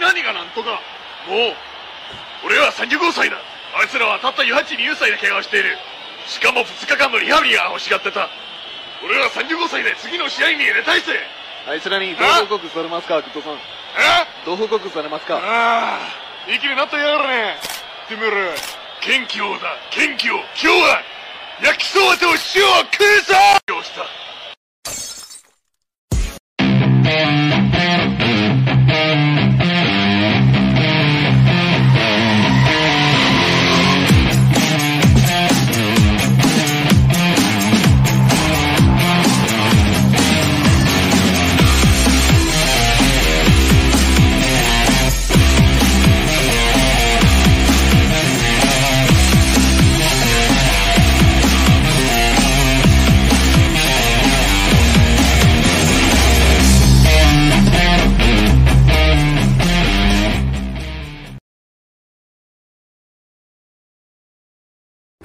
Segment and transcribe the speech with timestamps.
[0.00, 0.80] 何々がなんとか。
[1.28, 1.56] もう
[2.46, 3.36] 俺は35歳だ。
[3.76, 5.76] あいつらはたった18、20歳で怪我をしている。
[6.26, 8.28] しかも2日間のリハビリが欲しがってた。
[9.04, 11.18] 俺は35歳で次の試合に入れたいぜ。
[11.68, 13.52] あいつらにどう報告されますか、グッドさん。
[13.54, 13.58] え？
[14.46, 15.36] どう報告されますか？
[15.36, 15.98] あ
[16.46, 17.56] あいい気になったやがるね
[18.08, 18.36] てめえら
[19.00, 19.76] 元気をだ。
[19.90, 21.02] 元気を今日は
[21.62, 22.36] 焼きそばと塩を
[22.90, 23.34] 食うぞ。
[23.82, 24.02] した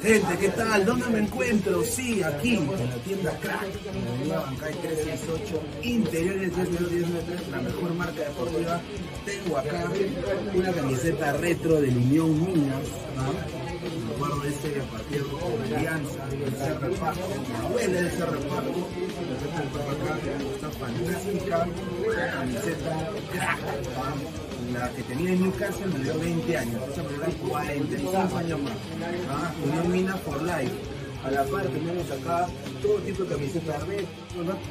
[0.07, 0.86] Gente, ¿qué tal?
[0.86, 1.83] ¿Dónde me encuentro?
[1.83, 3.68] Sí, aquí, en la tienda Crack,
[4.21, 8.80] en la Bancay 368, interiores 303, la mejor marca deportiva.
[9.25, 9.92] Tengo acá
[10.56, 12.88] una camiseta retro del Unión Minas,
[13.18, 14.38] ¿no?
[14.39, 18.88] De ese partido con Alianza, ese reparto, me duele de ese reparto.
[19.57, 20.19] Tengo acá
[20.56, 21.68] esta fantástica
[22.31, 24.47] camiseta Crack, ¿no?
[24.74, 28.74] La que tenía en Newcastle me dio 20 años, esa me da 45 años más.
[29.30, 29.54] ¿ah?
[29.64, 30.74] Unión Mina for Life.
[31.24, 32.48] A la par tenemos acá
[32.81, 34.06] todo tipo de camisetas red,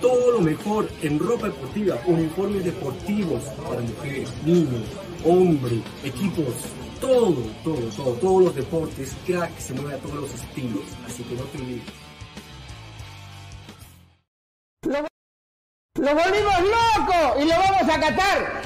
[0.00, 4.82] todo lo mejor en ropa deportiva, uniformes deportivos para mujeres, niños,
[5.24, 6.54] hombres, equipos,
[7.00, 11.34] todo, todo, todo, todos los deportes, crack, se mueve a todos los estilos, así que
[11.34, 12.06] no te olvides.
[15.98, 18.65] ¡Lo volvimos loco y lo vamos a catar!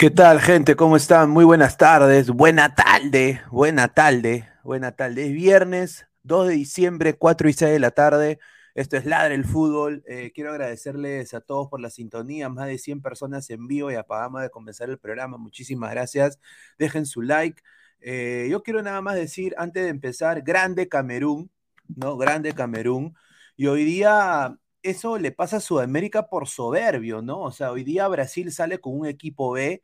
[0.00, 0.76] ¿Qué tal, gente?
[0.76, 1.28] ¿Cómo están?
[1.28, 2.30] Muy buenas tardes.
[2.30, 5.26] Buena tarde, buena tarde, buena tarde.
[5.26, 8.38] Es viernes 2 de diciembre, 4 y 6 de la tarde.
[8.74, 10.02] Esto es Ladre el Fútbol.
[10.06, 12.48] Eh, quiero agradecerles a todos por la sintonía.
[12.48, 15.36] Más de 100 personas en vivo y acabamos de comenzar el programa.
[15.36, 16.38] Muchísimas gracias.
[16.78, 17.60] Dejen su like.
[18.00, 21.50] Eh, yo quiero nada más decir, antes de empezar, grande Camerún,
[21.94, 22.16] ¿no?
[22.16, 23.14] Grande Camerún.
[23.54, 27.40] Y hoy día eso le pasa a Sudamérica por soberbio, ¿no?
[27.42, 29.82] O sea, hoy día Brasil sale con un equipo B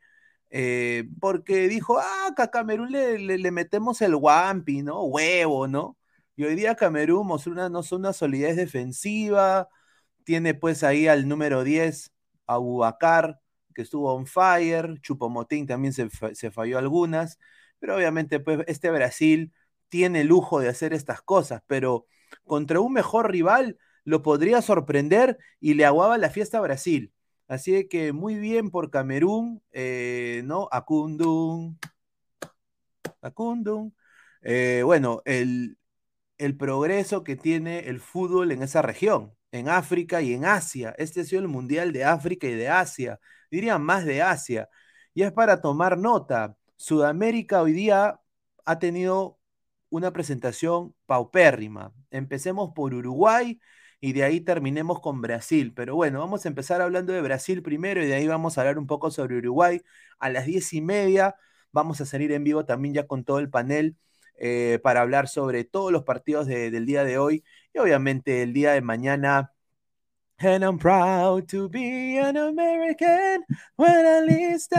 [0.49, 5.03] eh, porque dijo, ah, a Camerún le, le- metemos el guampi, ¿no?
[5.05, 5.97] Huevo, ¿no?
[6.35, 9.67] Y hoy día Camerún mostró una, una solidez defensiva,
[10.23, 12.11] tiene pues ahí al número 10,
[12.47, 13.39] Abubakar,
[13.73, 17.39] que estuvo on fire, Chupomotín también se, se falló algunas,
[17.79, 19.53] pero obviamente pues este Brasil
[19.89, 22.07] tiene lujo de hacer estas cosas, pero
[22.45, 27.11] contra un mejor rival lo podría sorprender y le aguaba la fiesta a Brasil.
[27.47, 30.67] Así que muy bien por Camerún, eh, ¿no?
[30.71, 31.77] Acundum,
[33.21, 33.91] Acundum.
[34.41, 35.77] Eh, bueno, el,
[36.37, 40.95] el progreso que tiene el fútbol en esa región, en África y en Asia.
[40.97, 43.19] Este ha sido el Mundial de África y de Asia,
[43.51, 44.69] diría más de Asia.
[45.13, 46.55] Y es para tomar nota.
[46.77, 48.19] Sudamérica hoy día
[48.65, 49.39] ha tenido
[49.89, 51.93] una presentación paupérrima.
[52.11, 53.59] Empecemos por Uruguay
[53.99, 55.73] y de ahí terminemos con Brasil.
[55.73, 58.77] Pero bueno, vamos a empezar hablando de Brasil primero y de ahí vamos a hablar
[58.79, 59.81] un poco sobre Uruguay.
[60.19, 61.35] A las diez y media
[61.71, 63.95] vamos a salir en vivo también ya con todo el panel
[64.39, 67.43] eh, para hablar sobre todos los partidos de- del día de hoy
[67.73, 69.51] y obviamente el día de mañana
[70.39, 73.43] And I'm proud to be an American
[73.75, 74.71] when least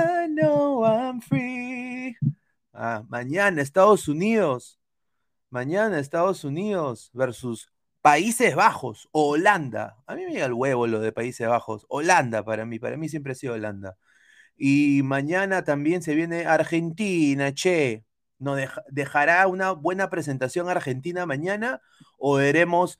[1.28, 2.16] free.
[2.72, 4.78] Ah, mañana Estados Unidos.
[5.50, 7.68] Mañana Estados Unidos versus
[8.08, 9.98] Países Bajos o Holanda.
[10.06, 11.84] A mí me llega el huevo lo de Países Bajos.
[11.90, 13.98] Holanda para mí, para mí siempre ha sido Holanda.
[14.56, 18.06] Y mañana también se viene Argentina, che.
[18.38, 21.82] ¿Nos deja- dejará una buena presentación Argentina mañana
[22.16, 22.98] o veremos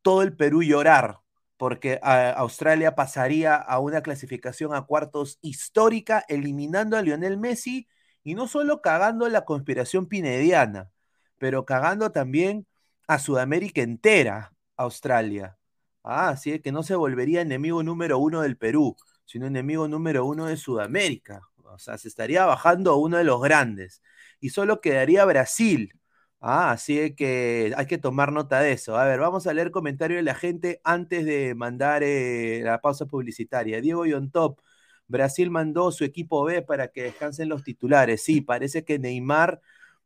[0.00, 1.18] todo el Perú llorar?
[1.58, 7.88] Porque Australia pasaría a una clasificación a cuartos histórica, eliminando a Lionel Messi
[8.24, 10.90] y no solo cagando la conspiración pinediana,
[11.36, 12.66] pero cagando también
[13.06, 15.58] a Sudamérica entera, Australia.
[16.02, 20.46] Ah, así que no se volvería enemigo número uno del Perú, sino enemigo número uno
[20.46, 21.42] de Sudamérica.
[21.64, 24.02] O sea, se estaría bajando uno de los grandes.
[24.40, 25.92] Y solo quedaría Brasil.
[26.40, 28.96] Ah, así que hay que tomar nota de eso.
[28.96, 33.06] A ver, vamos a leer comentarios de la gente antes de mandar eh, la pausa
[33.06, 33.80] publicitaria.
[33.80, 34.60] Diego Yontop,
[35.08, 38.22] Brasil mandó su equipo B para que descansen los titulares.
[38.22, 39.60] Sí, parece que Neymar,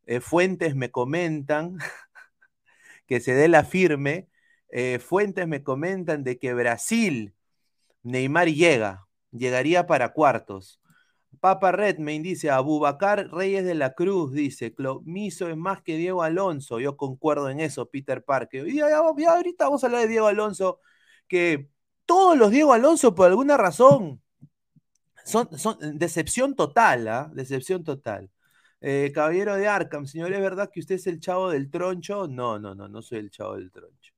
[0.07, 1.79] eh, Fuentes me comentan
[3.11, 4.29] que se dé la firme.
[4.71, 7.35] Eh, fuentes me comentan de que Brasil,
[8.05, 10.81] Neymar llega, llegaría para cuartos.
[11.41, 16.79] Papa Redmayne dice, Abubacar Reyes de la Cruz, dice, Clomiso es más que Diego Alonso,
[16.79, 18.69] yo concuerdo en eso, Peter Parker.
[18.69, 20.79] Y ya, ahorita vamos a hablar de Diego Alonso,
[21.27, 21.69] que
[22.07, 24.23] todos los Diego Alonso por alguna razón
[25.25, 27.31] son, son decepción total, ¿ah?
[27.35, 28.31] Decepción total.
[28.81, 32.27] Eh, caballero de Arkham, señor, ¿es verdad que usted es el chavo del troncho?
[32.29, 34.15] No, no, no, no soy el chavo del troncho.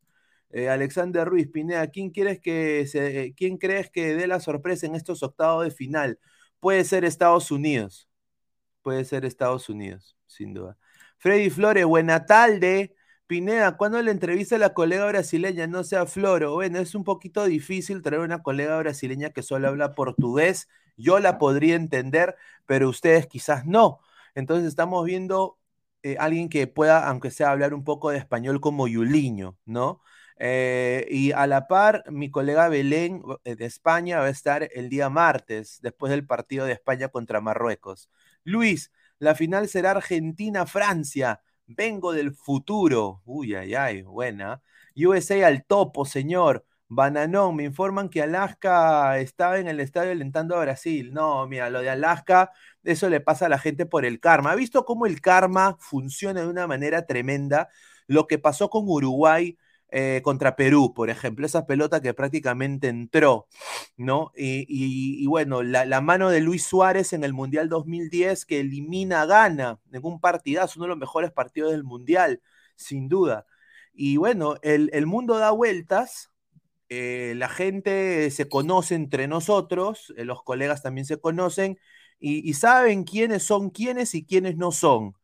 [0.51, 4.87] Eh, Alexander Ruiz, Pineda, ¿quién, quieres que se, eh, ¿quién crees que dé la sorpresa
[4.87, 6.19] en estos octavos de final?
[6.61, 8.09] Puede ser Estados Unidos.
[8.83, 10.77] Puede ser Estados Unidos, sin duda.
[11.19, 12.95] Freddy Flores, buena tarde.
[13.27, 15.67] Pineda, ¿cuándo le entrevista a la colega brasileña?
[15.67, 16.55] No sea Floro.
[16.55, 20.69] Bueno, es un poquito difícil traer una colega brasileña que solo habla portugués.
[20.97, 24.01] Yo la podría entender, pero ustedes quizás no.
[24.35, 25.59] Entonces estamos viendo
[26.03, 30.03] eh, alguien que pueda, aunque sea hablar un poco de español como Yuliño, ¿no?
[30.39, 34.89] Eh, y a la par, mi colega Belén eh, de España va a estar el
[34.89, 38.11] día martes, después del partido de España contra Marruecos.
[38.45, 41.41] Luis, la final será Argentina-Francia.
[41.67, 43.23] Vengo del futuro.
[43.25, 44.63] Uy, ay, ay, buena.
[44.97, 46.65] USA al topo, señor.
[46.89, 51.13] Bananón, me informan que Alaska estaba en el estadio alentando a Brasil.
[51.13, 52.51] No, mira, lo de Alaska,
[52.85, 54.53] eso le pasa a la gente por el karma.
[54.53, 57.69] ¿Ha visto cómo el karma funciona de una manera tremenda?
[58.07, 59.57] Lo que pasó con Uruguay
[59.95, 63.47] eh, contra Perú, por ejemplo, esa pelota que prácticamente entró,
[63.97, 64.33] ¿no?
[64.35, 69.81] Y, bueno, la, mano de Luis Suárez en el Mundial 2010 que elimina a Ghana
[69.93, 72.41] en un partidazo, uno de los mejores partidos del Mundial,
[72.75, 73.47] sin duda.
[73.93, 76.33] Y bueno, el, el mundo da vueltas,
[76.95, 81.79] eh, la gente se conoce entre nosotros, eh, los colegas también se conocen
[82.25, 85.15] y, saben quiénes son quiénes y quiénes no son.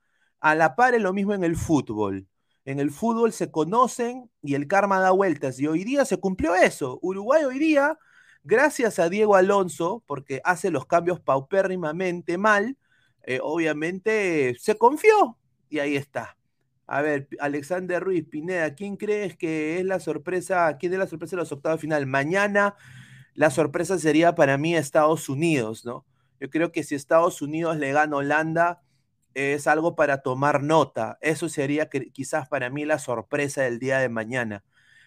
[0.41, 2.27] A la par es lo mismo en el fútbol.
[2.65, 5.61] En el fútbol se conocen y el karma da vueltas.
[5.61, 6.99] Y hoy día se cumplió eso.
[7.01, 7.97] Uruguay hoy día,
[8.43, 12.77] gracias a Diego Alonso, porque hace los cambios paupérrimamente mal,
[13.23, 15.39] eh, obviamente se confió
[15.69, 16.37] y ahí está.
[16.89, 20.77] A ver, Alexander Ruiz, Pineda, ¿quién crees que es la sorpresa?
[20.79, 22.07] ¿Quién es la sorpresa de los octavos final?
[22.07, 22.75] Mañana
[23.35, 26.05] la sorpresa sería para mí Estados Unidos, ¿no?
[26.41, 28.83] Yo creo que si Estados Unidos le gana a Holanda,
[29.35, 31.19] es algo para tomar nota.
[31.21, 34.65] Eso sería quizás para mí la sorpresa del día de mañana.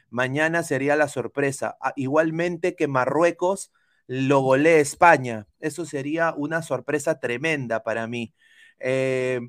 [0.09, 1.77] Mañana sería la sorpresa.
[1.81, 3.71] Ah, igualmente que Marruecos
[4.07, 5.47] lo golee España.
[5.59, 8.33] Eso sería una sorpresa tremenda para mí.
[8.79, 9.41] Eh,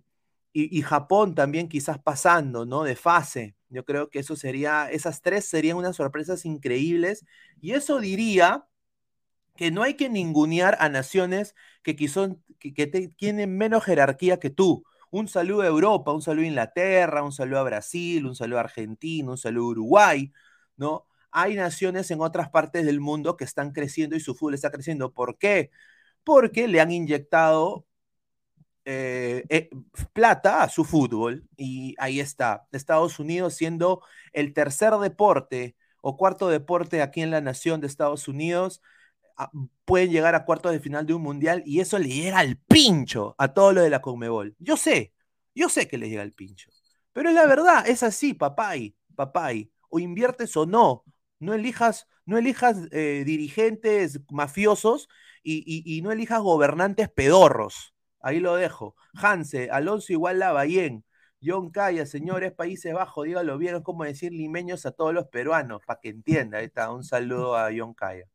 [0.53, 2.85] y, y Japón también quizás pasando, ¿no?
[2.85, 3.57] De fase.
[3.69, 7.25] Yo creo que eso sería, esas tres serían unas sorpresas increíbles.
[7.61, 8.67] Y eso diría
[9.57, 12.87] que no hay que ningunear a naciones que, quizón- que,
[13.17, 14.85] tienen menos jerarquía que tú.
[15.11, 18.63] Un saludo a Europa, un saludo a Inglaterra, un saludo a Brasil, un saludo a
[18.63, 20.33] Argentina, un saludo a Uruguay,
[20.77, 21.07] ¿no?
[21.31, 25.13] Hay naciones en otras partes del mundo que están creciendo y su fútbol está creciendo.
[25.13, 25.71] ¿Por qué?
[26.25, 27.87] Porque le han inyectado
[28.85, 29.71] eh, eh,
[30.13, 32.67] plata a su fútbol y ahí está.
[32.73, 38.27] Estados Unidos siendo el tercer deporte o cuarto deporte aquí en la nación de Estados
[38.29, 38.83] Unidos,
[39.85, 43.35] pueden llegar a cuartos de final de un mundial y eso le llega al pincho
[43.39, 44.55] a todo lo de la Conmebol.
[44.59, 45.13] Yo sé,
[45.55, 46.71] yo sé que le llega al pincho,
[47.13, 49.71] pero es la verdad, es así, papay, papay.
[49.91, 51.05] O inviertes o no,
[51.39, 55.09] no elijas, no elijas eh, dirigentes mafiosos
[55.43, 57.95] y, y- no elijas gobernantes pedorros.
[58.21, 58.95] Ahí lo dejo.
[59.15, 61.05] Hanse, Alonso igual Lavallén.
[61.45, 65.83] John Calla, señores, Países Bajos, dígalo bien, es como decir limeños a todos los peruanos,
[65.85, 66.61] para que entienda.
[66.61, 68.27] Está, un saludo a John Calla.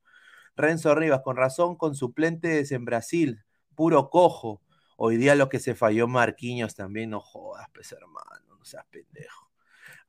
[0.58, 3.44] Renzo Rivas, con razón, con suplentes en Brasil,
[3.76, 4.62] puro cojo.
[4.98, 9.48] Hoy día lo que se falló Marquinhos también, no jodas, pues hermano, no seas pendejo.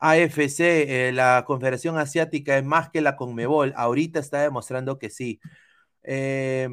[0.01, 3.75] AFC, eh, la Confederación Asiática es más que la Conmebol.
[3.77, 5.41] Ahorita está demostrando que sí.
[6.03, 6.69] Eh,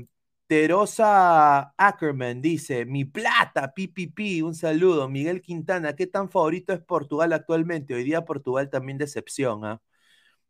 [0.47, 5.09] Terosa Ackerman dice: Mi plata, pipipi, un saludo.
[5.09, 7.95] Miguel Quintana, ¿qué tan favorito es Portugal actualmente?
[7.95, 9.65] Hoy día Portugal también decepción.
[9.65, 9.81] ¿ah?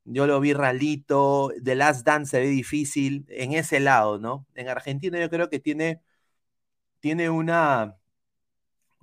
[0.05, 4.47] Yo lo vi ralito, The Last Dance se ve difícil en ese lado, ¿no?
[4.55, 6.01] En Argentina yo creo que tiene,
[7.00, 7.97] tiene una,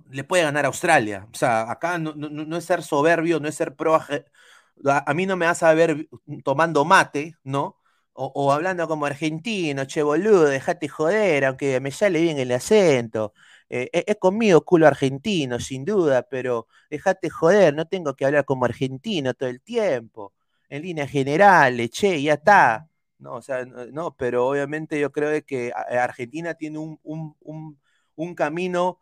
[0.09, 1.27] le puede ganar a Australia.
[1.31, 3.95] O sea, acá no, no, no es ser soberbio, no es ser pro.
[3.95, 6.07] A, mí no me vas a ver
[6.43, 7.79] tomando mate, ¿no?
[8.13, 13.33] O, hablando como argentino, che boludo, dejate joder, aunque me sale bien el acento.
[13.69, 18.65] Eh, es conmigo culo argentino, sin duda, pero dejate joder, no tengo que hablar como
[18.65, 20.33] argentino todo el tiempo.
[20.73, 22.89] En línea general, che, ya está.
[23.19, 27.79] No, o sea, no, pero obviamente yo creo que Argentina tiene un, un, un,
[28.15, 28.99] un camino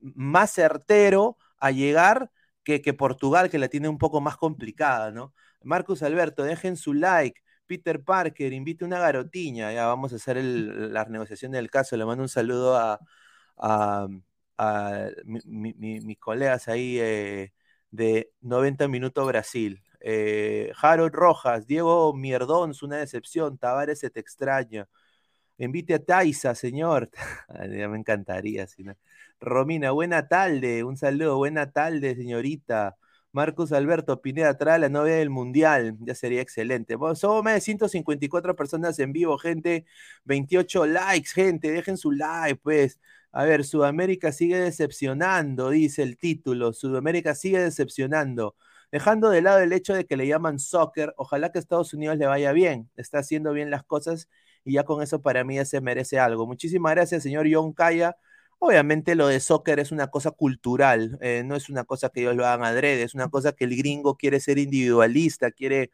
[0.00, 2.30] más certero a llegar
[2.62, 5.34] que, que, Portugal, que la tiene un poco más complicada, ¿no?
[5.62, 7.40] Marcus Alberto, dejen su like.
[7.66, 9.72] Peter Parker, invite una garotiña.
[9.72, 11.96] Ya vamos a hacer el, la negociación del caso.
[11.96, 13.00] Le mando un saludo a,
[13.56, 14.06] a,
[14.58, 17.52] a mi, mis colegas ahí eh,
[17.94, 19.82] de 90 Minutos Brasil.
[20.00, 23.58] Eh, Harold Rojas, Diego Mierdón, una decepción.
[23.58, 24.88] Tavares se te extraña.
[25.58, 27.10] Invite a Taisa, señor.
[27.68, 28.66] me encantaría.
[29.40, 32.96] Romina, buena tarde, un saludo, buena tarde, señorita.
[33.32, 36.96] Marcos Alberto Pineda trae la novia del Mundial, ya sería excelente.
[37.14, 39.86] Somos más de 154 personas en vivo, gente.
[40.24, 43.00] 28 likes, gente, dejen su like, pues.
[43.36, 46.72] A ver, Sudamérica sigue decepcionando, dice el título.
[46.72, 48.54] Sudamérica sigue decepcionando.
[48.92, 52.26] Dejando de lado el hecho de que le llaman soccer, ojalá que Estados Unidos le
[52.26, 52.90] vaya bien.
[52.96, 54.28] Está haciendo bien las cosas
[54.64, 56.46] y ya con eso para mí ya se merece algo.
[56.46, 58.16] Muchísimas gracias, señor John Calla.
[58.60, 62.36] Obviamente lo de soccer es una cosa cultural, eh, no es una cosa que ellos
[62.36, 65.90] lo hagan adrede, es una cosa que el gringo quiere ser individualista, quiere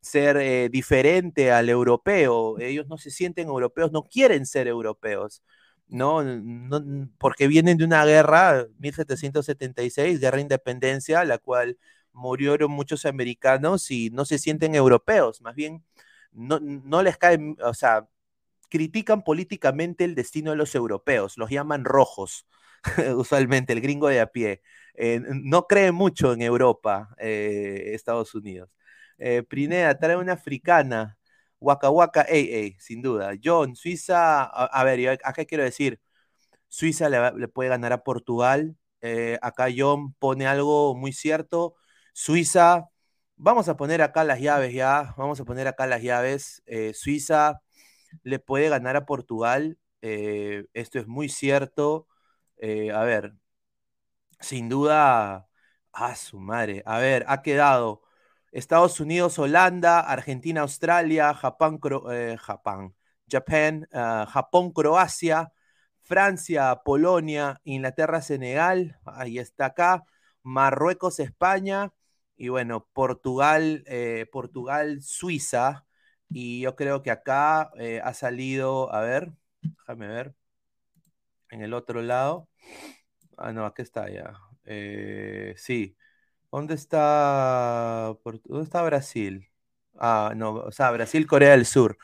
[0.00, 2.58] ser eh, diferente al europeo.
[2.60, 5.42] Ellos no se sienten europeos, no quieren ser europeos,
[5.88, 6.22] ¿no?
[6.22, 11.78] no porque vienen de una guerra, 1776, guerra de independencia, la cual
[12.12, 15.84] murieron muchos americanos y no se sienten europeos, más bien
[16.32, 18.08] no, no les cae, o sea,
[18.70, 22.46] critican políticamente el destino de los europeos, los llaman rojos,
[23.16, 24.62] usualmente el gringo de a pie.
[24.94, 28.70] Eh, no cree mucho en Europa, eh, Estados Unidos.
[29.18, 31.18] Eh, Prinea, trae una africana.
[31.64, 33.32] Waka Waka AA, sin duda.
[33.42, 36.00] John, Suiza, a, a ver, acá quiero decir,
[36.68, 38.76] Suiza le, puede ganar a Portugal.
[39.00, 41.76] Eh, acá John pone algo muy cierto.
[42.14, 42.88] Suiza,
[43.36, 46.62] vamos a poner acá las llaves ya, vamos a poner acá las llaves.
[46.66, 47.62] Eh, Suiza
[48.24, 49.78] le puede ganar a Portugal.
[50.02, 52.08] Eh, esto es muy cierto.
[52.94, 53.34] A ver,
[54.40, 55.48] sin duda,
[55.92, 56.82] a su madre.
[56.86, 58.02] A ver, ha quedado
[58.54, 61.80] Estados Unidos, Holanda, Argentina, Australia, Japón,
[62.12, 62.94] eh, Japón,
[63.92, 65.52] uh, Japón, Croacia,
[66.02, 68.98] Francia, Polonia, Inglaterra, Senegal.
[69.04, 70.04] Ahí está acá.
[70.44, 71.92] Marruecos, España.
[72.36, 75.84] Y bueno, Portugal, eh, Portugal, Suiza.
[76.28, 80.34] Y yo creo que acá eh, ha salido, a ver, déjame ver,
[81.50, 82.48] en el otro lado.
[83.36, 84.34] Ah, no, aquí está ya.
[84.64, 85.96] Eh, sí.
[86.54, 89.48] ¿Dónde está, ¿Dónde está Brasil?
[89.98, 91.98] Ah, no, o sea, Brasil, Corea del Sur.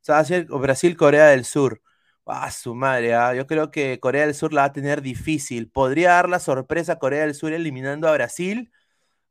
[0.00, 1.82] O sea, Brasil, Corea del Sur.
[2.24, 5.68] Ah, su madre, ah, yo creo que Corea del Sur la va a tener difícil.
[5.70, 8.70] Podría dar la sorpresa a Corea del Sur eliminando a Brasil.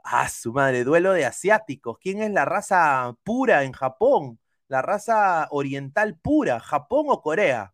[0.04, 1.98] Ah, su madre, duelo de asiáticos.
[2.00, 4.40] ¿Quién es la raza pura en Japón?
[4.68, 7.74] La raza oriental pura, Japón o Corea.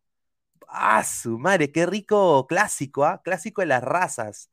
[0.67, 3.21] Ah, su madre, qué rico clásico, ¿ah?
[3.23, 4.51] Clásico de las razas.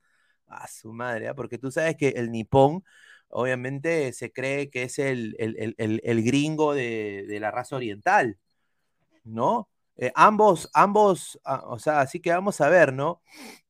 [0.49, 1.35] Ah, su madre, ¿ah?
[1.35, 2.85] porque tú sabes que el nipón,
[3.29, 8.39] obviamente, se cree que es el, el, el, el gringo de, de, la raza oriental,
[9.25, 9.69] ¿no?
[9.97, 13.21] Eh, ambos, ambos, ah, o sea, así que vamos a ver, ¿no?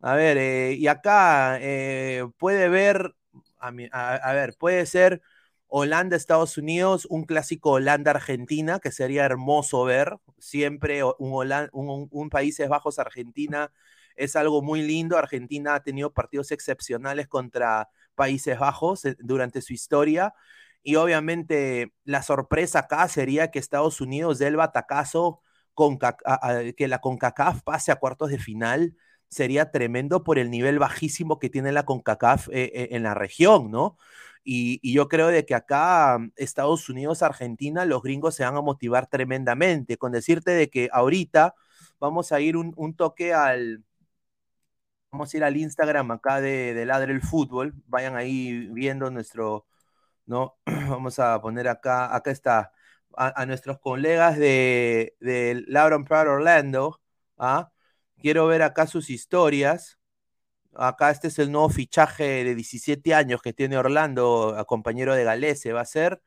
[0.00, 3.14] A ver, eh, y acá eh, puede ver,
[3.58, 5.22] a, a, a ver, puede ser
[5.68, 10.16] Holanda-Estados Unidos, un clásico Holanda-Argentina, que sería hermoso ver.
[10.38, 13.70] Siempre un, Holanda, un, un, Países Bajos Argentina
[14.18, 15.16] es algo muy lindo.
[15.16, 20.34] Argentina ha tenido partidos excepcionales contra Países Bajos eh, durante su historia.
[20.82, 25.42] Y obviamente la sorpresa acá sería que Estados Unidos dé el batacazo
[25.74, 28.96] con que la CONCACAF pase a cuartos de final.
[29.28, 33.70] sería tremendo por el nivel bajísimo que tiene la CONCACAF eh, eh, en la región,
[33.70, 33.96] ¿no?
[34.44, 39.08] Y, yo creo de que acá Estados Unidos, Argentina, los gringos se van a motivar
[39.08, 41.54] tremendamente, con decirte de que ahorita
[42.00, 43.84] vamos a ir un toque al,
[45.10, 49.66] vamos a ir al Instagram acá de, de Ladre el Fútbol, vayan ahí viendo nuestro,
[50.26, 50.58] ¿no?
[50.66, 52.72] Vamos a poner acá, acá está,
[53.16, 57.00] a, nuestros colegas de, de Lauren Proud Orlando,
[57.38, 57.70] ¿ah?
[58.18, 59.98] Quiero ver acá sus historias.
[60.74, 65.24] Acá este es el nuevo fichaje de 17 años que tiene Orlando, a compañero de
[65.24, 66.22] Galese, va a ser.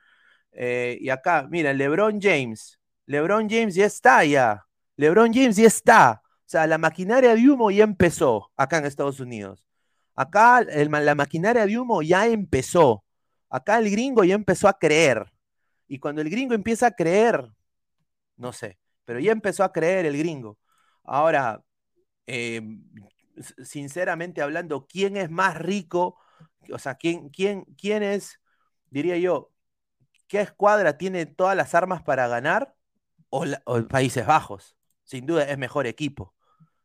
[0.54, 2.80] Eh, y acá, mira, LeBron James.
[3.08, 4.66] LeBron James ya está ya.
[4.98, 6.22] LeBron James ya está.
[6.52, 9.66] Sea, la maquinaria de humo ya empezó acá en Estados Unidos.
[10.16, 13.06] Acá la maquinaria de humo ya empezó.
[13.50, 15.32] Acá el gringo ya empezó a creer.
[15.88, 17.50] Y cuando el gringo empieza a creer,
[18.36, 20.60] no sé, pero ya empezó a creer el gringo.
[21.06, 21.64] Ahora,
[22.28, 22.62] eh,
[23.64, 26.18] sinceramente hablando, ¿quién es más rico?
[26.74, 28.42] O sea, ¿quién, quién, quién es,
[28.90, 29.54] diría yo,
[30.28, 32.76] qué escuadra tiene todas las armas para ganar?
[33.30, 34.76] O, la, o Países Bajos.
[35.06, 36.36] Sin duda es mejor equipo.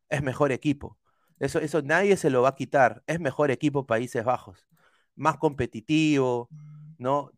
[0.09, 0.99] Es mejor equipo.
[1.39, 3.03] Eso, eso nadie se lo va a quitar.
[3.07, 4.67] Es mejor equipo Países Bajos.
[5.15, 6.49] Más competitivo,
[6.99, 7.33] ¿no?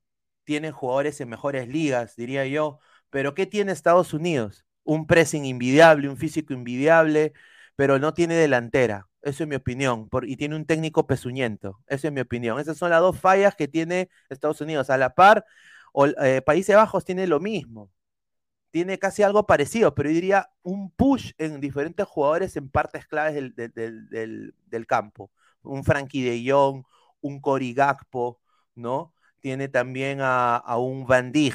[0.44, 2.80] Tienen jugadores en mejores ligas, diría yo.
[3.10, 4.64] Pero ¿qué tiene Estados Unidos?
[4.84, 7.32] Un pressing invidiable, un físico invidiable,
[7.76, 9.08] pero no tiene delantera.
[9.22, 10.08] Eso es mi opinión.
[10.08, 11.82] Por, y tiene un técnico pezuñento.
[11.86, 12.58] Eso es mi opinión.
[12.60, 14.90] Esas son las dos fallas que tiene Estados Unidos.
[14.90, 15.44] A la par,
[15.92, 17.90] o, eh, Países Bajos tiene lo mismo.
[18.70, 23.34] Tiene casi algo parecido, pero yo diría un push en diferentes jugadores en partes claves
[23.34, 25.30] del, del, del, campo.
[25.62, 26.84] Un Frankie de Jong,
[27.20, 28.40] un Cory Gakpo,
[28.74, 29.14] ¿no?
[29.40, 31.54] Tiene también a, a un Van Dijk,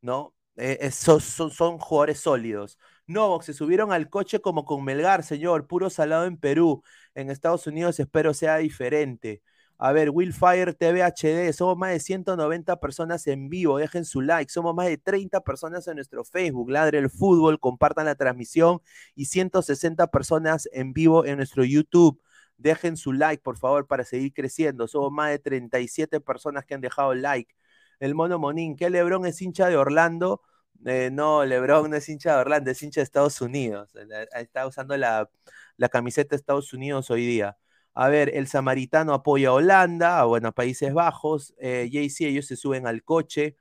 [0.00, 0.34] ¿no?
[0.56, 2.78] Eh, son, son, son, jugadores sólidos.
[3.06, 6.82] No, se subieron al coche como con Melgar, señor, puro salado en Perú.
[7.14, 9.42] En Estados Unidos espero sea diferente.
[9.82, 14.52] A ver, Willfire TV HD, somos más de 190 personas en vivo, dejen su like,
[14.52, 18.82] somos más de 30 personas en nuestro Facebook, Ladre el Fútbol, compartan la transmisión
[19.14, 22.20] y 160 personas en vivo en nuestro YouTube.
[22.58, 24.86] Dejen su like, por favor, para seguir creciendo.
[24.86, 27.54] Somos más de 37 personas que han dejado like.
[28.00, 30.42] El mono Monín, que Lebron es hincha de Orlando.
[30.84, 33.90] Eh, no, Lebron no es hincha de Orlando, es hincha de Estados Unidos.
[34.34, 35.30] Está usando la,
[35.78, 37.56] la camiseta de Estados Unidos hoy día.
[37.94, 41.54] A ver, el samaritano apoya a Holanda, bueno, a Países Bajos.
[41.58, 43.56] Eh, JC, ellos se suben al coche.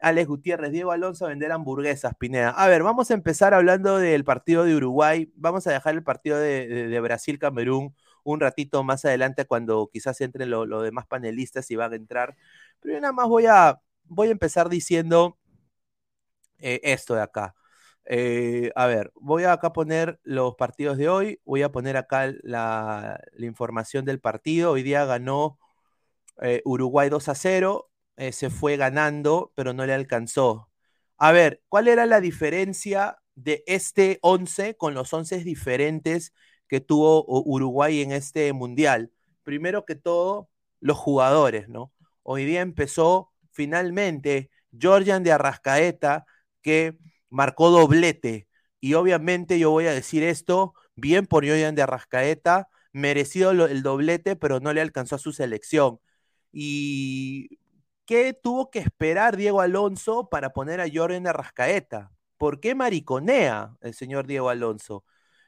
[0.00, 2.50] Alex Gutiérrez, Diego Alonso a vender hamburguesas, Pineda.
[2.50, 5.32] A ver, vamos a empezar hablando del partido de Uruguay.
[5.36, 10.68] Vamos a dejar el partido de, Brasil-Camerún un ratito más adelante cuando quizás entren los
[10.68, 12.36] lo demás panelistas y van a entrar.
[12.80, 15.38] Pero yo nada más voy a, voy a empezar diciendo
[16.58, 17.54] eh, esto de acá.
[18.06, 22.32] Eh, a ver, voy a acá poner los partidos de hoy, voy a poner acá
[22.42, 24.72] la, información del partido.
[24.72, 25.58] Hoy día ganó
[26.42, 30.70] eh, Uruguay 2 a 0, eh, se fue ganando, pero no le alcanzó.
[31.18, 36.32] A ver, ¿cuál era la diferencia de este 11 con los 11 diferentes
[36.68, 39.12] que tuvo Uruguay en este mundial.
[39.42, 40.48] Primero que todo,
[40.80, 41.92] los jugadores, ¿no?
[42.22, 46.24] Hoy día empezó finalmente Georgian de Arrascaeta,
[46.62, 46.96] que
[47.32, 48.48] marcó doblete.
[48.80, 54.36] Y obviamente yo voy a decir esto, bien por Georgian de Arrascaeta, merecido el doblete,
[54.36, 56.00] pero no le alcanzó a su selección.
[56.52, 57.58] ¿Y
[58.06, 62.12] qué tuvo que esperar Diego Alonso para poner a Jordan de Arrascaeta?
[62.38, 65.04] ¿Por qué mariconea el señor Diego Alonso?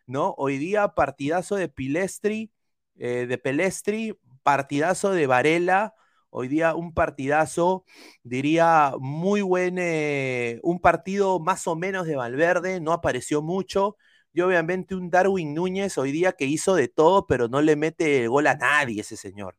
[0.06, 0.34] ¿no?
[0.38, 2.52] Hoy día partidazo de Pilestri,
[2.96, 5.94] eh, de Pelestri, partidazo de Varela,
[6.36, 7.84] hoy día un partidazo,
[8.24, 13.96] diría muy buen, eh, un partido más o menos de Valverde, no apareció mucho,
[14.32, 18.26] y obviamente un Darwin Núñez hoy día que hizo de todo, pero no le mete
[18.26, 19.56] gol a nadie ese señor,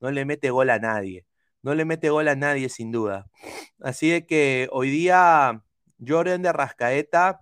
[0.00, 1.26] no le mete gol a nadie,
[1.62, 3.30] no le mete gol a nadie sin duda.
[3.80, 5.64] Así de que hoy día
[6.06, 7.40] Jordan de Arrascaeta,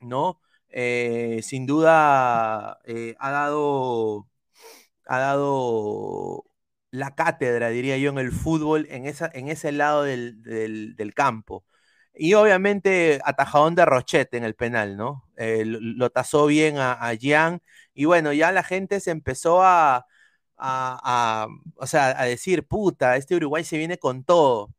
[0.00, 0.40] ¿no?
[0.68, 4.28] Eh, sin duda eh, ha dado
[5.06, 6.44] ha dado
[6.94, 11.64] la cátedra, diría yo, en el fútbol, en, esa, en ese lado del, del, campo.
[12.14, 15.28] Y obviamente atajadón de Rochette en el penal, ¿no?
[15.36, 17.14] Eh, lo, lo, tasó bien a, a.
[17.94, 20.06] Y bueno, ya la gente se empezó a,
[20.56, 24.72] a, a, o sea, a decir, puta, este Uruguay se viene con todo.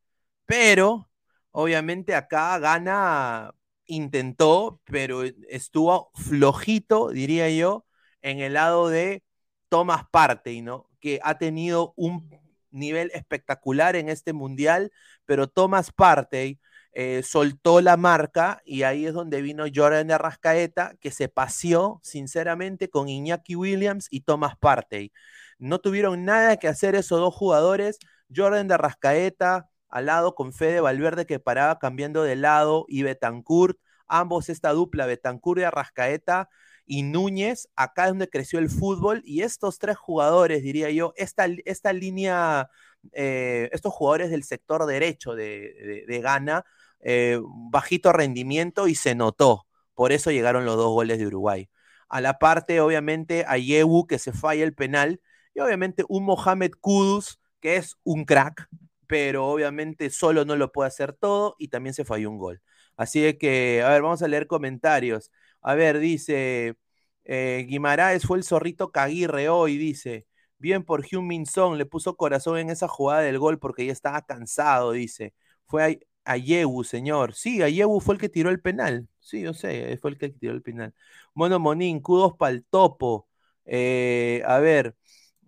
[0.45, 1.09] Pero,
[1.51, 3.53] obviamente acá gana
[3.87, 7.85] intentó, pero estuvo flojito, diría yo,
[8.21, 9.23] en el lado de
[9.69, 10.89] Thomas Partey, ¿no?
[11.05, 12.27] Que ha tenido un
[12.71, 14.91] nivel espectacular en este mundial,
[15.25, 16.59] pero Thomas Partey
[16.93, 22.89] eh, soltó la marca y ahí es donde vino Jordan Arrascaeta, que se paseó sinceramente
[22.89, 25.11] con Iñaki Williams y Thomas Partey.
[25.59, 27.99] No tuvieron nada que hacer esos dos jugadores.
[28.35, 33.77] Jordan de Arrascaeta al lado con Fede Valverde que paraba cambiando de lado y Betancourt,
[34.07, 36.49] ambos esta dupla, Betancourt y Arrascaeta
[36.85, 41.47] y Núñez, acá es donde creció el fútbol y estos tres jugadores, diría yo, esta,
[41.65, 42.69] esta línea,
[43.13, 46.65] eh, estos jugadores del sector derecho de, de Ghana,
[47.01, 49.67] eh, bajito rendimiento y se notó.
[49.93, 51.69] Por eso llegaron los dos goles de Uruguay.
[52.09, 55.21] A la parte, obviamente, a Yewu que se falla el penal
[55.53, 58.67] y obviamente un Mohamed Kudus que es un crack,
[59.07, 62.61] pero obviamente solo no lo puede hacer todo y también se falló un gol.
[62.97, 65.31] Así que, a ver, vamos a leer comentarios.
[65.67, 66.75] A ver, dice
[67.23, 70.27] eh, Guimaraes fue el zorrito Caguirre hoy, dice.
[70.59, 74.21] Bien por Hyun Song, le puso corazón en esa jugada del gol porque ya estaba
[74.21, 75.33] cansado, dice.
[75.65, 77.33] Fue Ayewu, señor.
[77.33, 79.07] Sí, Ayewu fue el que tiró el penal.
[79.19, 80.93] Sí, yo sé, fue el que tiró el penal.
[81.33, 83.27] Mono Monín, kudos para el topo.
[83.65, 84.95] Eh, a ver,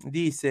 [0.03, 0.49] dice,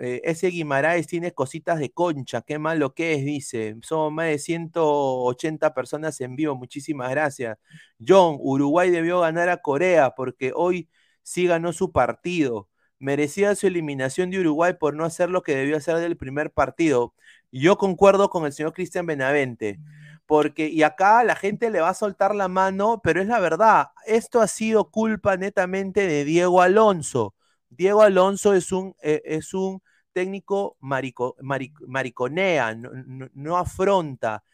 [0.00, 3.76] eh, ese Guimaraes tiene cositas de concha, qué malo que es, dice.
[3.82, 7.58] Somos más de 180 personas en vivo, muchísimas gracias.
[8.06, 10.88] John, Uruguay debió ganar a Corea porque hoy
[11.22, 12.68] sí ganó su partido.
[12.98, 17.14] Merecía su eliminación de Uruguay por no hacer lo que debió hacer del primer partido.
[17.50, 19.80] Yo concuerdo con el señor Cristian Benavente,
[20.26, 23.88] porque, y acá la gente le va a soltar la mano, pero es la verdad,
[24.06, 27.34] esto ha sido culpa netamente de Diego Alonso.
[27.76, 29.82] Diego Alonso es un, eh, es un
[30.12, 34.44] técnico marico, mariconea, no, afronta.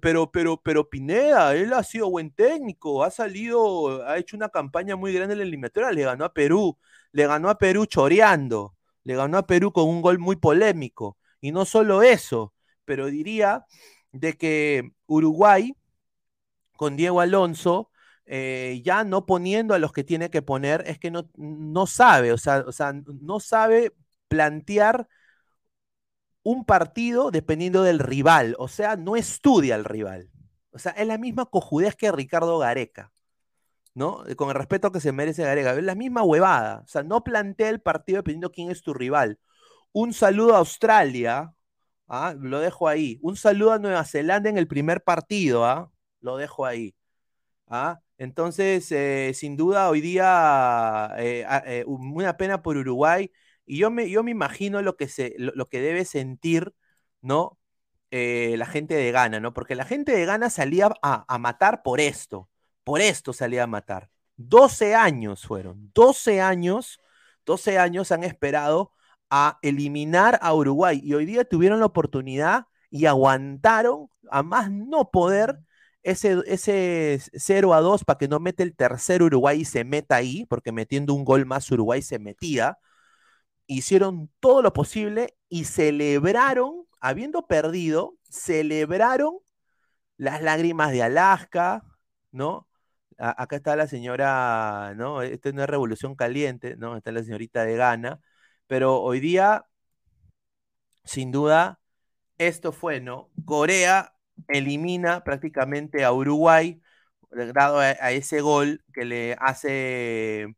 [0.00, 4.96] Pero, pero, pero Pineda, él ha sido buen técnico, ha salido, ha hecho una campaña
[4.96, 6.78] muy grande en la eliminatoria, le ganó a Perú,
[7.12, 11.18] le ganó a Perú choreando, le ganó a Perú con un gol muy polémico.
[11.40, 13.66] Y no solo eso, pero diría
[14.12, 15.74] de que Uruguay,
[16.76, 17.90] con Diego Alonso,
[18.26, 22.32] eh, ya no poniendo a los que tiene que poner, es que no, no sabe,
[22.32, 23.92] o sea, o sea, no sabe
[24.28, 25.08] plantear
[26.42, 30.30] un partido dependiendo del rival, o sea, no estudia al rival.
[30.70, 33.12] O sea, es la misma cojudez que Ricardo Gareca,
[33.94, 34.24] ¿no?
[34.36, 37.70] Con el respeto que se merece Gareca, es la misma huevada, o sea, no plantea
[37.70, 39.38] el partido dependiendo quién es tu rival.
[39.92, 41.54] Un saludo a Australia,
[42.08, 42.34] ¿ah?
[42.38, 43.18] lo dejo ahí.
[43.22, 45.90] Un saludo a Nueva Zelanda en el primer partido, ¿ah?
[46.20, 46.94] lo dejo ahí.
[47.68, 48.00] ¿ah?
[48.18, 53.30] Entonces, eh, sin duda, hoy día eh, eh, una pena por Uruguay.
[53.66, 56.74] Y yo me, yo me imagino lo que, se, lo, que debe sentir,
[57.20, 57.58] ¿no?
[58.10, 59.52] la gente de Ghana, ¿no?
[59.52, 62.48] Porque la gente de Ghana salía a, a, matar por esto,
[62.82, 64.08] por esto salía a matar.
[64.36, 66.98] 12 años fueron, 12 años,
[67.44, 68.92] 12 años han esperado
[69.28, 75.10] a eliminar a Uruguay y hoy día tuvieron la oportunidad y aguantaron a más no
[75.10, 75.58] poder
[76.10, 80.16] ese, ese 0 a 2 para que no mete el tercer Uruguay y se meta
[80.16, 82.78] ahí, porque metiendo un gol más Uruguay se metía.
[83.66, 89.38] Hicieron todo lo posible y celebraron, habiendo perdido, celebraron
[90.16, 91.84] las lágrimas de Alaska,
[92.32, 92.68] ¿no?
[93.18, 95.22] acá está la señora, ¿no?
[95.22, 96.96] Esta no es revolución caliente, ¿no?
[96.98, 98.20] Está la señorita de Ghana
[98.66, 99.66] pero hoy día,
[101.04, 101.80] sin duda,
[102.38, 103.30] esto fue, ¿no?
[103.44, 104.15] Corea
[104.48, 106.80] elimina prácticamente a Uruguay,
[107.30, 110.56] dado a, ese gol que le hace,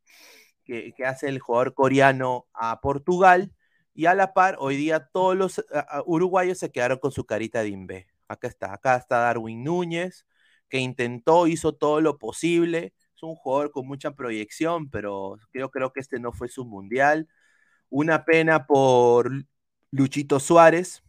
[0.65, 3.53] que, hace el jugador coreano a Portugal.
[3.95, 5.65] Y a la par, hoy día todos los
[6.07, 8.07] uruguayos se quedaron con su carita de imbe.
[8.29, 10.27] Acá está, acá está Darwin Núñez,
[10.69, 12.95] que intentó, hizo todo lo posible.
[13.17, 17.29] Es un jugador con mucha proyección, pero yo creo que este no fue su mundial.
[17.91, 19.33] Una pena por
[19.91, 21.03] Luchito Suárez,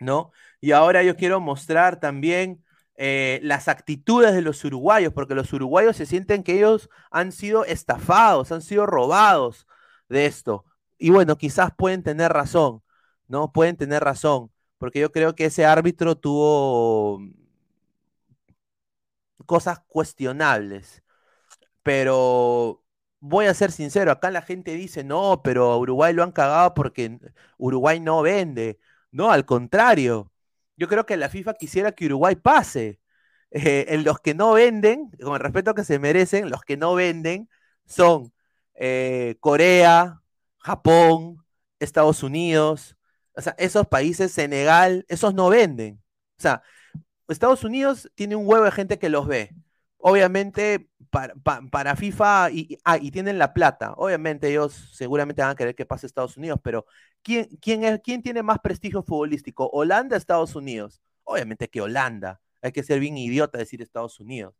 [0.00, 0.32] ¿no?
[0.64, 2.64] Y ahora yo quiero mostrar también
[2.96, 7.66] eh, las actitudes de los uruguayos, porque los uruguayos se sienten que ellos han sido
[7.66, 9.66] estafados, han sido robados
[10.08, 10.64] de esto.
[10.96, 12.82] Y bueno, quizás pueden tener razón,
[13.28, 13.52] ¿no?
[13.52, 17.20] Pueden tener razón, porque yo creo que ese árbitro tuvo
[19.46, 21.02] cosas cuestionables,
[21.82, 22.84] pero
[23.20, 26.74] voy a ser sincero, acá la gente dice, no, pero a Uruguay lo han cagado
[26.74, 27.18] porque
[27.58, 28.78] Uruguay no vende.
[29.12, 30.32] No, al contrario.
[30.76, 33.00] Yo creo que la FIFA quisiera que Uruguay pase.
[33.50, 36.94] Eh, en los que no venden, con el respeto que se merecen, los que no
[36.94, 37.48] venden
[37.86, 38.32] son
[38.74, 40.22] eh, Corea,
[40.58, 41.44] Japón,
[41.78, 42.96] Estados Unidos,
[43.36, 46.02] o sea, esos países, Senegal, esos no venden.
[46.38, 46.62] O sea,
[47.28, 49.50] Estados Unidos tiene un huevo de gente que los ve.
[49.98, 50.88] Obviamente,
[51.70, 53.94] para, FIFA, y, ah, y tienen la plata.
[53.96, 56.86] Obviamente, ellos seguramente van a querer que pase Estados Unidos, pero
[57.22, 59.68] ¿quién, quién, es, ¿quién tiene más prestigio futbolístico?
[59.72, 61.02] ¿Holanda Estados Unidos?
[61.24, 62.40] Obviamente que Holanda.
[62.62, 64.54] Hay que ser bien idiota decir Estados Unidos.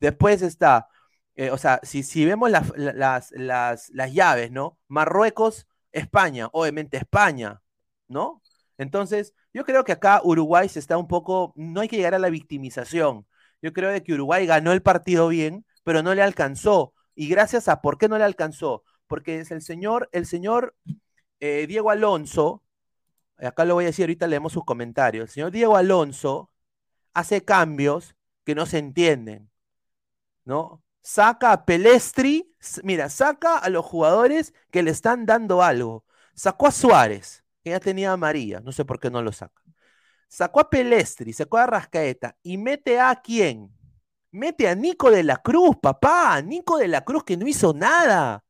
[0.00, 0.88] Después está,
[1.36, 4.78] eh, o sea, si, si vemos las, las, las, las llaves, ¿no?
[4.88, 7.60] Marruecos, España, obviamente España,
[8.08, 8.42] ¿no?
[8.78, 12.18] Entonces, yo creo que acá Uruguay se está un poco, no hay que llegar a
[12.18, 13.26] la victimización.
[13.62, 16.94] Yo creo de que Uruguay ganó el partido bien, pero no le alcanzó.
[17.16, 18.84] Y gracias a por qué no le alcanzó.
[19.08, 20.76] Porque es el señor, el señor
[21.40, 22.62] eh, Diego Alonso,
[23.36, 25.24] acá lo voy a decir, ahorita leemos sus comentarios.
[25.24, 26.52] El señor Diego Alonso
[27.12, 29.50] hace cambios que no se entienden,
[30.44, 30.80] ¿no?
[31.02, 36.04] Saca a Pelestri, mira, saca a los jugadores que le están dando algo.
[36.36, 39.60] Sacó a Suárez, que ya tenía a María, no sé por qué no lo saca.
[40.28, 43.72] Sacó a Pelestri, sacó a Rascaeta y mete a quién?
[44.32, 46.40] Mete a Nico de la Cruz, papá.
[46.42, 48.44] Nico de la Cruz que no hizo nada.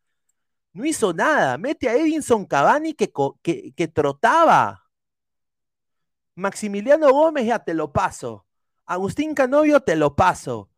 [0.73, 1.59] No hizo nada.
[1.59, 3.13] Mete a Edinson Cavani que,
[3.43, 4.85] que, que trotaba.
[6.35, 8.47] Maximiliano Gómez ya te lo paso.
[8.87, 10.71] Agustín Canovio te lo paso.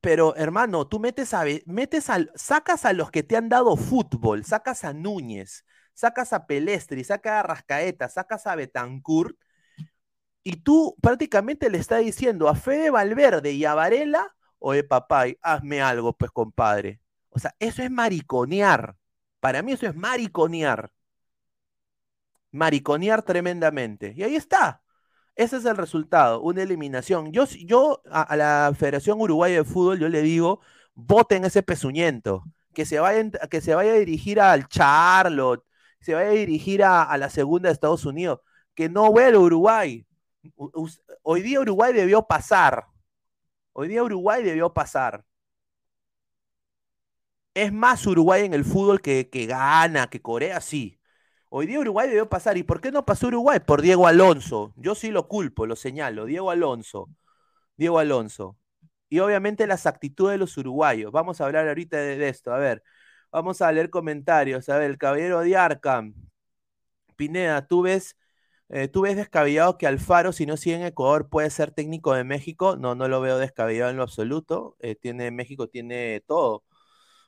[0.00, 4.44] Pero hermano, tú metes a, metes a, sacas a los que te han dado fútbol,
[4.44, 5.64] sacas a Núñez,
[5.94, 9.36] sacas a Pelestri, sacas a Rascaeta, sacas a Betancourt,
[10.46, 15.82] y tú prácticamente le estás diciendo a Fede Valverde y a Varela, oye papá, hazme
[15.82, 17.00] algo, pues compadre.
[17.30, 18.94] O sea, eso es mariconear.
[19.40, 20.92] Para mí eso es mariconear.
[22.52, 24.14] Mariconear tremendamente.
[24.16, 24.82] Y ahí está.
[25.34, 27.32] Ese es el resultado, una eliminación.
[27.32, 30.60] Yo, yo a, la Federación Uruguaya de Fútbol, yo le digo,
[30.94, 35.64] voten ese pezuñento, que se vaya, que se vaya a dirigir al Charlotte,
[36.00, 38.42] se vaya a dirigir a, la segunda de Estados Unidos,
[38.76, 40.06] que no vuelva a Uruguay.
[41.22, 42.86] Hoy día Uruguay debió pasar.
[43.72, 45.24] Hoy día Uruguay debió pasar.
[47.54, 51.00] Es más Uruguay en el fútbol que, que gana, que Corea, sí.
[51.48, 52.58] Hoy día Uruguay debió pasar.
[52.58, 53.60] ¿Y por qué no pasó Uruguay?
[53.60, 54.72] Por Diego Alonso.
[54.76, 56.26] Yo sí lo culpo, lo señalo.
[56.26, 57.08] Diego Alonso.
[57.76, 58.58] Diego Alonso.
[59.08, 61.12] Y obviamente las actitudes de los uruguayos.
[61.12, 62.52] Vamos a hablar ahorita de, esto.
[62.52, 62.82] A ver,
[63.32, 64.68] vamos a leer comentarios.
[64.68, 66.14] A ver, el caballero de Arkham.
[67.16, 68.16] Pineda, tú ves,
[68.68, 72.24] eh, tú ves descabellado que Alfaro, si no sigue en Ecuador, puede ser técnico de
[72.24, 72.76] México.
[72.76, 74.76] No, no lo veo descabellado en lo absoluto.
[74.80, 76.64] Eh, tiene, México tiene todo.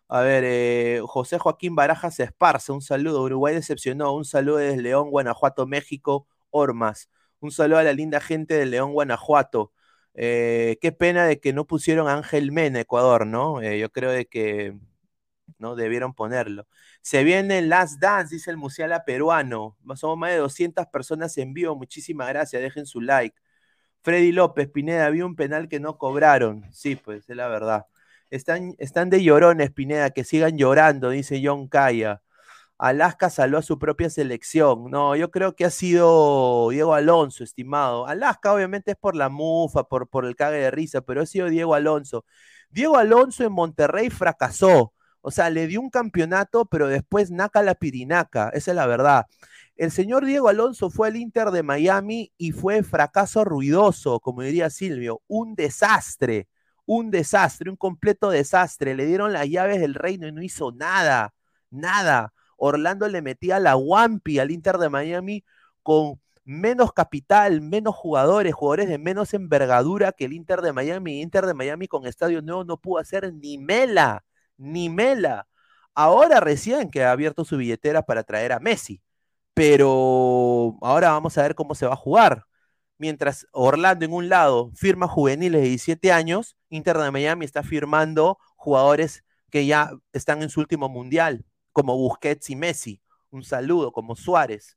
[0.09, 3.23] A ver, eh, José Joaquín Barajas Esparza, un saludo.
[3.23, 4.15] Uruguay decepcionó.
[4.15, 7.11] Un saludo desde León, Guanajuato, México, Ormas.
[7.41, 9.73] Un saludo a la linda gente de León, Guanajuato.
[10.15, 13.63] Qué pena de que no pusieron a Ángel Mena, Ecuador, ¿no?
[13.63, 14.77] Yo creo de que
[15.59, 16.67] no debieron ponerlo.
[17.01, 19.77] Se viene Last Dance, dice el Musiala peruano.
[19.97, 21.77] Somos más de 200 personas en vivo.
[21.77, 22.63] Muchísimas gracias.
[22.63, 23.37] Dejen su like.
[24.03, 26.65] Freddy López, Pineda, había un penal que no cobraron.
[26.73, 27.87] Sí, pues es la verdad.
[28.31, 32.23] Están, están de llorones, Pineda, que sigan llorando, dice John Calla.
[32.79, 34.91] Alaska saló a su propia selección.
[34.91, 38.07] No, yo creo que ha sido Diego Alonso, estimado.
[38.07, 41.51] Alaska obviamente es por la mufa, por, por el cague de risa, pero ha sido
[41.51, 42.25] Diego Alonso.
[42.71, 44.93] Diego Alonso en Monterrey fracasó.
[45.21, 48.51] O sea, le dio un campeonato, pero después naca la pirinaca.
[48.51, 49.27] Esa es la verdad.
[49.77, 54.71] El señor Diego Alonso fue al Inter de Miami y fue fracaso ruidoso, como diría
[54.71, 56.49] Silvio, un desastre
[56.89, 58.95] un desastre, un completo desastre.
[58.95, 61.35] Le dieron las llaves del reino y no hizo nada,
[61.71, 62.33] nada.
[62.57, 65.45] Orlando le metía la Wampi al Inter de Miami
[65.83, 71.21] con menos capital, menos jugadores, jugadores de menos envergadura que el Inter de Miami.
[71.21, 74.25] Inter de Miami con estadio nuevo no pudo hacer ni mela,
[74.59, 75.49] ni mela.
[75.95, 79.03] Ahora recién que ha abierto su billetera para traer a Messi.
[79.55, 82.45] Pero ahora vamos a ver cómo se va a jugar
[82.99, 88.39] mientras Orlando en un lado firma juveniles de 17 años, Inter de Miami está firmando
[88.57, 93.01] jugadores que ya están en su último mundial, como Busquets y Messi.
[93.31, 94.77] Un saludo, como Suárez.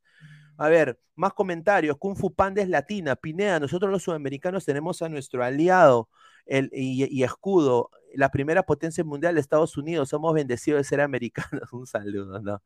[0.58, 1.98] A ver, más comentarios.
[1.98, 3.15] Kung Fu Panda es latina.
[3.15, 6.10] Pineda, nosotros los sudamericanos tenemos a nuestro aliado
[6.46, 10.10] el, y, escudo, la primera potencia mundial de Estados Unidos.
[10.10, 11.71] Somos bendecidos de ser americanos.
[11.74, 12.62] Un saludo, ¿no?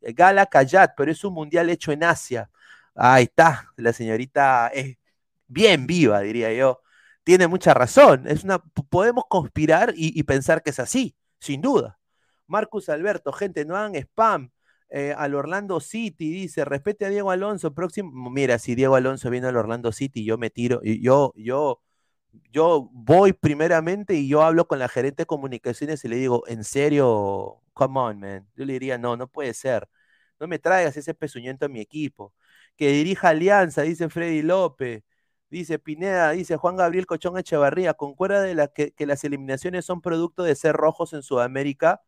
[0.00, 2.50] Gala Cayat, pero es un mundial hecho en Asia.
[2.94, 4.96] Ahí está, la señorita es
[5.48, 6.80] bien viva, diría yo.
[7.24, 8.26] Tiene mucha razón.
[8.26, 11.98] Es una, podemos conspirar y, pensar que es así, sin duda.
[12.46, 14.50] Marcus Alberto, gente, no hagan spam.
[14.88, 18.30] Eh, al Orlando City dice, respete a Diego Alonso, próximo.
[18.30, 21.82] Mira, si Diego Alonso viene al Orlando City, yo me tiro, yo, yo,
[22.52, 26.64] yo voy primeramente y yo hablo con la gerente de comunicaciones y le digo, en
[26.64, 28.48] serio, come on, man.
[28.56, 29.88] Yo le diría, no, no puede ser.
[30.40, 32.34] No me traigas ese pezuñento a mi equipo
[32.76, 35.02] que dirija Alianza, dice Freddy López.
[35.48, 40.42] Dice Pineda, dice Juan Gabriel Cochón Echevarría, ¿concuerda de la que, las eliminaciones son producto
[40.42, 42.02] de ser rojos en Sudamérica?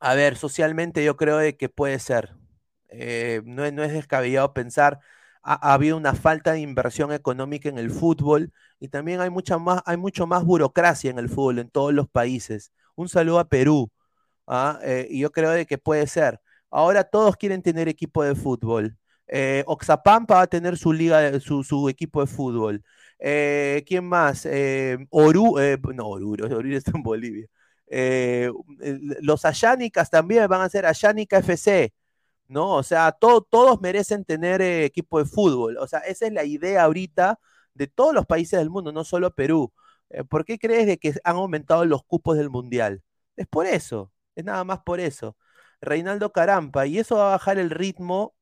[0.00, 2.34] A ver, socialmente yo creo de que puede ser.
[2.88, 5.00] Eh, no, no, es descabellado pensar.
[5.48, 9.82] Ha, habido una falta de inversión económica en el fútbol y también hay, mucha más,
[9.86, 12.72] hay mucho más burocracia en el fútbol en todos los países.
[12.96, 13.90] Un saludo a Perú.
[14.46, 14.78] ¿ah?
[14.82, 16.40] Eh, y yo creo de que puede ser.
[16.70, 18.96] Ahora todos quieren tener equipo de fútbol.
[19.26, 22.82] Eh, Oxapampa va a tener su liga, su, su equipo de fútbol.
[23.18, 24.46] Eh, ¿Quién más?
[25.10, 25.56] Oru,
[25.94, 27.46] no, Oruro, Oruro está en Bolivia.
[29.22, 31.92] los Ayánicas también van a ser Ayánica FC.
[32.48, 32.74] ¿No?
[32.74, 35.76] O sea, todos merecen tener eh, equipo de fútbol.
[35.78, 37.38] O sea, esa es la idea ahorita
[37.74, 39.72] de todos los países del mundo, no solo Perú.
[40.10, 43.02] Eh, ¿Por qué crees de que han aumentado los cupos del Mundial?
[43.36, 45.36] Es por eso, es nada más por eso.
[45.80, 48.34] Reinaldo Carampa, y eso va a bajar el ritmo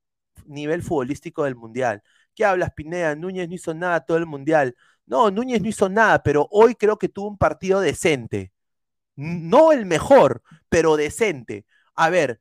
[0.47, 2.03] nivel futbolístico del Mundial.
[2.35, 3.15] ¿Qué hablas, Pineda?
[3.17, 4.77] Núñez no hizo nada todo el Mundial.
[5.07, 8.53] No, Núñez no hizo nada, pero hoy creo que tuvo un partido decente.
[9.17, 11.67] No el mejor, pero decente.
[11.95, 12.41] A ver,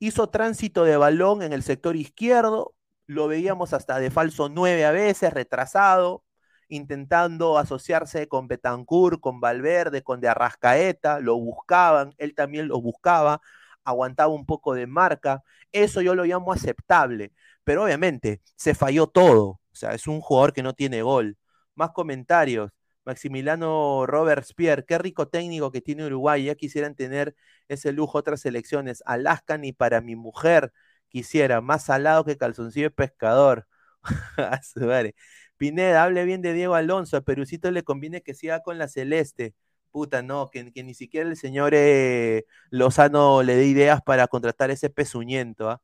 [0.00, 2.74] hizo tránsito de balón en el sector izquierdo,
[3.06, 6.24] lo veíamos hasta de falso 9 a veces, retrasado,
[6.68, 13.40] intentando asociarse con Betancourt, con Valverde, con De Arrascaeta, lo buscaban, él también lo buscaba,
[13.84, 15.42] aguantaba un poco de marca,
[15.72, 17.32] eso yo lo llamo aceptable,
[17.64, 21.36] pero obviamente se falló todo, o sea, es un jugador que no tiene gol.
[21.74, 22.70] Más comentarios.
[23.04, 27.34] Maximiliano Robert-Pierre, qué rico técnico que tiene Uruguay, ya quisieran tener
[27.68, 29.02] ese lujo otras selecciones.
[29.06, 30.72] Alaska ni para mi mujer
[31.08, 33.66] quisiera, más salado que calzoncillo de pescador.
[35.56, 39.54] Pineda, hable bien de Diego Alonso, a Perucito le conviene que siga con la celeste.
[39.90, 44.88] Puta, no, que, ni siquiera el señor eh, Lozano le dé ideas para contratar ese
[44.88, 45.68] pezuñento.
[45.68, 45.82] ¿ah?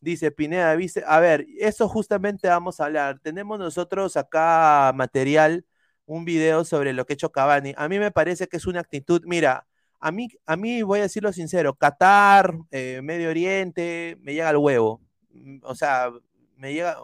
[0.00, 0.76] Dice Pineda,
[1.06, 3.20] a ver, eso justamente vamos a hablar.
[3.20, 5.64] Tenemos nosotros acá material
[6.06, 7.74] un video sobre lo que ha hecho Cavani.
[7.76, 9.66] A mí me parece que es una actitud, mira,
[10.00, 14.58] a mí, a mí voy a decirlo sincero, Qatar, eh, Medio Oriente, me llega al
[14.58, 15.00] huevo.
[15.30, 16.10] Mm, o sea,
[16.56, 16.98] me llega,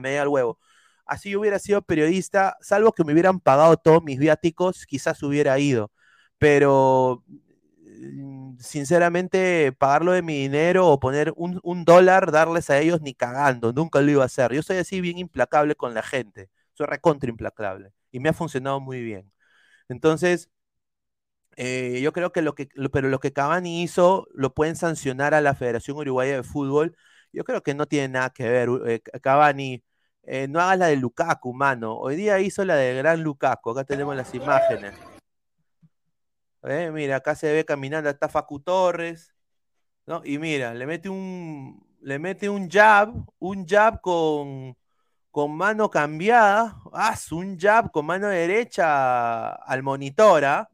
[0.00, 0.58] me llega huevo.
[1.04, 5.58] Así yo hubiera sido periodista, salvo que me hubieran pagado todos mis viáticos, quizás hubiera
[5.58, 5.90] ido.
[6.38, 7.24] Pero
[7.78, 13.14] mm, sinceramente, pagarlo de mi dinero o poner un, un, dólar, darles a ellos ni
[13.14, 14.52] cagando, nunca lo iba a hacer.
[14.54, 18.80] Yo soy así bien implacable con la gente, soy recontra implacable y me ha funcionado
[18.80, 19.32] muy bien.
[19.88, 20.50] Entonces,
[21.56, 25.40] eh, yo creo que lo que, pero lo que Cavani hizo, lo pueden sancionar a
[25.40, 26.96] la Federación Uruguaya de Fútbol.
[27.32, 28.68] Yo creo que no tiene nada que ver.
[28.86, 29.84] Eh, Cavani,
[30.24, 31.96] eh, no hagas la de Lukaku, mano.
[31.98, 33.70] Hoy día hizo la de Gran Lukaku.
[33.70, 34.94] Acá tenemos las imágenes.
[36.92, 39.34] Mira, acá se ve caminando hasta Facu Torres.
[40.06, 40.22] ¿no?
[40.24, 44.76] Y mira, le mete un, le mete un jab, un jab con,
[45.32, 50.70] con mano cambiada, haz un jab con mano derecha al monitora.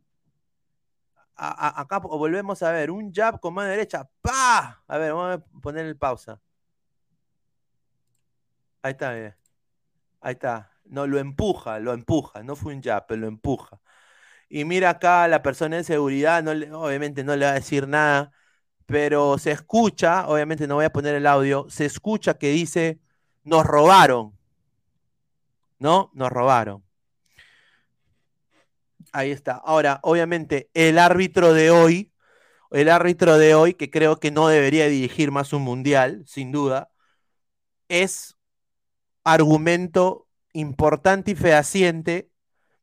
[1.37, 1.81] ¿ah?
[1.81, 4.83] acá volvemos a ver, un jab con mano derecha, ¡pa!
[4.87, 6.41] A ver, vamos a poner el pausa.
[8.83, 10.73] Ahí está, ahí está.
[10.85, 12.43] No, lo empuja, lo empuja.
[12.43, 13.81] No fue un jab, pero lo empuja.
[14.49, 18.33] Y mira acá la persona en seguridad, obviamente no le va a decir nada,
[18.87, 23.01] pero se escucha, obviamente no voy a poner el audio, se escucha que dice,
[23.45, 24.38] nos robaron.
[25.79, 26.11] ¿No?
[26.15, 26.85] Nos robaron.
[29.13, 29.55] Ahí está.
[29.55, 32.13] Ahora, obviamente, el árbitro de hoy,
[32.71, 36.91] el árbitro de hoy, que creo que no debería dirigir más un mundial, sin duda,
[37.89, 38.37] es
[39.25, 42.31] argumento importante y fehaciente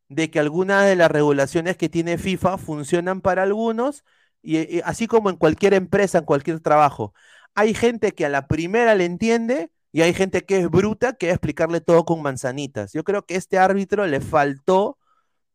[0.09, 4.03] de que algunas de las regulaciones que tiene FIFA funcionan para algunos,
[4.41, 7.13] y, así como en cualquier empresa, en cualquier trabajo.
[7.55, 11.27] Hay gente que a la primera le entiende y hay gente que es bruta que
[11.27, 12.91] va a explicarle todo con manzanitas.
[12.91, 14.99] Yo creo que a este árbitro le faltó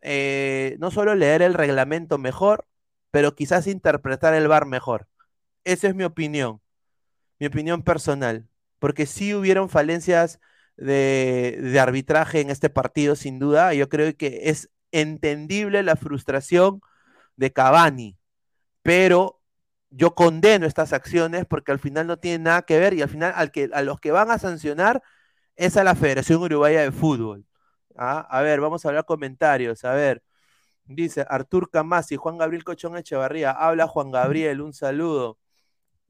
[0.01, 2.67] eh, no solo leer el reglamento mejor,
[3.11, 5.09] pero quizás interpretar el bar mejor.
[5.65, 6.63] Esa es mi opinión,
[7.39, 10.41] mi opinión personal, porque sí hubieron falencias
[10.79, 13.75] de, de arbitraje en este partido, sin duda.
[13.75, 16.81] Yo creo que es entendible la frustración
[17.37, 18.17] de Cavani,
[18.83, 19.40] pero
[19.91, 23.33] yo condeno estas acciones porque al final no tienen nada que ver y al final
[23.37, 25.03] al que, a los que van a sancionar
[25.57, 27.47] es a la Federación Uruguaya de Fútbol.
[27.97, 28.27] ¿Ah?
[28.31, 29.85] A ver, vamos a hablar comentarios.
[29.85, 30.23] A ver,
[30.87, 33.51] dice Artur Camasi, Juan Gabriel Cochón Echevarría.
[33.53, 35.39] Habla Juan Gabriel, un saludo.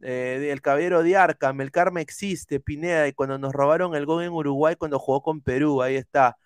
[0.03, 4.33] Eh, el caballero de Arca, Melcarme existe, Pineda, y cuando nos robaron el gol en
[4.33, 6.39] Uruguay cuando jugó con Perú, ahí está.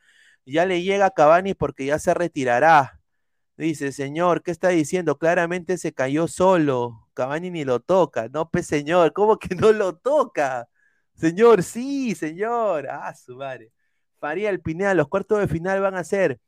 [0.47, 3.01] Ya le llega a Cavani porque ya se retirará.
[3.57, 5.18] Dice, señor, ¿qué está diciendo?
[5.18, 7.04] Claramente se cayó solo.
[7.15, 8.29] Cavani ni lo toca.
[8.29, 10.69] No, pues señor, ¿cómo que no lo toca?
[11.15, 12.89] Señor, sí, señor.
[12.91, 13.73] Ah, su madre.
[14.21, 14.62] Faría el
[14.97, 16.41] los cuartos de final van a ser.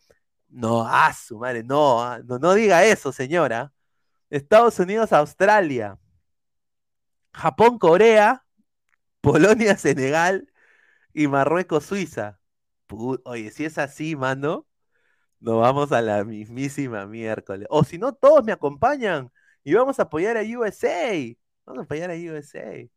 [0.48, 3.72] No, ah, su madre, no, ah, no, no diga eso, señora.
[4.30, 5.98] Estados Unidos, Australia.
[7.32, 8.44] Japón, Corea.
[9.20, 10.52] Polonia, Senegal.
[11.14, 12.40] y Marruecos-Suiza.
[13.24, 14.66] Oye, si es así, mano,
[15.40, 17.68] nos vamos a la mismísima miércoles.
[17.70, 19.32] O si no, todos me acompañan
[19.66, 21.36] y vamos a apoyar a USA.
[21.66, 22.88] Vamos a apoyar a USA.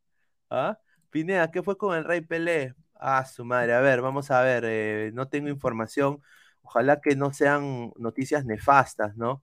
[0.50, 0.78] ¿Ah?
[1.10, 2.74] Pineda, ¿qué fue con el Rey Pelé?
[2.94, 3.74] Ah, su madre.
[3.74, 4.64] A ver, vamos a ver.
[4.66, 6.22] Eh, no tengo información.
[6.62, 9.42] Ojalá que no sean noticias nefastas, ¿no?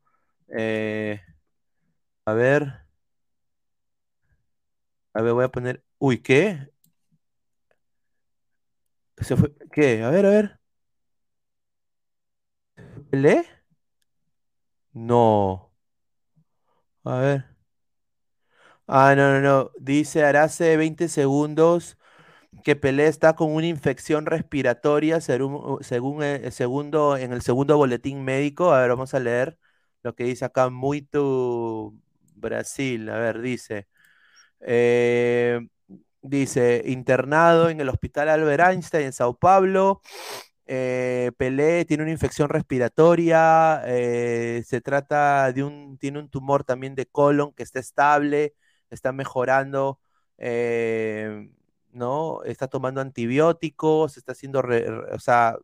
[0.57, 1.19] Eh,
[2.25, 2.83] a ver.
[5.13, 5.83] A ver, voy a poner.
[5.99, 6.69] Uy, ¿qué?
[9.17, 9.53] ¿Se fue?
[9.71, 10.03] ¿Qué?
[10.03, 10.59] A ver, a ver.
[13.09, 13.43] ¿Pelé?
[14.93, 15.66] No.
[17.07, 17.57] A ver.
[18.87, 19.71] Ah, no, no, no.
[19.79, 21.97] Dice Arace 20 segundos
[22.63, 25.79] que Pelé está con una infección respiratoria según,
[26.23, 28.73] el segundo, en el segundo boletín médico.
[28.73, 29.57] A ver, vamos a leer
[30.03, 31.93] lo que dice acá Muito
[32.35, 33.09] Brasil.
[33.09, 33.87] A ver, dice.
[34.61, 35.59] Eh,
[36.21, 40.01] dice, internado en el Hospital Albert Einstein en Sao Paulo.
[40.69, 46.93] Eh, Pelé tiene una infección respiratoria, eh, se trata de un, tiene un tumor también
[46.95, 48.53] de colon que está estable,
[48.89, 50.01] está mejorando,
[50.37, 51.49] eh,
[51.91, 52.43] ¿no?
[52.43, 54.61] Está tomando antibióticos, está haciendo,
[55.13, 55.57] o sea,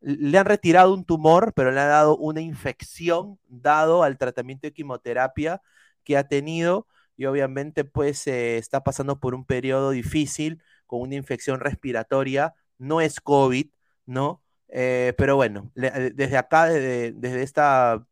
[0.00, 4.72] le han retirado un tumor, pero le han dado una infección dado al tratamiento de
[4.72, 5.60] quimioterapia
[6.04, 6.86] que ha tenido
[7.16, 13.20] y obviamente pues está pasando por un periodo difícil con una infección respiratoria, no es
[13.20, 13.68] COVID,
[14.08, 14.42] ¿no?
[14.68, 18.06] Eh, pero bueno, eh, desde acá, desde, esta,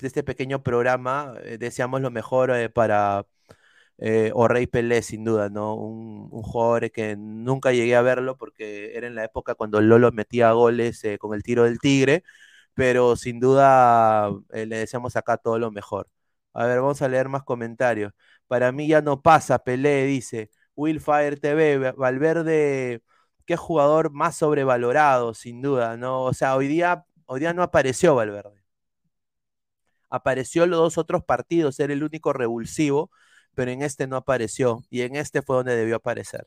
[0.00, 3.26] este pequeño programa, eh, deseamos lo mejor para
[3.98, 5.74] Rey Pelé, sin duda, ¿no?
[5.76, 10.52] Un, jugador que nunca llegué a verlo porque era en la época cuando Lolo metía
[10.52, 12.24] goles con el tiro del tigre,
[12.74, 16.08] pero sin duda le deseamos acá todo lo mejor.
[16.54, 18.12] A ver, vamos a leer más comentarios.
[18.46, 20.50] Para mí ya no pasa, Pelé, dice.
[20.76, 23.02] Willfire TV, Valverde
[23.48, 26.24] qué jugador más sobrevalorado, sin duda, ¿no?
[26.24, 28.62] O sea, hoy día, hoy día no apareció Valverde.
[30.10, 33.10] Apareció los dos otros partidos, era el único revulsivo,
[33.54, 36.46] pero en este no apareció y en este fue donde debió aparecer.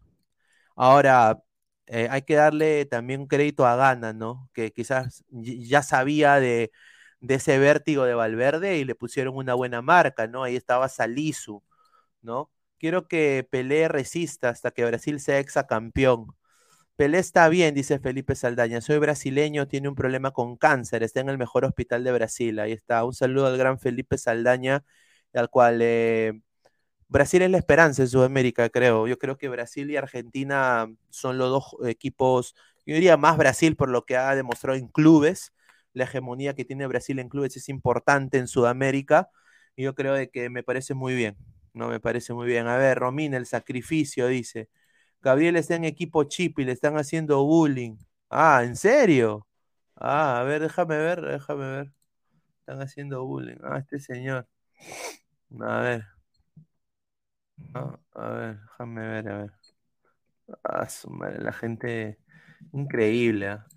[0.75, 1.41] Ahora,
[1.87, 4.49] eh, hay que darle también crédito a Gana, ¿no?
[4.53, 6.71] Que quizás ya sabía de,
[7.21, 10.43] de, ese vértigo de Valverde y le pusieron una buena marca, ¿no?
[10.43, 11.63] Ahí estaba Salisu,
[12.21, 12.51] ¿no?
[12.79, 16.35] Quiero que Pelé resista hasta que Brasil sea exacampeón.
[17.01, 18.79] Pelé está bien, dice Felipe Saldaña.
[18.79, 22.59] Soy brasileño, tiene un problema con cáncer, está en el mejor hospital de Brasil.
[22.59, 23.03] Ahí está.
[23.05, 24.85] Un saludo al gran Felipe Saldaña,
[25.33, 26.41] al cual eh,
[27.07, 29.07] Brasil es la esperanza en Sudamérica, creo.
[29.07, 32.53] Yo creo que Brasil y Argentina son los dos equipos,
[32.85, 35.53] yo diría más Brasil por lo que ha demostrado en clubes.
[35.93, 39.31] La hegemonía que tiene Brasil en clubes es importante en Sudamérica.
[39.75, 41.35] Y yo creo de que me parece muy bien.
[41.73, 42.67] No me parece muy bien.
[42.67, 44.69] A ver, Romina, el sacrificio, dice.
[45.21, 47.97] Gabriel está en equipo chip y le están haciendo bullying.
[48.29, 49.47] Ah, ¿en serio?
[49.95, 51.93] Ah, a ver, déjame ver, déjame ver.
[52.61, 53.57] Están haciendo bullying.
[53.63, 54.47] Ah, este señor.
[55.59, 56.05] A ver.
[57.73, 59.51] Ah, a ver, déjame ver, a ver.
[60.63, 62.17] Ah, su madre, la gente
[62.73, 63.49] increíble.
[63.49, 63.67] ¿ah?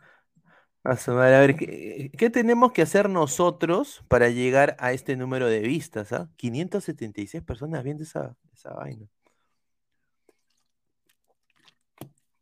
[0.85, 5.61] A su a ver, ¿qué, tenemos que hacer nosotros para llegar a este número de
[5.61, 6.13] vistas?
[6.13, 6.31] ¿ah?
[6.37, 9.07] 576 personas viendo esa, esa vaina.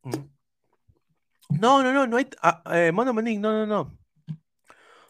[0.05, 2.27] No, no, no, no hay.
[2.43, 3.99] Ah, eh, Mono no, no, no.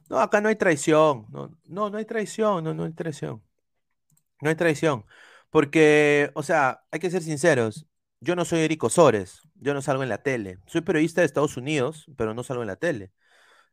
[0.08, 1.26] No, acá no hay traición.
[1.30, 2.64] No, no, no hay traición.
[2.64, 3.42] No, no hay traición.
[4.40, 5.04] No hay traición.
[5.50, 7.86] Porque, o sea, hay que ser sinceros.
[8.20, 9.42] Yo no soy Eric Osores.
[9.54, 10.58] Yo no salgo en la tele.
[10.66, 13.12] Soy periodista de Estados Unidos, pero no salgo en la tele.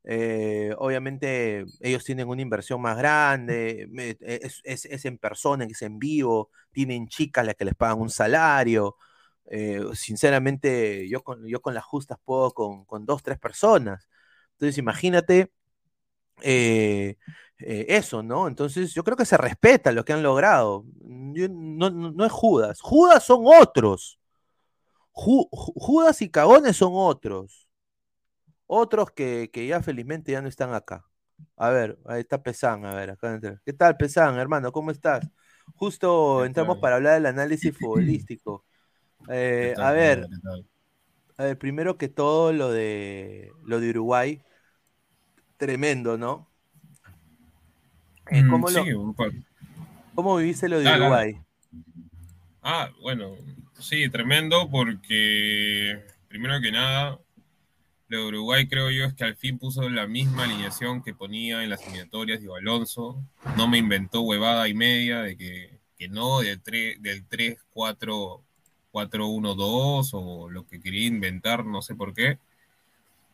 [0.03, 3.87] Eh, obviamente, ellos tienen una inversión más grande.
[4.21, 6.51] Es, es, en persona, es en vivo.
[6.71, 8.97] Tienen chicas las que les pagan un salario.
[9.51, 14.07] Eh, sinceramente, yo con, yo con las justas puedo con, con dos, tres personas.
[14.53, 15.51] Entonces, imagínate
[16.41, 17.17] eh,
[17.59, 18.47] eh, eso, ¿no?
[18.47, 20.85] Entonces, yo creo que se respeta lo que han logrado.
[21.01, 22.79] no, es Judas.
[22.81, 24.19] Judas son otros.
[25.11, 27.67] Judas y Cagones son otros.
[28.67, 31.05] Otros que, ya felizmente ya no están acá.
[31.57, 34.71] A ver, ahí está Pesán, a ver, acá ¿Qué tal, Pesán, hermano?
[34.71, 35.27] ¿Cómo estás?
[35.75, 38.65] Justo entramos para hablar del análisis futbolístico.
[39.27, 40.27] Eh, a ver,
[41.37, 44.41] a ver, primero que todo lo de lo de Uruguay,
[45.57, 46.47] tremendo, ¿no?
[48.31, 51.39] Eh, mm, ¿cómo, lo, viviste lo de Uruguay?
[52.61, 53.35] Ah, bueno,
[53.79, 57.19] sí, tremendo porque primero que nada,
[58.07, 61.63] lo de Uruguay creo yo es que al fin puso la misma alineación que ponía
[61.63, 63.23] en las eliminatorias de Alonso.
[63.55, 68.43] No me inventó huevada y media de que, que no, del 3-4
[68.91, 72.39] 4-1-2 o lo que quería inventar, no sé por qué.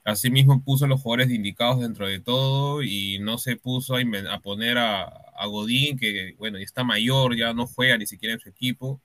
[0.03, 4.01] Asimismo puso a los jugadores indicados dentro de todo y no se puso a,
[4.31, 8.33] a poner a, a Godín, que bueno, ya está mayor, ya no juega ni siquiera
[8.35, 9.01] en su equipo.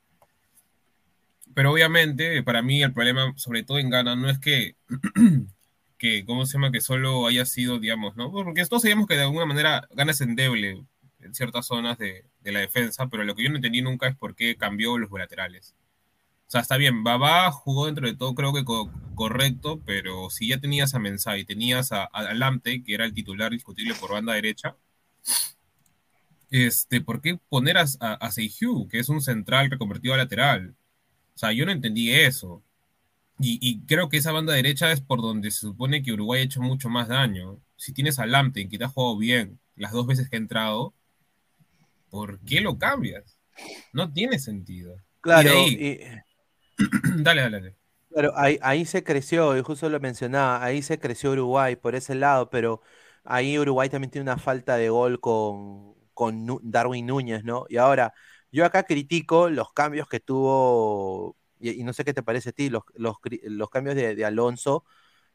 [1.54, 4.76] Pero obviamente, para mí el problema, sobre todo en Ghana, no es que,
[5.98, 6.70] que ¿cómo se llama?
[6.70, 8.30] Que solo haya sido, digamos, ¿no?
[8.30, 10.84] Porque todos sabíamos que de alguna manera Ghana es endeble
[11.20, 14.16] en ciertas zonas de, de la defensa, pero lo que yo no entendí nunca es
[14.16, 15.74] por qué cambió los laterales.
[16.50, 20.48] O sea, está bien, Babá jugó dentro de todo, creo que co- correcto, pero si
[20.48, 22.34] ya tenías a Mensah y tenías a, a
[22.64, 24.76] que era el titular discutible por banda derecha,
[26.50, 30.74] este, ¿por qué poner a, a, a Seihu, que es un central reconvertido a lateral?
[31.36, 32.64] O sea, yo no entendí eso.
[33.38, 36.44] Y, y creo que esa banda derecha es por donde se supone que Uruguay ha
[36.46, 37.60] hecho mucho más daño.
[37.76, 40.94] Si tienes a Lamte, que te ha jugado bien las dos veces que ha entrado,
[42.10, 43.38] ¿por qué lo cambias?
[43.92, 44.96] No tiene sentido.
[45.20, 46.29] Claro, Y de ahí- y-
[47.22, 47.76] dale, dale, dale.
[48.10, 52.16] Claro, ahí, ahí se creció, y justo lo mencionaba, ahí se creció Uruguay por ese
[52.16, 52.82] lado, pero
[53.24, 57.66] ahí Uruguay también tiene una falta de gol con, con Darwin Núñez, ¿no?
[57.68, 58.12] Y ahora,
[58.50, 62.52] yo acá critico los cambios que tuvo, y, y no sé qué te parece a
[62.52, 64.84] ti, los, los, cambios de, de Alonso,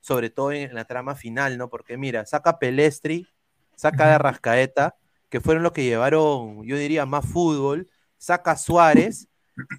[0.02, 1.70] sobre todo en, la trama final, ¿no?
[1.70, 3.28] Porque mira, saca Pelestri,
[3.76, 4.98] saca a Rascaeta,
[5.30, 9.30] que fueron los que llevaron, yo diría, más fútbol, saca Suárez,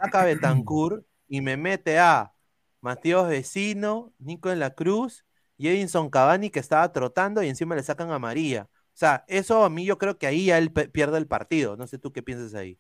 [0.01, 2.35] saca a Bentancur y me mete a
[2.81, 5.25] Mateos Vecino, Nico en la Cruz
[5.59, 8.69] y Edinson Cavani que estaba trotando y encima le sacan a María.
[8.73, 11.77] O sea, eso a mí yo creo que ahí ya él pierde el partido.
[11.77, 12.79] No sé tú qué piensas ahí.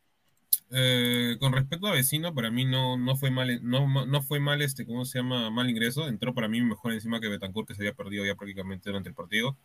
[0.70, 4.62] Eh, con respecto a Vecino, para mí no, no fue mal, no, no fue mal
[4.62, 5.50] este, ¿cómo se llama?
[5.50, 6.08] Mal ingreso.
[6.08, 9.14] Entró para mí mejor encima que Betancourt, que se había perdido ya prácticamente durante el
[9.14, 9.56] partido.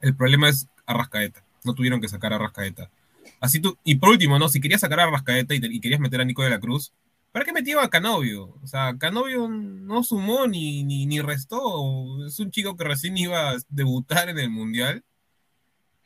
[0.00, 1.44] El problema es Arrascaeta.
[1.64, 2.90] No tuvieron que sacar a Arrascaeta.
[3.40, 4.48] Así tú, y por último, ¿no?
[4.48, 6.92] Si querías sacar a Arrascaeta y, y querías meter a Nico de la Cruz,
[7.32, 8.58] ¿para qué metía a Canovio?
[8.62, 12.24] O sea, Canovio no sumó ni, ni, ni restó.
[12.26, 15.04] Es un chico que recién iba a debutar en el Mundial.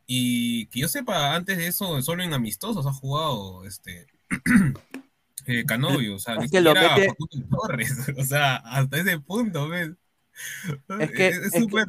[0.07, 4.07] Y que yo sepa, antes de eso, solo en amistosos ha jugado este
[5.47, 8.99] eh, Canovio, o sea, Es ni que lo siquiera mete- Facundo Torres, o sea, hasta
[8.99, 9.91] ese punto, ¿ves?
[10.99, 11.85] Es que- es es que-.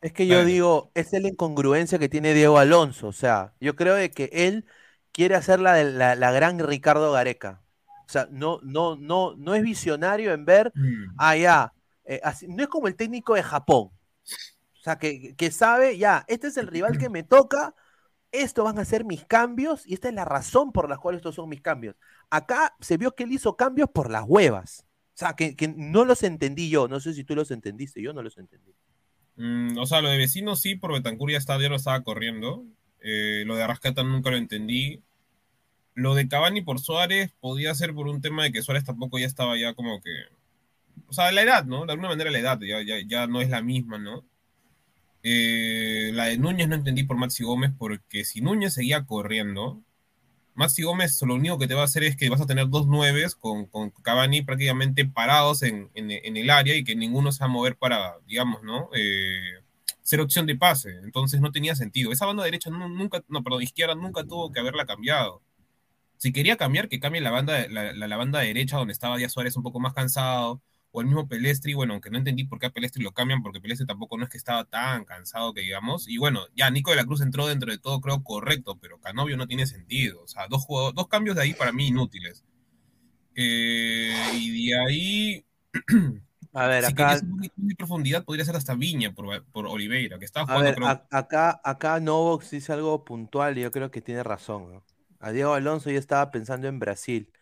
[0.00, 3.08] Es que yo digo, es la incongruencia que tiene Diego Alonso.
[3.08, 4.66] O sea, yo creo de que él
[5.12, 7.63] quiere hacer la, la, la gran Ricardo Gareca.
[8.06, 11.72] O sea, no, no, no, no es visionario en ver Mm, Ah, ya.
[12.04, 13.90] eh, así- no es como el técnico de Japón.
[13.90, 17.74] O sea, que, que sabe, ya, este es el rival que me toca,
[18.30, 21.36] estos van a ser mis cambios y esta es la razón por la cual estos
[21.36, 21.96] son mis cambios.
[22.28, 24.84] Acá se vio que él hizo cambios por las huevas.
[25.14, 26.88] O sea, que, que no los entendí yo.
[26.88, 28.74] No sé si tú los entendiste, yo no los entendí.
[29.36, 31.38] mm, o sea, lo de vecino sí, por Betancur ya
[31.68, 32.64] lo estaba corriendo.
[33.00, 35.00] Eh, lo de Arrascata nunca lo entendí.
[35.94, 39.26] Lo de Cavani por Suárez podía ser por un tema de que Suárez tampoco ya
[39.26, 40.10] estaba ya como que.
[41.08, 41.86] O sea, la edad, ¿no?
[41.86, 44.24] De alguna manera la edad ya, ya, ya no es la misma, ¿no?
[45.22, 49.82] Eh, la de Núñez no entendí por Maxi Gómez, porque si Núñez seguía corriendo,
[50.54, 52.86] Maxi Gómez lo único que te va a hacer es que vas a tener dos
[52.86, 57.40] nueves con, con Cavani prácticamente parados en, en- en el área y que ninguno se
[57.40, 58.90] va a mover para, digamos, ¿no?
[58.94, 59.60] Eh,
[60.02, 60.90] ser opción de pase.
[61.04, 62.12] Entonces no tenía sentido.
[62.12, 65.42] Esa banda derecha nu- nunca, no, perdón, izquierda nunca tuvo que haberla cambiado.
[66.16, 69.28] Si quería cambiar, que cambie la banda, la, la- la banda derecha donde estaba ya
[69.28, 72.66] Suárez un poco más cansado, o el mismo Pelestri, bueno, aunque no entendí por qué
[72.66, 76.08] a Pelestri lo cambian, porque Pelestri tampoco no es que estaba tan cansado que digamos,
[76.08, 79.36] y bueno, ya Nico de la Cruz entró dentro de todo, creo, correcto, pero Canovio
[79.36, 82.44] no tiene sentido, o sea, dos, dos cambios de ahí para mí inútiles.
[83.36, 85.46] Eh, y de ahí,
[86.52, 87.20] A ver, si acá,
[87.56, 90.90] de profundidad, podría ser hasta Viña por, por Oliveira, que estaba a jugando, ver, creo,
[90.90, 94.72] a- acá, acá Novox dice algo puntual y yo creo que tiene razón.
[94.72, 94.84] ¿no?
[95.24, 97.32] A Diego Alonso ya estaba pensando en Brasil.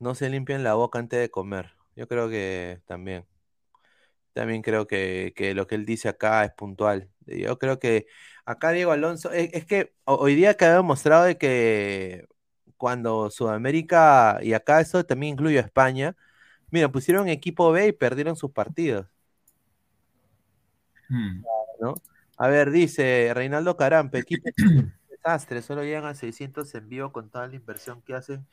[0.00, 1.72] No se limpian la boca antes de comer.
[1.96, 3.26] Yo creo que también.
[4.32, 7.10] También creo que, que lo que él dice acá es puntual.
[7.26, 8.06] Yo creo que
[8.44, 12.26] acá Diego Alonso, es, es que ho- hoy día que ha demostrado de que
[12.76, 16.16] cuando Sudamérica, y acá eso también incluye a España,
[16.70, 19.06] mira, pusieron equipo B y perdieron sus partidos,
[21.10, 21.44] Hmm.
[21.80, 21.94] ¿no?
[22.36, 24.50] A ver, dice Reinaldo Carampe, equipo
[25.22, 28.46] desastre, solo llegan a 600 en vivo con toda la inversión que hacen.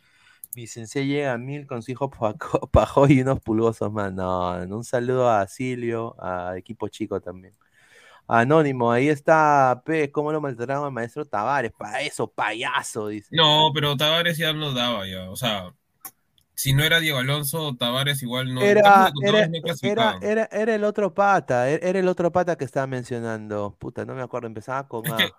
[0.56, 2.10] Mi sensei llega a 1000 con su hijo
[3.10, 4.14] y unos pulgosos más.
[4.14, 7.54] No, no, un saludo a Silvio, a equipo chico también.
[8.30, 11.72] Anónimo, ahí está, P, ¿cómo lo maltrataron al maestro Tavares?
[11.72, 13.30] Para eso, payaso, dice.
[13.32, 15.74] No, pero Tavares ya no daba ya, o sea,
[16.58, 18.64] si no era Diego Alonso, Tavares igual no.
[18.64, 22.66] Era, era, no era, era, era el otro pata, e- era el otro pata que
[22.66, 23.78] estaba mencionando.
[23.78, 25.30] Puta, no me acuerdo, empezaba con Es que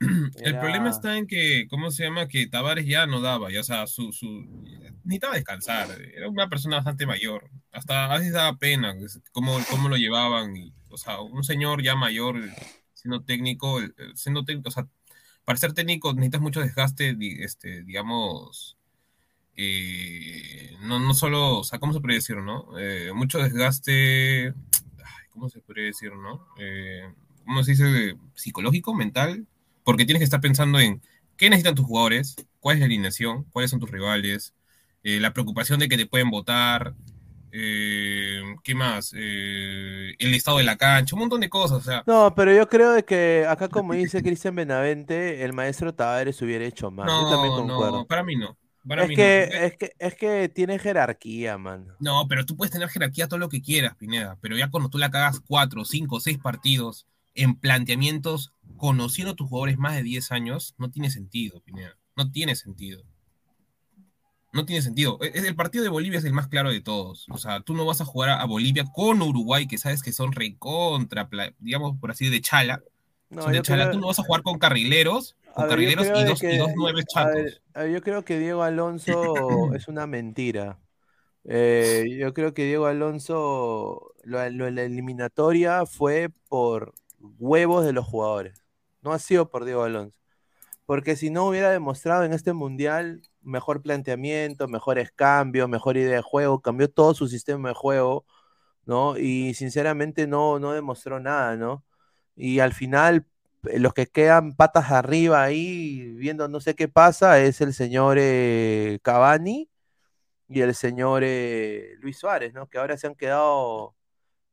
[0.44, 2.28] el problema está en que, ¿cómo se llama?
[2.28, 4.26] Que Tavares ya no daba, ya, o sea, su, su,
[5.04, 5.88] necesitaba descansar.
[6.14, 7.48] Era una persona bastante mayor.
[7.72, 8.94] Hasta a veces daba pena
[9.32, 10.54] cómo, cómo lo llevaban.
[10.54, 12.36] y, o sea, un señor ya mayor,
[12.92, 13.80] siendo técnico,
[14.14, 14.86] siendo técnico, o sea,
[15.46, 18.77] para ser técnico necesitas mucho desgaste, este, digamos,
[19.60, 22.78] eh, no, no solo, o sea, ¿cómo se puede decir, no?
[22.78, 26.46] Eh, mucho desgaste, ay, ¿cómo se puede decir, no?
[26.60, 27.02] Eh,
[27.44, 28.16] ¿Cómo se dice?
[28.34, 29.48] Psicológico, mental,
[29.82, 31.02] porque tienes que estar pensando en
[31.36, 34.54] qué necesitan tus jugadores, cuál es la alineación, cuáles son tus rivales,
[35.02, 36.94] eh, la preocupación de que te pueden votar,
[37.50, 39.12] eh, ¿qué más?
[39.16, 42.68] Eh, el estado de la cancha, un montón de cosas, o sea, No, pero yo
[42.68, 47.08] creo de que acá, como dice Cristian Benavente, el maestro Tavares hubiera hecho más.
[47.08, 47.96] Yo también no, concuerdo.
[47.98, 48.56] no, para mí no.
[48.88, 49.58] Para es, mí que, no.
[49.58, 51.86] es, que, es que tiene jerarquía, man.
[52.00, 54.98] No, pero tú puedes tener jerarquía todo lo que quieras, Pineda, pero ya cuando tú
[54.98, 60.32] la cagas cuatro, cinco, seis partidos en planteamientos conociendo a tus jugadores más de 10
[60.32, 61.96] años, no tiene sentido, Pineda.
[62.16, 63.02] No tiene sentido.
[64.52, 65.18] No tiene sentido.
[65.22, 67.26] E- El partido de Bolivia es el más claro de todos.
[67.30, 70.32] O sea, tú no vas a jugar a Bolivia con Uruguay, que sabes que son
[70.32, 71.28] recontra,
[71.58, 72.82] digamos por así de chala.
[73.30, 76.24] No, son de creo- Tú no vas a jugar con carrileros, con ver, carrileros y
[76.24, 77.34] dos, que- y dos nueve a chatos.
[77.34, 80.78] ver, a ver, yo creo que Diego Alonso es una mentira.
[81.44, 86.94] Eh, yo creo que Diego Alonso, lo, lo- la eliminatoria fue por
[87.38, 88.62] huevos de los jugadores.
[89.02, 90.18] No ha sido por Diego Alonso.
[90.86, 96.22] Porque si no hubiera demostrado en este mundial mejor planteamiento, mejores cambios, mejor idea de
[96.22, 98.24] juego, cambió todo su sistema de juego,
[98.86, 99.18] ¿no?
[99.18, 101.84] Y sinceramente no, no demostró nada, ¿no?
[102.38, 103.26] Y al final,
[103.64, 108.16] eh, los que quedan patas arriba ahí, viendo no sé qué pasa, es el señor
[108.20, 109.68] eh, Cavani
[110.48, 112.68] y el señor eh, Luis Suárez, ¿no?
[112.68, 113.96] Que ahora se han quedado,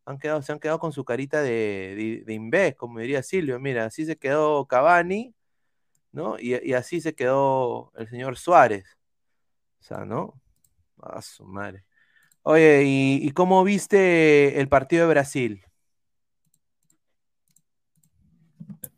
[0.06, 3.60] han quedado, se han quedado con su carita de, de, imbécil, como diría Silvio.
[3.60, 5.36] Mira, así se quedó Cavani,
[6.12, 6.40] ¿no?
[6.40, 8.98] Y, así se quedó el señor Suárez.
[9.82, 10.42] O sea, ¿no?
[11.02, 11.86] A su madre.
[12.44, 15.65] Oye, ¿y, y cómo viste el partido de Brasil?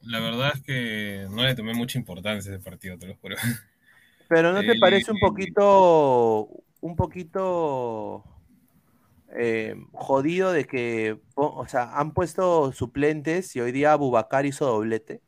[0.08, 3.36] La verdad es que no le tomé mucha importancia a ese partido, te lo juro.
[4.28, 6.50] Pero ¿no te El- parece un poquito,
[6.82, 8.24] un poquito
[9.36, 15.22] eh, jodido de que, o sea, han puesto suplentes y hoy día Bubacar hizo doblete?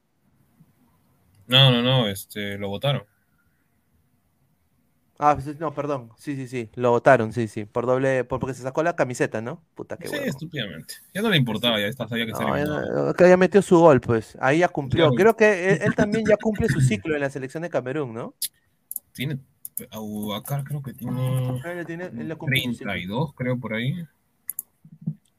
[1.47, 3.03] No, no, no, este, lo votaron.
[5.21, 8.63] Ah, no, perdón, sí, sí, sí, lo votaron, sí, sí, por doble, por- porque se
[8.63, 9.61] sacó la camiseta, ¿no?
[9.75, 10.25] Puta, qué Sí, huevo.
[10.29, 10.93] estúpidamente.
[11.13, 13.07] Ya no le importaba, ya está, sabía que se No, ya eliminado.
[13.07, 15.13] no, que ya metió su gol, pues, ahí ya cumplió.
[15.13, 18.33] Creo que él, él también ya cumple su ciclo en la selección de Camerún, ¿no?
[19.11, 19.39] Tiene,
[19.91, 22.91] Abubakar creo que tiene Él tiene- él ya cumple su ciclo.
[22.93, 23.95] 32, creo, por ahí.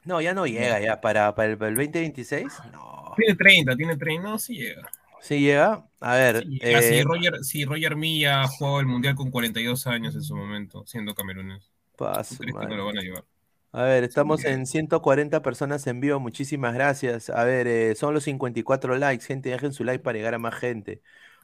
[0.04, 3.14] No, ya no llega, ya, para, para el, para el 2026, no.
[3.16, 4.90] Tiene 30, tiene 30, no, sí llega.
[5.20, 6.58] Sí llega, a ver, Sí.
[6.80, 10.84] Sí, eh, Roger, sí, Roger Milla jugó el Mundial con 42 años en su momento,
[10.86, 11.70] siendo camerunés.
[11.96, 13.24] pa' ¿Tú crees que no lo van a llevar?
[13.72, 17.30] A ver, estamos en 140 personas en vivo, muchísimas gracias.
[17.30, 20.54] A ver, eh, son los 54 likes, gente, dejen su like para llegar a más
[20.56, 21.02] gente.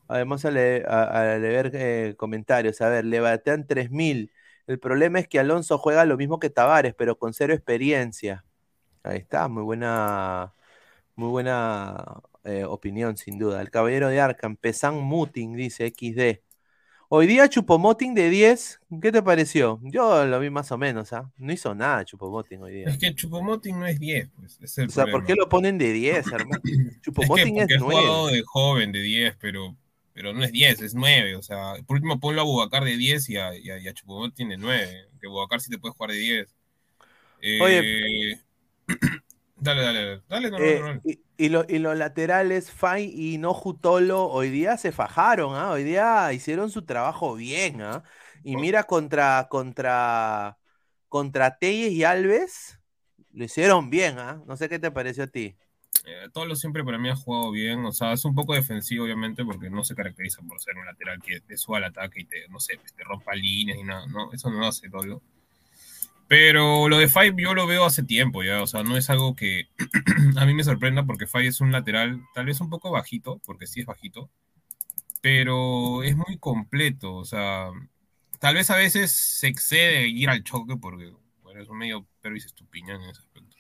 [0.09, 4.33] Además, a, le- a- a leer eh, comentarios, a ver, le batean 3000.
[4.67, 8.45] El problema es que Alonso juega lo mismo que Tavares, pero con cero experiencia.
[9.05, 10.55] Ahí está, muy buena,
[11.17, 11.97] muy buena
[12.47, 13.61] eh, opinión, sin duda.
[13.61, 16.41] El caballero de Arkham, Pesan Muting, dice XD.
[17.09, 19.79] Hoy día Chupomoting de 10, ¿qué te pareció?
[19.85, 21.31] Yo lo vi más o menos, ¿ah?
[21.37, 22.89] No hizo nada Chupomoting hoy día.
[22.89, 24.59] Es que Chupomoting no es 10, pues.
[24.61, 25.27] Es el O sea, ¿por problema.
[25.29, 26.61] qué lo ponen de 10, hermano?
[26.65, 28.37] Es que es es jugado 9.
[28.37, 29.77] de joven, de 10, pero,
[30.13, 31.37] pero no es 10, es 9.
[31.37, 33.95] O sea, por último ponlo a Bubacar de 10 y a, y a, y a
[33.95, 35.09] Chupomoting de 9.
[35.21, 36.57] Que Bubacar sí te puede jugar de 10.
[37.43, 38.41] Eh, Oye.
[39.59, 40.23] Dale, dale, dale.
[40.29, 41.01] Dale, no, Eh, no, no.
[41.05, 45.71] y, y lo- y los laterales, Fay y no Jutolo, hoy día se fajaron, ¿ah?
[45.71, 48.03] Hoy día hicieron su trabajo bien, ¿ah?
[48.45, 48.61] Y Oh.
[48.61, 50.59] mira contra, contra,
[51.09, 52.79] contra Telles y Alves,
[53.33, 54.43] lo hicieron bien, ¿ah?
[54.47, 55.57] No sé qué te pareció a ti.
[56.05, 57.85] Eh, Tolo siempre para mí ha jugado bien.
[57.85, 61.21] O sea, es un poco defensivo, obviamente, porque no se caracteriza por ser un lateral
[61.23, 64.33] que te suba al ataque y te, no sé, te rompa líneas y nada, ¿no?
[64.33, 65.23] Eso no lo hace Tolo.
[66.29, 69.37] Pero lo de Five yo lo veo hace tiempo ya, o sea, no es algo
[69.37, 69.69] que
[70.37, 73.67] a mí me sorprenda porque Five es un lateral tal vez un poco bajito, porque
[73.67, 74.29] sí es bajito,
[75.21, 77.71] pero es muy completo, o sea,
[78.41, 81.13] tal vez a veces se excede ir al choque porque
[81.43, 83.57] bueno, es un medio pero y estupiñán en ese aspecto.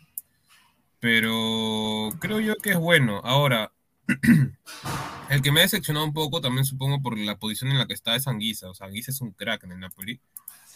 [0.98, 3.20] Pero creo yo que es bueno.
[3.22, 3.72] Ahora,
[5.30, 7.94] el que me ha decepcionado un poco también supongo por la posición en la que
[7.94, 10.20] está es Anguisa, o sea, Anguisa es un crack en el Napoli.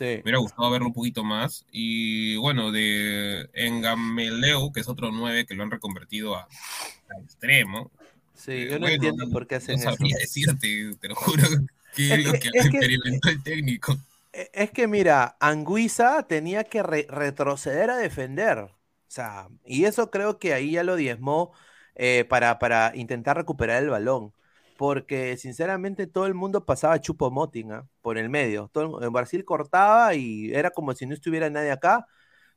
[0.01, 0.05] Sí.
[0.07, 1.67] Me hubiera gustado verlo un poquito más.
[1.71, 7.91] Y bueno, de Engameleu, que es otro 9 que lo han reconvertido a, a extremo.
[8.35, 9.91] Sí, Eh, yo no bueno, entiendo por qué hacen No eso.
[9.91, 11.43] sabría decirte, te lo juro,
[11.95, 13.99] que es lo que- experimentó el técnico.
[14.33, 18.59] E- Es que mira, Anguisa tenía que re- retroceder a defender.
[18.61, 18.71] O
[19.09, 21.53] sea, y eso creo que ahí ya lo diezmó
[21.95, 24.33] eh, para, para intentar recuperar el balón.
[24.81, 27.87] Porque sinceramente todo el mundo pasaba chupo moting ¿ah?
[28.01, 28.71] por el medio.
[28.73, 32.07] Todo en Brasil cortaba y era como si no estuviera nadie acá.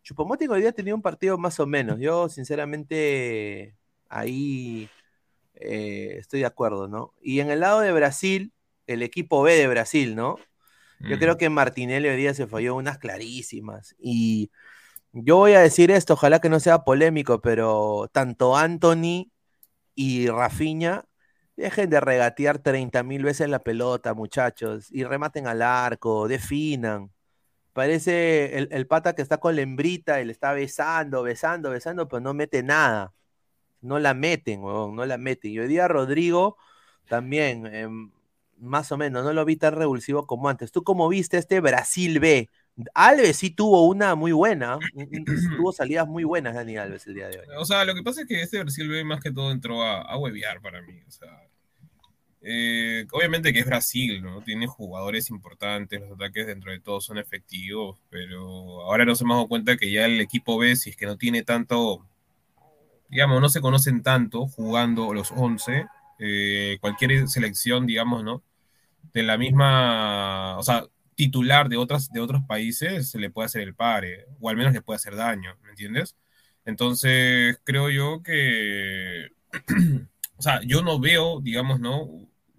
[0.04, 2.00] Chupomoting hoy día tenía un partido más o menos.
[2.00, 3.76] Yo sinceramente
[4.08, 4.88] ahí
[5.56, 7.14] eh, estoy de acuerdo, ¿no?
[7.22, 8.54] Y en el lado de Brasil,
[8.88, 10.38] el equipo B de Brasil, ¿no?
[11.00, 11.20] Yo Mm.
[11.20, 13.96] creo que Martinelli hoy día se falló unas clarísimas.
[14.00, 14.50] Y
[15.14, 19.32] yo voy a decir esto, ojalá que no sea polémico, pero tanto Anthony
[19.96, 21.06] y Rafinha
[21.56, 27.12] dejen de regatear 30 mil veces la pelota, muchachos, y rematen al arco, definan.
[27.74, 32.08] Parece el, el pata que está con la hembrita y le está besando, besando, besando,
[32.08, 33.14] pero no mete nada.
[33.82, 35.52] No la meten, huevón, no la meten.
[35.52, 36.58] Y hoy día Rodrigo
[37.08, 38.12] también, em,
[38.58, 40.72] más o menos, no lo vi tan revulsivo como antes.
[40.72, 42.50] ¿Tú cómo viste este Brasil B?
[42.94, 44.80] Alves sí tuvo una muy buena,
[45.58, 47.46] tuvo salidas muy buenas Dani Alves el día de hoy.
[47.58, 50.02] O sea, lo que pasa es que este Brasil B más que todo entró a,
[50.02, 51.00] a huevear para mí.
[51.08, 51.30] O sea,
[52.46, 54.42] eh, obviamente que es Brasil, ¿no?
[54.42, 59.48] Tiene jugadores importantes, los ataques dentro de todo son efectivos, pero ahora nos hemos dado
[59.48, 62.06] cuenta que ya el equipo B, si es que no tiene tanto,
[63.10, 65.86] digamos, no se conocen tanto jugando los 11,
[66.20, 68.44] eh, cualquier selección, digamos, ¿no?
[69.14, 70.86] De la misma, o sea,
[71.16, 74.74] titular de, otras, de otros países se le puede hacer el pare, o al menos
[74.74, 76.16] le puede hacer daño, ¿me entiendes?
[76.66, 79.30] Entonces, creo yo que,
[80.38, 82.04] o sea, yo no veo, digamos, ¿no?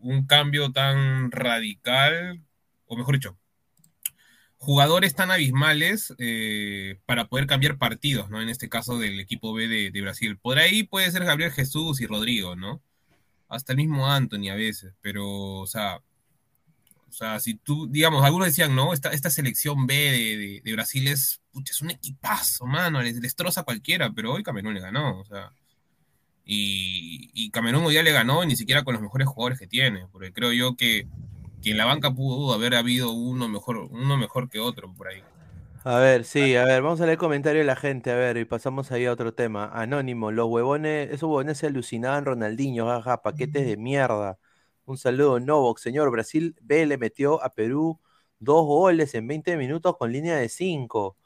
[0.00, 2.42] Un cambio tan radical,
[2.86, 3.38] o mejor dicho,
[4.59, 8.40] jugadores tan abismales eh, para poder cambiar partidos, ¿no?
[8.42, 10.38] En este caso del equipo B de, de Brasil.
[10.38, 12.82] Por ahí puede ser Gabriel Jesús y Rodrigo, ¿no?
[13.48, 15.26] Hasta el mismo Anthony a veces, pero,
[15.61, 16.00] o sea,
[17.14, 21.08] sea, si tú, digamos, algunos decían, no, esta, esta selección B de, de- de Brasil
[21.08, 25.20] es, pucha, es un equipazo, mano, les destroza a cualquiera, pero hoy Camerún le ganó,
[25.20, 25.52] o sea.
[26.44, 30.06] Y, y Camerún hoy ya le ganó ni siquiera con los mejores jugadores que tiene,
[30.12, 31.08] porque creo yo que,
[31.62, 35.26] que en la banca pudo haber habido uno mejor, uno mejor que otro por ahí.
[35.86, 38.46] A ver, sí, a ver, vamos a leer comentarios de la gente, a ver, y
[38.46, 39.66] pasamos ahí a otro tema.
[39.72, 44.38] Anónimo, los huevones, esos huevones se alucinaban Ronaldinho, jaja, paquetes de mierda.
[44.87, 48.01] Un saludo, Novox, señor, Brasil B le metió a Perú
[48.39, 51.16] dos goles en 20 minutos con línea de 5.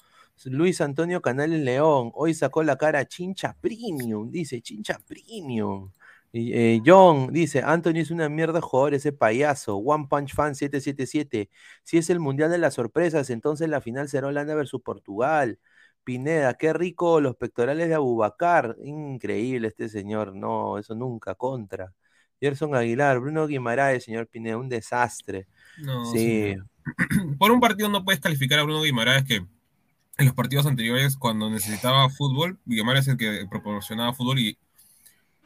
[0.44, 5.90] Luis Antonio Canales León, hoy sacó la cara Chincha Premium, dice Chincha Premium.
[6.30, 9.76] Y, eh, John dice, Anthony es una mierda jugador, ese payaso.
[9.78, 11.50] One Punch Fan 777.
[11.82, 15.58] Si es el Mundial de las Sorpresas, entonces la final será Holanda versus Portugal.
[16.04, 18.76] Pineda, qué rico los pectorales de Abubacar.
[18.84, 20.34] Increíble este señor.
[20.36, 21.34] No, eso nunca.
[21.34, 21.92] Contra.
[22.40, 25.46] Gerson Aguilar, Bruno Guimaraes, señor Pineda, un desastre.
[25.78, 26.18] No, sí.
[26.18, 26.66] señor.
[27.38, 31.48] Por un partido no puedes calificar a Bruno Guimaraes que en los partidos anteriores, cuando
[31.48, 34.58] necesitaba fútbol, Guimaraes es el que proporcionaba fútbol y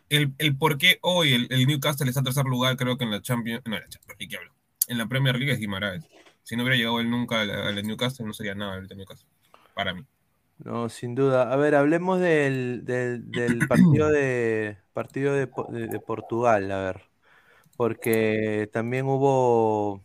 [0.08, 3.10] el, el por qué hoy el, el Newcastle está en tercer lugar, creo que en
[3.10, 4.52] la Champions, no, en la Champions League, ¿qué hablo?
[4.88, 6.04] En la Premier League es Guimaraes.
[6.42, 9.28] Si no hubiera llegado él nunca al, al Newcastle, no sería nada ahorita Newcastle,
[9.74, 10.04] para mí.
[10.64, 11.52] No, sin duda.
[11.52, 17.02] A ver, hablemos del, del, del partido de partido de, de- de Portugal, a ver.
[17.76, 20.02] Porque también hubo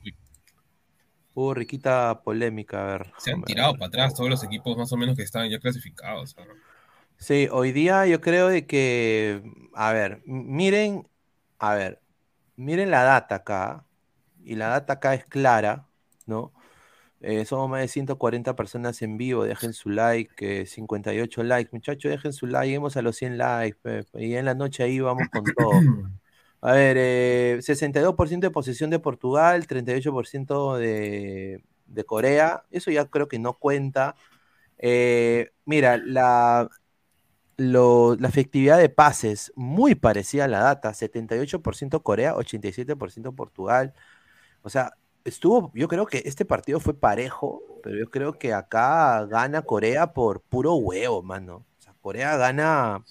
[1.35, 3.13] hubo riquita polémica, a ver.
[3.17, 6.35] Se han tirado para atrás todos los equipos más o menos que estaban ya clasificados.
[6.37, 6.43] ¿no?
[7.19, 9.43] Sí, hoy día yo creo de que,
[9.73, 11.07] a ver, miren,
[11.59, 11.99] a ver,
[12.55, 13.85] miren la data acá,
[14.43, 15.85] y la data acá es clara,
[16.25, 16.53] ¿no?
[17.21, 22.11] Eh, somos más de 140 personas en vivo, dejen su like, que 58 likes, muchachos,
[22.11, 24.99] dejen su like, lleguemos a los 100 likes, pe, pe, y en la noche ahí
[24.99, 25.71] vamos con todo.
[26.61, 33.27] A ver, eh, 62% de posesión de Portugal, 38% de, de Corea, eso ya creo
[33.27, 34.15] que no cuenta.
[34.79, 36.67] Eh, mira, la,
[37.57, 43.93] lo- la efectividad de pases muy parecida a la data, 78% Corea, 87% Portugal.
[44.63, 44.93] O sea,
[45.27, 50.13] estuvo, yo creo que este partido fue parejo, pero yo creo que acá gana Corea
[50.13, 51.65] por puro huevo, mano.
[51.79, 53.05] O sea, Corea gana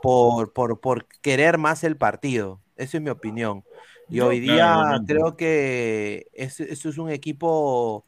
[0.00, 2.62] por, por, por querer más el partido.
[2.76, 3.64] Esa es mi opinión.
[4.08, 8.06] Y No, hoy claro, día creo que es- esto es un equipo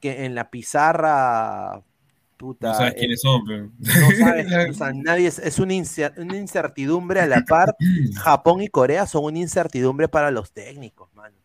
[0.00, 1.84] que en la pizarra,
[2.38, 3.70] puta, No sabes eh, quiénes son, pero...
[3.92, 7.76] no sabes, o sea, nadie es, es una incertidumbre a la par.
[8.12, 11.36] Japón y Corea son una incertidumbre para los técnicos, mano.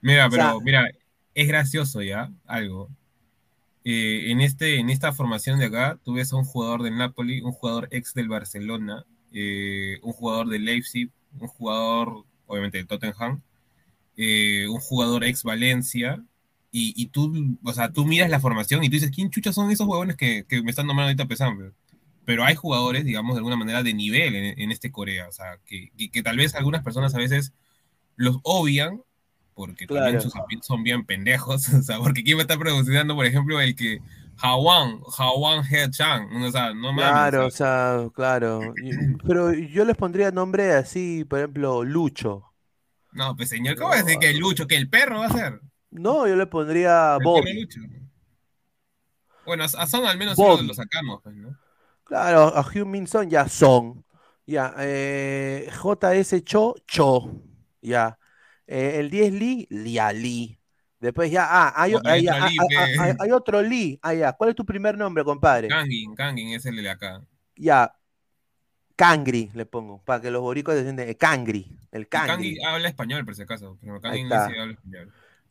[0.00, 0.90] Mira, O sea- pero mira,
[1.34, 2.88] es gracioso ya, algo.
[3.84, 7.40] eh, en, este, en esta formación de acá, tú ves a un jugador del Napoli,
[7.40, 13.40] un jugador ex del Barcelona, eh, un jugador del Leipzig, un jugador, obviamente, del Tottenham,
[14.16, 16.22] eh, un jugador ex Valencia,
[16.72, 19.70] y, y, tú, o sea, tú miras la formación y tú dices, ¿quién chucha son
[19.70, 21.72] esos huevones que, que me están nombrando ahorita pesando?
[22.26, 25.58] Pero hay jugadores, digamos, de alguna manera de nivel en, en este Corea, o sea,
[25.66, 27.52] que, que, que, tal vez algunas personas a veces
[28.16, 29.02] los obvian
[29.54, 30.04] porque claro.
[30.04, 30.22] también
[30.60, 33.74] sus son bien pendejos, o sea, porque quién va a estar pronunciando, por ejemplo, el
[33.74, 34.00] que
[34.42, 37.10] Hawan, Hawan He Chang, o sea, no mames.
[37.10, 38.60] Claro, o sea, claro.
[39.26, 42.46] Pero yo les pondría nombre así, por ejemplo, Lucho.
[43.12, 45.60] No, pues señor, ¿cómo va a decir que Lucho, que el perro va a ser?
[45.90, 47.44] No, yo le pondría Bob.
[49.44, 51.58] Bueno, a Son al menos lo, lo, sacamos, pues, ¿no?
[52.04, 54.04] Claro, a Hugh Min Son ya Son.
[54.46, 57.32] Ya, eh, JS Cho, Cho.
[57.82, 58.19] Ya.
[58.72, 60.56] Eh, el 10 Lee, Lia Lee.
[61.00, 62.56] Después ya, ah, hay, hay, hay,
[63.00, 63.98] hay, hay otro Lee.
[64.00, 64.32] Ah, ya.
[64.32, 65.66] ¿Cuál es tu primer nombre, compadre?
[65.66, 67.20] Kangin, Kangin es el de acá.
[67.56, 67.92] Ya.
[68.94, 71.12] Kangri, le pongo, para que los boricos entiendan.
[71.14, 72.28] Kangri, el Kangri.
[72.28, 73.76] Kangri habla español, por si acaso.
[73.80, 74.78] Pero habla español.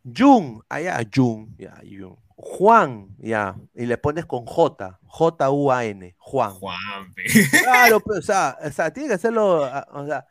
[0.06, 2.16] Jun, allá, Jun, ya, Jun.
[2.38, 6.52] Juan, ya, y le pones con J, J-U-A-N, Juan.
[6.52, 7.24] Juan, pe.
[7.64, 10.26] Claro, pero, o sea, o sea, tiene que hacerlo, o sea,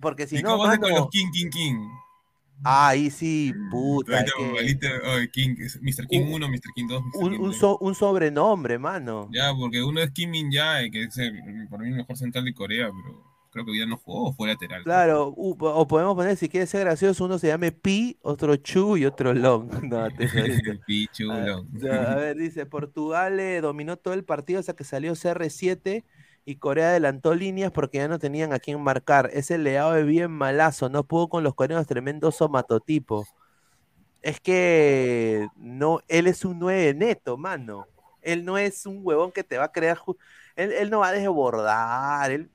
[0.00, 0.52] porque si ¿Y no.
[0.52, 0.80] ¿Cómo mano...
[0.80, 1.88] con los King, King, King?
[2.62, 4.24] Ah, ahí sí, puta.
[4.24, 4.52] Que...
[4.52, 6.06] Malita, oh, King, Mr.
[6.08, 6.60] King 1, Mr.
[6.74, 7.02] King 2.
[7.02, 7.10] Mr.
[7.14, 9.28] Un, King un, so, un, sobrenombre, mano.
[9.32, 12.44] Ya, porque uno es Kim Min Jae, que es el, para mí el mejor central
[12.44, 14.82] de Corea, pero creo que ya no jugó o fue lateral.
[14.84, 18.96] Claro, uh, o podemos poner, si quieres ser gracioso, uno se llame Pi, otro Chu
[18.96, 19.70] y otro Long.
[19.90, 20.28] No, te
[20.86, 21.66] Pi, Chu, a, Long.
[21.86, 26.04] A ver, dice, Portugal eh, dominó todo el partido hasta que salió CR7
[26.44, 29.30] y Corea adelantó líneas porque ya no tenían a quién marcar.
[29.32, 33.26] Ese leado es bien malazo, no pudo con los coreanos, tremendo somatotipo.
[34.22, 37.86] Es que no, él es un 9 neto, mano.
[38.22, 39.98] Él no es un huevón que te va a crear.
[40.56, 42.30] Él, él no va a desbordar.
[42.30, 42.50] Él...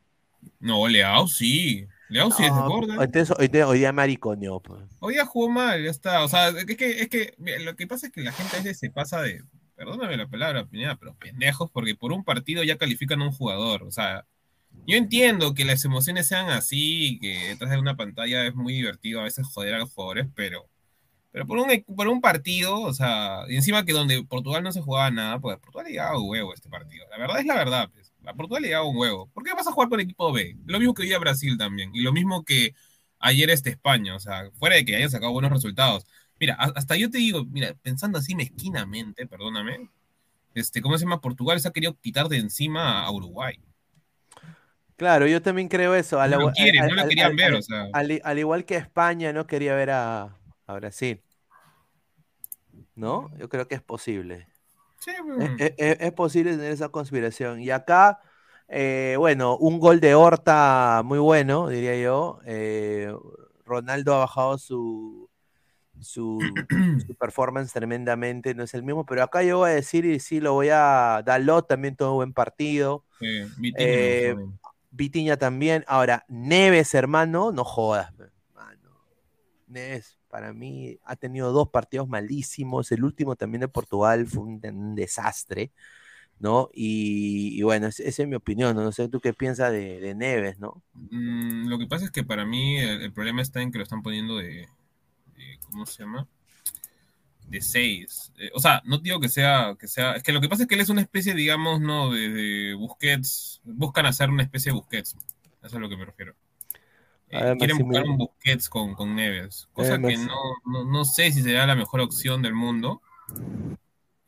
[0.60, 1.88] No, Leao sí.
[2.10, 3.04] Leao sí no, es desborda.
[3.04, 4.60] Entonces hoy, hoy día mariconeó.
[4.60, 4.84] Pues.
[5.00, 6.24] Hoy día jugó mal, ya está.
[6.24, 8.78] O sea, es que, es que lo que pasa es que la gente a veces
[8.78, 9.42] se pasa de,
[9.76, 13.84] perdóname la palabra, Pineda, pero pendejos, porque por un partido ya califican a un jugador.
[13.84, 14.26] O sea,
[14.88, 19.22] yo entiendo que las emociones sean así, que detrás de una pantalla es muy divertido
[19.22, 20.70] a veces joder a los jugadores, pero,
[21.32, 24.82] pero por, un, por un partido, o sea, y encima que donde Portugal no se
[24.82, 27.06] jugaba nada, pues Portugal le llegaba un huevo este partido.
[27.10, 28.14] La verdad es la verdad, pues.
[28.26, 29.30] A Portugal le llegaba un huevo.
[29.34, 30.58] ¿Por qué vas a jugar con equipo B?
[30.66, 32.74] Lo mismo que hoy a Brasil también, y lo mismo que
[33.20, 36.06] ayer este España, o sea, fuera de que hayan sacado buenos resultados.
[36.40, 39.90] Mira, hasta yo te digo, mira, pensando así mezquinamente, perdóname,
[40.54, 41.22] este, ¿cómo se llama?
[41.22, 43.60] Portugal se ha querido quitar de encima a Uruguay.
[44.96, 46.22] Claro, yo también creo eso.
[46.22, 47.90] A la, no, lo quieren, al, no lo al, querían al, ver, o sea.
[47.94, 51.22] Al, igual que España no quería ver a, a, Brasil.
[52.96, 53.30] ¿No?
[53.38, 54.48] Yo creo que es posible.
[55.00, 55.56] Sí, bueno.
[55.60, 57.60] es, es, es, posible tener esa conspiración.
[57.62, 58.22] Y acá,
[58.70, 62.40] eh, bueno, un gol de Horta muy bueno, diría yo.
[62.46, 63.14] Eh,
[63.66, 65.30] Ronaldo ha bajado su,
[66.06, 66.39] su,
[67.08, 70.39] su, performance tremendamente, no es el mismo, pero acá yo voy a decir, y sí
[70.39, 73.03] lo voy a, Dalot también tuvo buen partido,
[73.58, 74.36] Vitiña, eh,
[74.91, 78.91] Vitiña, también, ahora Neves, hermano, no jodas, hermano.
[79.68, 84.62] Neves, para mí, ha tenido dos partidos malísimos, el último también de Portugal fue un,
[84.64, 85.72] un desastre,
[86.39, 86.70] ¿no?
[86.74, 88.84] Y, y bueno, esa es mi opinión, ¿no?
[88.84, 90.84] no sé tú qué piensas de, de Neves, ¿no?
[90.93, 93.84] Mm, lo que pasa es que para mí el, el problema está en que lo
[93.84, 94.68] están poniendo de,
[95.66, 96.28] ¿cómo se llama?
[97.48, 98.34] De 6.
[98.38, 100.14] Eh, o sea, no digo que sea, que sea.
[100.14, 102.12] Es que lo que pasa es que él es una especie, digamos, ¿no?
[102.12, 103.62] De, de Busquets.
[103.64, 105.16] Buscan hacer una especie de Busquets.
[105.16, 106.36] Eso es a lo que me refiero.
[107.30, 109.68] Eh, ver, quieren buscar un Busquets con, con Neves.
[109.74, 113.02] Cosa que no, no, no, sé si será la mejor opción del mundo.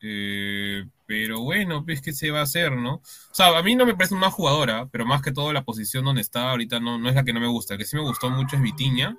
[0.01, 2.95] Eh, pero bueno, pues que se va a hacer, ¿no?
[2.95, 6.05] O sea, a mí no me parece una jugadora, pero más que todo la posición
[6.05, 7.74] donde está ahorita no, no es la que no me gusta.
[7.74, 9.18] El que sí me gustó mucho es Vitiña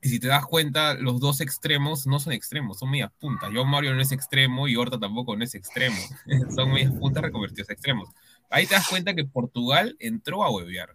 [0.00, 3.50] y si te das cuenta, los dos extremos no son extremos, son medias puntas.
[3.52, 5.96] Yo Mario no es extremo y Horta tampoco no es extremo.
[6.54, 8.08] son medias puntas reconvertidos a extremos.
[8.50, 10.94] Ahí te das cuenta que Portugal entró a huevear.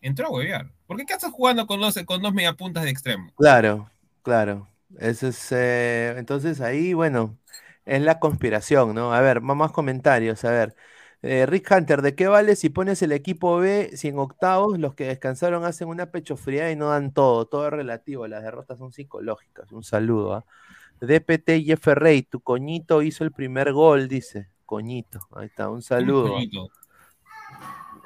[0.00, 0.70] Entró a huevear.
[0.86, 3.32] ¿Por qué estás jugando con dos, con dos media puntas de extremo?
[3.36, 3.90] Claro,
[4.22, 4.68] claro.
[4.98, 7.38] Eso es, eh, entonces ahí, bueno,
[7.84, 9.12] es la conspiración, ¿no?
[9.12, 10.76] A ver, más comentarios, a ver.
[11.22, 14.94] Eh, Rick Hunter, ¿de qué vale si pones el equipo B si en octavos los
[14.94, 17.46] que descansaron hacen una pecho fría y no dan todo?
[17.46, 19.72] Todo es relativo, las derrotas son psicológicas.
[19.72, 20.38] Un saludo.
[20.38, 21.06] ¿eh?
[21.06, 24.48] DPT Jeff Rey, tu coñito hizo el primer gol, dice.
[24.64, 26.32] Coñito, ahí está, un saludo.
[26.32, 26.68] Coñito?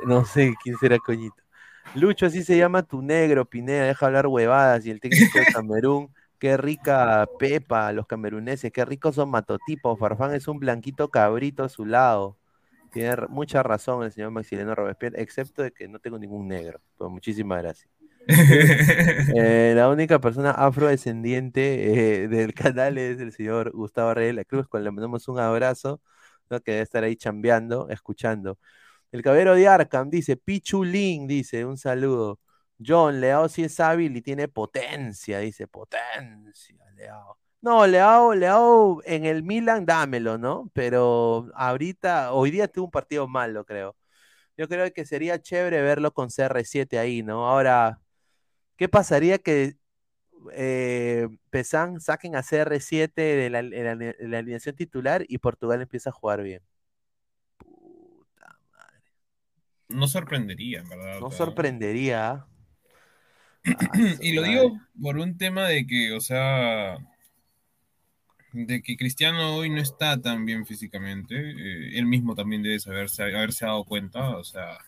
[0.06, 1.42] No sé quién será Coñito.
[1.94, 4.86] Lucho, así se llama tu negro, Pineda, deja hablar huevadas.
[4.86, 9.98] Y el técnico de Camerún, Qué rica Pepa, los cameruneses, qué ricos son matotipos.
[9.98, 12.38] Farfán es un blanquito cabrito a su lado.
[12.91, 16.80] Tiene mucha razón el señor Maximiliano Robespierre, excepto de que no tengo ningún negro.
[16.97, 17.91] Pues muchísimas gracias.
[19.34, 24.45] Eh, la única persona afrodescendiente eh, del canal es el señor Gustavo Reyes de la
[24.45, 26.01] Cruz, con le mandamos un abrazo,
[26.51, 26.61] ¿no?
[26.61, 28.59] que debe estar ahí chambeando, escuchando.
[29.12, 32.41] El caballero de Arkham dice, Pichulín, dice, un saludo.
[32.84, 37.39] John, Leao sí es hábil y tiene potencia, dice, potencia, Leao.
[37.62, 40.70] No, Leao, Leao en el Milan, dámelo, ¿no?
[40.72, 43.96] Pero ahorita, hoy día tuvo un partido malo, creo.
[44.56, 47.48] Yo creo que sería chévere verlo con CR7 ahí, ¿no?
[47.48, 48.00] Ahora,
[48.76, 49.76] ¿qué pasaría que
[50.52, 55.82] eh, Pesan saquen a CR7 de la, de la- de la alineación titular y Portugal
[55.82, 56.62] empieza a jugar bien?
[57.58, 59.11] Puta madre.
[59.88, 61.20] No sorprendería, en verdad.
[61.20, 61.38] No o sea.
[61.38, 62.30] sorprendería.
[62.30, 62.46] ¿ah?
[64.22, 66.98] Y lo digo por un tema de que, o sea,
[68.53, 71.34] de que Cristiano hoy no está tan bien físicamente.
[71.36, 74.78] eh, él mismo también debe saberse, haberse dado cuenta, o sea.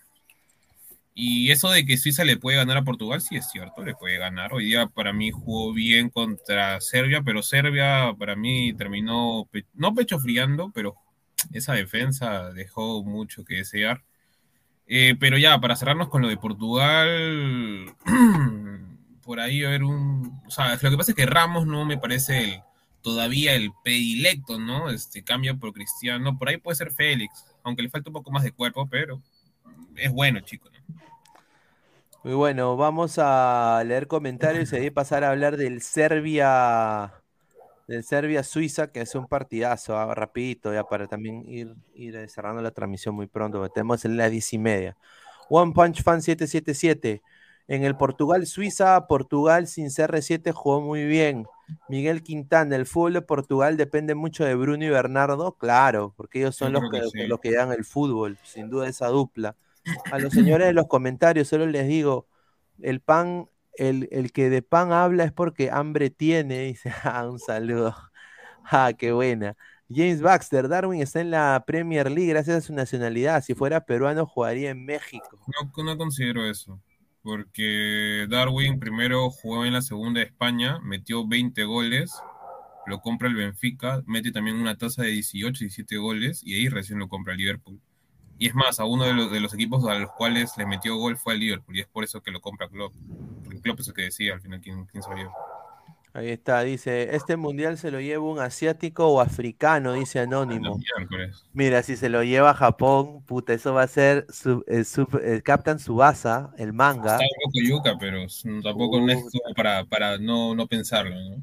[1.14, 4.18] Y eso de que Suiza le puede ganar a Portugal, sí es cierto, le puede
[4.18, 4.54] ganar.
[4.54, 10.18] Hoy día para mí jugó bien contra Serbia, pero Serbia para mí terminó, no pecho
[10.18, 10.96] friando, pero
[11.52, 14.02] esa defensa dejó mucho que desear.
[14.86, 17.94] Eh, pero ya, para cerrarnos con lo de Portugal,
[19.24, 20.40] por ahí a haber un...
[20.46, 22.62] O sea, lo que pasa es que Ramos no me parece el,
[23.03, 24.90] todavía el predilecto, ¿no?
[24.90, 26.38] Este cambio por Cristiano.
[26.38, 29.20] Por ahí puede ser Félix, aunque le falta un poco más de cuerpo, pero
[29.96, 30.82] es bueno, chico, ¿no?
[32.24, 37.12] Muy bueno, vamos a leer comentarios y ahí pasar a hablar del Serbia,
[37.88, 42.62] del Serbia-Suiza, que es un partidazo, ah, rapidito, ya para también ir, ir eh, cerrando
[42.62, 44.96] la transmisión muy pronto, tenemos en las diez y media.
[45.48, 47.22] One Punch Fan 777.
[47.66, 51.46] En el Portugal-Suiza, Portugal sin CR7 jugó muy bien.
[51.88, 56.56] Miguel Quintana, el fútbol de Portugal depende mucho de Bruno y Bernardo, claro, porque ellos
[56.56, 57.26] son Yo los creo que, que sí.
[57.26, 59.56] los que dan el fútbol, sin duda esa dupla.
[60.10, 62.26] A los señores de los comentarios solo les digo,
[62.80, 67.38] el pan, el, el que de pan habla es porque hambre tiene, dice, ah, un
[67.38, 67.94] saludo.
[68.64, 69.56] Ah, qué buena.
[69.94, 73.42] James Baxter, Darwin está en la Premier League gracias a su nacionalidad.
[73.42, 75.38] Si fuera peruano, jugaría en México.
[75.46, 76.80] No, no considero eso.
[77.22, 82.12] Porque Darwin primero jugó en la segunda de España, metió 20 goles,
[82.86, 86.98] lo compra el Benfica, mete también una tasa de 18, 17 goles y ahí recién
[86.98, 87.80] lo compra el Liverpool.
[88.38, 90.96] Y es más, a uno de los, de los equipos a los cuales le metió
[90.96, 92.92] gol fue al Liverpool y es por eso que lo compra Klopp.
[93.62, 95.32] Klopp es el que decía al final quién salió.
[96.14, 100.78] Ahí está, dice, este mundial se lo lleva un asiático o africano, dice Anónimo.
[101.54, 105.20] Mira, si se lo lleva a Japón, puta, eso va a ser su- el, sub-
[105.24, 107.14] el Captain Subasa, el manga.
[107.14, 108.26] Está un poco yuca, pero
[108.62, 109.24] tampoco es
[109.56, 111.42] para, para no, no pensarlo, ¿no?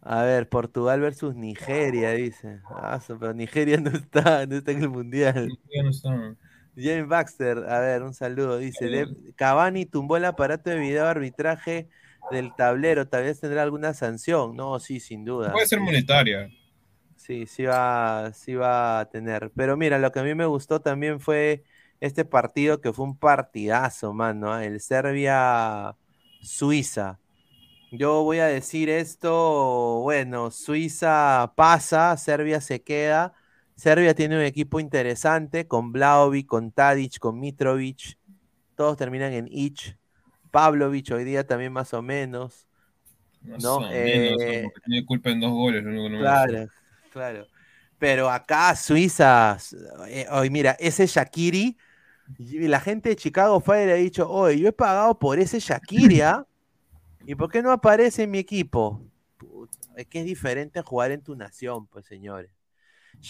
[0.00, 2.60] A ver, Portugal versus Nigeria, dice.
[2.70, 5.48] Ah, pero Nigeria no está, no está en el mundial.
[5.82, 6.34] No está.
[6.74, 8.56] James Baxter, a ver, un saludo.
[8.56, 11.88] Dice, Cavani tumbó el aparato de video arbitraje
[12.30, 14.54] del tablero, tal vez tendrá alguna sanción.
[14.56, 15.52] No, sí, sin duda.
[15.52, 16.48] Puede ser monetaria.
[17.16, 19.50] Sí, sí va, sí va a tener.
[19.54, 21.62] Pero mira, lo que a mí me gustó también fue
[22.00, 24.52] este partido que fue un partidazo, mano.
[24.52, 24.64] ¿ah?
[24.64, 25.98] El Serbia-Suiza.
[27.92, 33.34] Yo voy a decir esto, bueno, Suiza pasa, Serbia se queda.
[33.76, 38.18] Serbia tiene un equipo interesante con Vlaovic, con Tadic, con Mitrovic.
[38.76, 39.94] Todos terminan en Ich.
[40.52, 42.68] Pavlovic hoy día también más o menos.
[43.42, 46.18] Más No, o menos, eh, porque tiene culpa en dos goles, lo único que no
[46.20, 46.22] me.
[46.22, 46.68] Claro,
[47.12, 47.46] claro.
[47.98, 49.58] Pero acá Suiza,
[50.08, 51.76] eh, hoy mira, ese Shakiri,
[52.38, 56.20] y la gente de Chicago Fire ha dicho, oye, yo he pagado por ese Shakiri,
[56.22, 56.46] ¿ah?
[57.26, 59.02] ¿Y por qué no aparece en mi equipo?
[59.38, 62.50] Puta, es que es diferente jugar en tu nación, pues señores.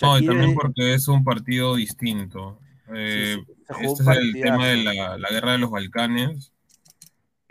[0.00, 2.58] No, y también porque es un partido distinto.
[2.94, 3.46] Eh, sí,
[3.80, 6.52] este es el tema de la guerra de los Balcanes.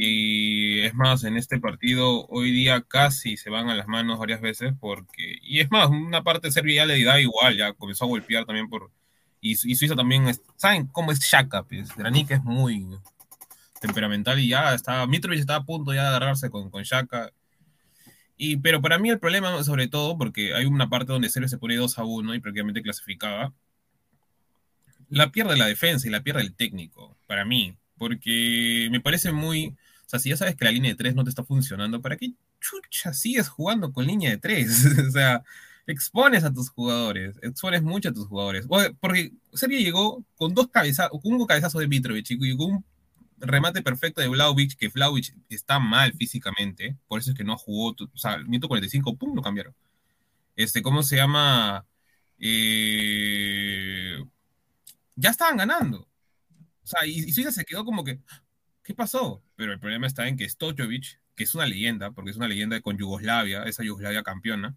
[0.04, 4.42] Y es más, en este partido hoy día casi se van a las manos varias
[4.42, 5.38] veces porque...
[5.44, 8.46] Y es más, una parte de Serbia ya le da igual, ya comenzó a golpear
[8.46, 8.90] también por...
[9.42, 10.26] Y, Su- y Suiza también,
[10.56, 11.62] ¿saben cómo es Shaka?
[11.68, 11.96] Pues?
[11.96, 12.88] Granik es muy
[13.80, 15.06] temperamental y ya está...
[15.06, 17.32] Mitrovic está a punto ya de agarrarse con, con Shaka.
[18.38, 21.60] Y, pero para mí el problema, sobre todo, porque hay una parte donde Serbia se
[21.60, 23.54] pone 2 a 1 y prácticamente clasificaba,
[25.10, 27.78] la pierde la defensa y la pierde el técnico, para mí.
[28.00, 29.76] Porque me parece muy.
[30.12, 32.34] Sea, si ya sabes que la línea de 3 no te está funcionando, ¿para qué
[32.60, 34.86] chucha sigues jugando con línea de 3?
[35.08, 35.42] o sea,
[35.88, 38.68] expones a tus jugadores, expones mucho a tus jugadores.
[39.00, 42.86] Porque Serbia llegó con dos cabezazos, con un cabezazo de Mitrovic y con un
[43.38, 47.92] remate perfecto de Vlaovic, que Vlaovic está mal físicamente, por eso es que no jugó,
[47.92, 49.74] o sea, el minuto 45, pum, lo cambiaron.
[50.58, 51.86] Este, ¿cómo se llama?
[52.38, 54.22] Eh,
[55.16, 56.00] ya estaban ganando.
[56.84, 58.20] O sea, y, y Suiza se quedó como que,
[58.84, 59.44] ¿qué pasó?
[59.56, 62.80] Pero el problema está en que Stojovic, que es una leyenda, porque es una leyenda
[62.82, 64.76] con Yugoslavia, esa Yugoslavia campeona,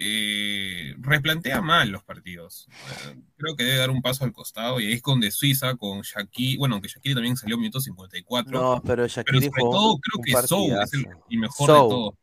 [0.00, 2.68] eh, replantea mal los partidos.
[3.08, 6.02] Eh, creo que debe dar un paso al costado y ahí es donde Suiza con
[6.02, 8.52] Shakiri, bueno, aunque Shakiri también salió en minuto 54.
[8.52, 11.74] No, pero pero Shakiri sobre jugó todo creo que Sou es el, el mejor de
[11.74, 12.14] todos.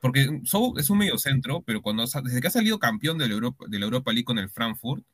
[0.00, 3.66] Porque Sou es un mediocentro, pero cuando desde que ha salido campeón de la Europa,
[3.68, 5.04] de la Europa League con el Frankfurt,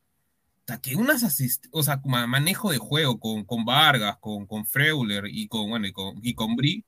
[0.67, 4.67] hasta que unas asist o sea, ma- manejo de juego con, con Vargas, con, con
[4.67, 6.85] Freuler y con, bueno, y con, y con Bri,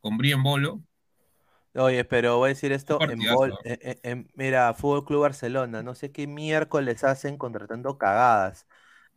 [0.00, 0.82] con Bri en bolo,
[1.74, 5.94] Oye, pero voy a decir esto en bol, en- en- mira, Fútbol Club Barcelona, no
[5.94, 8.66] sé qué miércoles hacen contratando cagadas.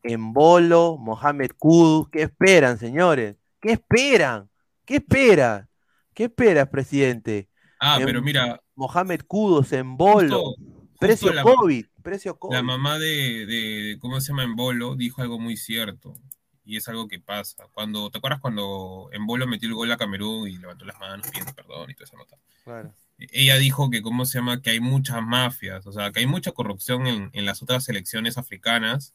[0.03, 3.38] En Bolo, Mohamed Kudus, ¿qué esperan, señores?
[3.61, 4.49] ¿Qué esperan?
[4.85, 5.69] ¿Qué esperan?
[6.13, 7.49] ¿Qué esperas, presidente?
[7.80, 10.55] Ah, En pero mira, Mohamed Kudus en Bolo, justo,
[10.99, 12.55] precio la, COVID, precio COVID.
[12.55, 14.43] la mamá de, de, ¿cómo se llama?
[14.43, 16.15] En Bolo dijo algo muy cierto.
[16.67, 17.67] Y es algo que pasa.
[17.73, 21.27] Cuando, ¿te acuerdas cuando en Bolo metió el gol a Camerún y levantó las manos
[21.27, 22.38] pidiendo perdón y toda esa nota?
[22.63, 22.91] Claro.
[23.19, 24.63] ella dijo que, ¿cómo se llama?
[24.63, 28.39] Que hay muchas mafias, o sea, que hay mucha corrupción en, en las otras selecciones
[28.39, 29.13] africanas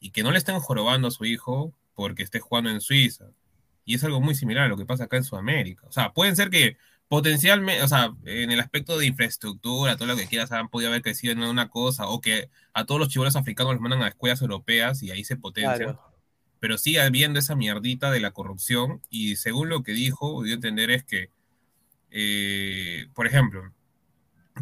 [0.00, 3.26] y que no le estén jorobando a su hijo porque esté jugando en Suiza.
[3.84, 5.86] Y es algo muy similar a lo que pasa acá en Sudamérica.
[5.86, 6.76] O sea, pueden ser que
[7.12, 11.02] potencialmente, o sea, en el aspecto de infraestructura, todo lo que quieras, han podido haber
[11.02, 14.40] crecido en una cosa, o que a todos los chibolos africanos los mandan a escuelas
[14.40, 16.00] europeas y ahí se potencian Claro.
[16.58, 20.54] pero sigue habiendo esa mierdita de la corrupción y según lo que dijo, dio a
[20.54, 21.28] entender es que,
[22.12, 23.70] eh, por ejemplo,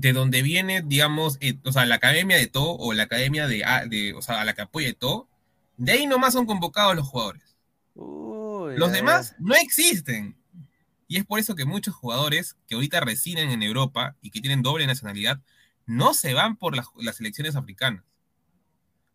[0.01, 3.65] de donde viene, digamos, eh, o sea, la academia de todo o la academia de,
[3.65, 5.29] a- de, o sea, a la que apoya todo,
[5.77, 7.57] de ahí nomás son convocados los jugadores.
[7.95, 10.37] Uy, Los demás no existen.
[11.11, 14.63] Y es por eso que muchos jugadores que ahorita residen en Europa y que tienen
[14.63, 15.41] doble nacionalidad,
[15.85, 18.05] no se van por las, las selecciones africanas.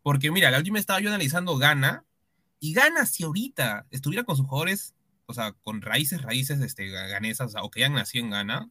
[0.04, 2.04] Porque mira, la última estaba yo analizando Ghana,
[2.60, 4.94] y Ghana si ahorita estuviera con sus jugadores,
[5.26, 8.70] o sea, con raíces, raíces este, ganesas, o, sea, o que hayan nacido en Ghana,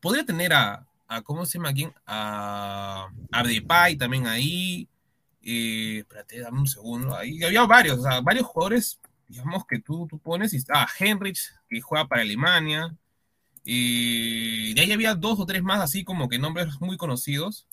[0.00, 1.92] podría tener a, a ¿cómo se llama quién?
[2.06, 3.44] A, a
[3.98, 4.88] también ahí,
[5.42, 8.98] eh, espérate, dame un segundo, ahí había varios, o sea, varios jugadores
[9.30, 12.96] digamos que tú, tú pones y está Henrich, que juega para Alemania.
[13.64, 17.68] Y de ahí había dos o tres más, así como que nombres muy conocidos.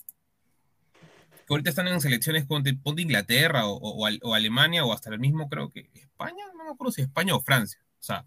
[0.92, 5.72] Que ahorita están en selecciones ponte Inglaterra o, o, Alemania o hasta el mismo, creo
[5.72, 7.80] que España, no me acuerdo si España o Francia.
[7.98, 8.24] O sea,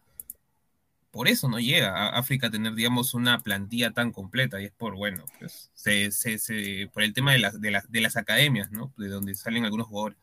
[1.11, 4.61] por eso no llega a África a tener, digamos, una plantilla tan completa.
[4.61, 8.01] Y es por, bueno, pues, se, se, por el tema de las, de, las, de
[8.01, 8.91] las academias, ¿no?
[8.97, 10.17] De donde salen algunos jugadores.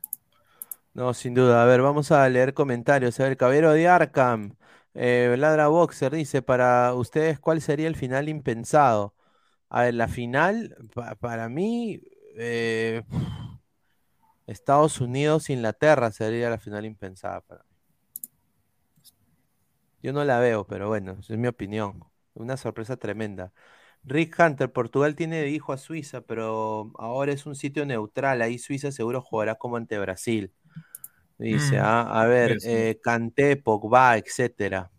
[0.99, 1.63] No, sin duda.
[1.63, 3.21] A ver, vamos a leer comentarios.
[3.21, 4.57] A ver, Cabero de Arkham,
[4.95, 9.15] eh, Ladra Boxer dice, para ustedes, ¿cuál sería el final impensado?
[9.69, 12.01] A ver, la final, pa- para mí,
[12.39, 13.03] eh,
[14.49, 17.71] Estados Unidos, Inglaterra sería la final impensada para mí.
[20.03, 22.05] Yo no la veo, pero bueno, es mi opinión.
[22.35, 23.53] Una sorpresa tremenda.
[24.05, 28.43] Rick Hunter, Portugal tiene de hijo a Suiza, pero ahora es un sitio neutral.
[28.43, 30.53] Ahí Suiza seguro jugará como ante Brasil.
[31.39, 32.71] Dice, Mm, ah, a ver, ser.
[32.91, 34.91] eh, Kanté, Pogba, etcétera.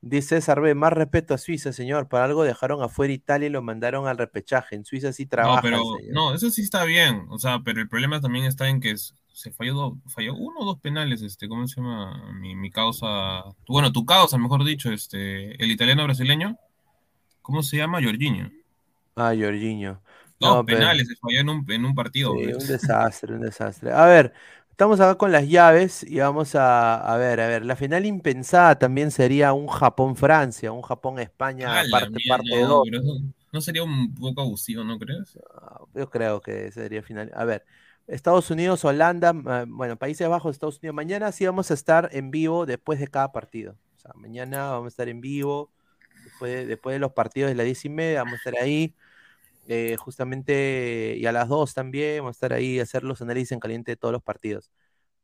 [0.00, 2.08] Dice César B, más respeto a Suiza, señor.
[2.08, 4.74] Para algo dejaron afuera Italia y lo mandaron al repechaje.
[4.74, 6.12] En Suiza sí No, trabajan, pero señor.
[6.14, 7.26] no, eso sí está bien.
[7.28, 10.80] O sea, pero el problema también está en que se falló, falló uno o dos
[10.80, 12.32] penales, este, ¿cómo se llama?
[12.40, 16.58] Mi, mi causa, bueno, tu causa, mejor dicho, este, el italiano brasileño,
[17.40, 18.02] ¿cómo se llama?
[18.02, 18.50] Jorginho.
[19.14, 20.02] Ah, Jorginho.
[20.40, 22.32] Dos No, pero- penales se falló en un, en un partido.
[22.36, 22.56] Sí, pues.
[22.64, 23.92] un desastre, un desastre.
[23.92, 24.32] A ver,
[24.72, 28.78] estamos acá con las llaves y vamos a, a ver, a ver, la final impensada
[28.78, 32.88] también sería un Japón-Francia, un Japón-España, Ah, parte, mierda, parte no, 2.
[32.90, 33.20] pero eso
[33.52, 35.38] no sería un poco abusivo, ¿no crees?
[35.60, 37.30] Ah, Yo creo que sería final.
[37.34, 37.64] A ver,
[38.06, 39.32] Estados Unidos, Holanda,
[39.66, 40.94] bueno, Países Bajos, Estados Unidos.
[40.94, 43.78] Mañana sí vamos a estar en vivo después de cada partido.
[43.96, 45.72] O sea, mañana vamos a estar en vivo,
[46.24, 48.96] después de, después de los partidos de las diez y media, vamos a estar ahí.
[49.68, 53.52] Eh, justamente, y a las 2 también, vamos a estar ahí a hacer los análisis
[53.52, 54.70] en caliente de todos los partidos.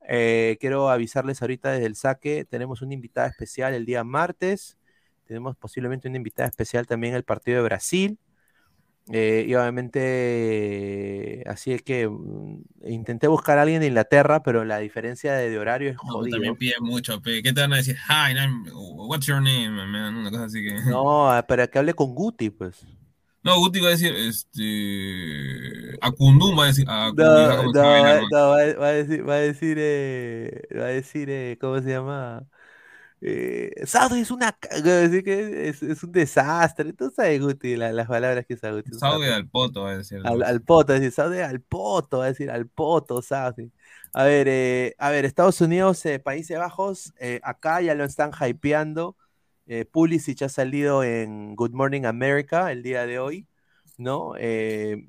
[0.09, 4.79] Eh, quiero avisarles ahorita desde el saque, tenemos una invitada especial el día martes,
[5.27, 8.19] tenemos posiblemente una invitada especial también el partido de Brasil.
[9.11, 14.79] Eh, y obviamente, así es que mm, intenté buscar a alguien de Inglaterra, pero la
[14.79, 16.37] diferencia de, de horario es No, jodido.
[16.37, 17.21] también pide mucho.
[17.23, 17.97] ¿qué te van a decir?
[18.09, 20.15] Hi, I'm- what's your name, man?
[20.17, 20.75] Una cosa así que...
[20.75, 22.85] No, para que hable con Guti, pues.
[23.49, 25.99] No, Guti va a decir, este.
[26.01, 26.87] Acundum va a decir.
[26.87, 28.03] No, Acundum, no, ¿cómo se llama?
[28.03, 31.81] va, no, va, va a decir, va a decir, eh, va a decir, eh, ¿cómo
[31.81, 32.47] se llama?
[33.21, 36.93] Eh, Saudi es una, ca- va a decir que es, es un desastre.
[36.93, 38.93] Tú sabes, Guti, la- las palabras que usa Guti.
[38.99, 39.23] sapo.
[39.23, 40.21] al poto va a decir.
[40.25, 43.73] Al, al poto, es decir, Saudi al poto, va a decir al poto, Saudi.
[44.15, 48.31] A ver, eh, a ver, Estados Unidos, eh, Países Bajos, eh, acá ya lo están
[48.33, 49.17] hypeando.
[49.69, 53.47] Eh, Pulisic ha salido en Good Morning America el día de hoy,
[53.99, 54.33] ¿no?
[54.39, 55.09] Eh,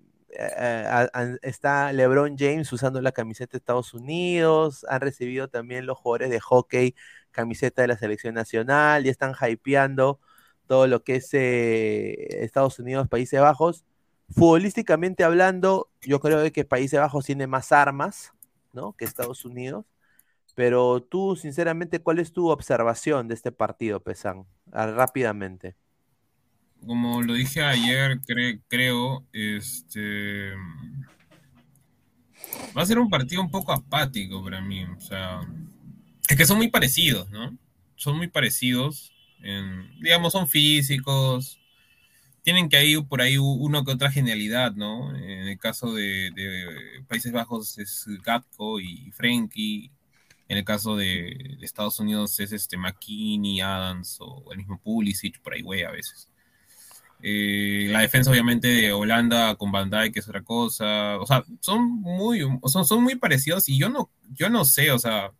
[1.41, 6.39] está LeBron James usando la camiseta de Estados Unidos, han recibido también los jugadores de
[6.39, 6.95] hockey
[7.31, 10.19] camiseta de la selección nacional, ya están hypeando
[10.67, 13.85] todo lo que es eh, Estados Unidos, Países Bajos.
[14.29, 18.33] Futbolísticamente hablando, yo creo que Países Bajos tiene más armas,
[18.73, 18.93] ¿no?
[18.93, 19.85] Que Estados Unidos.
[20.59, 24.45] Pero tú, sinceramente, ¿cuál es tu observación de este partido, Pesan?
[24.67, 25.77] Rápidamente.
[26.85, 30.53] Como lo dije ayer, cre- creo, este.
[32.75, 34.83] Va a ser un partido un poco apático para mí.
[34.85, 35.41] O sea,
[36.27, 37.57] es que son muy parecidos, ¿no?
[37.95, 39.11] Son muy parecidos.
[40.01, 41.59] digamos, son físicos.
[42.43, 45.15] Tienen que hay por ahí uno que otra genialidad, ¿no?
[45.15, 49.91] En el caso de, de Países Bajos es Gatko y Frenkie.
[50.49, 55.39] En el caso de, de Estados Unidos es este McKinney, Adams o el mismo Pulisic,
[55.41, 56.27] por ahí, güey, a veces.
[57.21, 61.17] Eh, la defensa, obviamente, de Holanda con Van Dijk es otra cosa.
[61.19, 64.99] O sea, son muy, son, son muy parecidos y yo no, yo no sé, o
[64.99, 65.31] sea,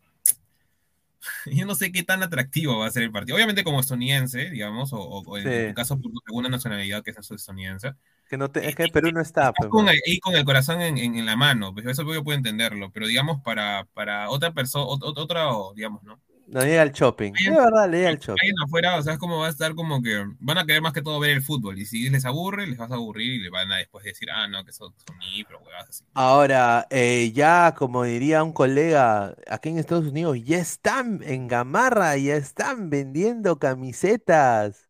[1.46, 3.36] yo no sé qué tan atractivo va a ser el partido.
[3.36, 5.68] Obviamente como estoniense, digamos, o, o en Sí.
[5.68, 7.92] tu caso por segunda nacionalidad que es estoniense.
[8.30, 10.80] Que no te- es que Perú no está, pues, con el- ahí con el corazón
[10.80, 14.52] en, en- en la mano, pues eso yo puedo entenderlo, pero digamos para, para otra
[14.52, 16.20] persona, otra, digamos, ¿no?
[16.46, 17.32] No llega al shopping.
[17.32, 18.52] De verdad, le llega al shopping.
[18.64, 21.02] Afuera, o sea, es como va a estar como que van a querer más que
[21.02, 23.70] todo ver el fútbol, y si les aburre, les vas a aburrir y les van
[23.72, 25.16] a después decir, ah, no, que son, son
[25.46, 26.04] pero huevas así.
[26.14, 32.16] Ahora, eh, ya como diría un colega, aquí en Estados Unidos ya están en Gamarra,
[32.16, 34.88] ya están vendiendo camisetas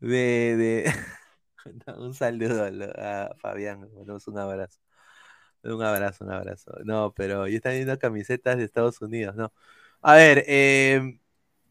[0.00, 0.56] de...
[0.56, 0.94] de...
[1.86, 4.78] No, un saludo a, a Fabián, mandamos un abrazo.
[5.62, 6.72] Un abrazo, un abrazo.
[6.84, 9.52] No, pero ya están vendiendo camisetas de Estados Unidos, ¿no?
[10.00, 11.18] A ver, eh,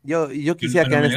[0.04, 1.10] yo, yo quisiera que gane,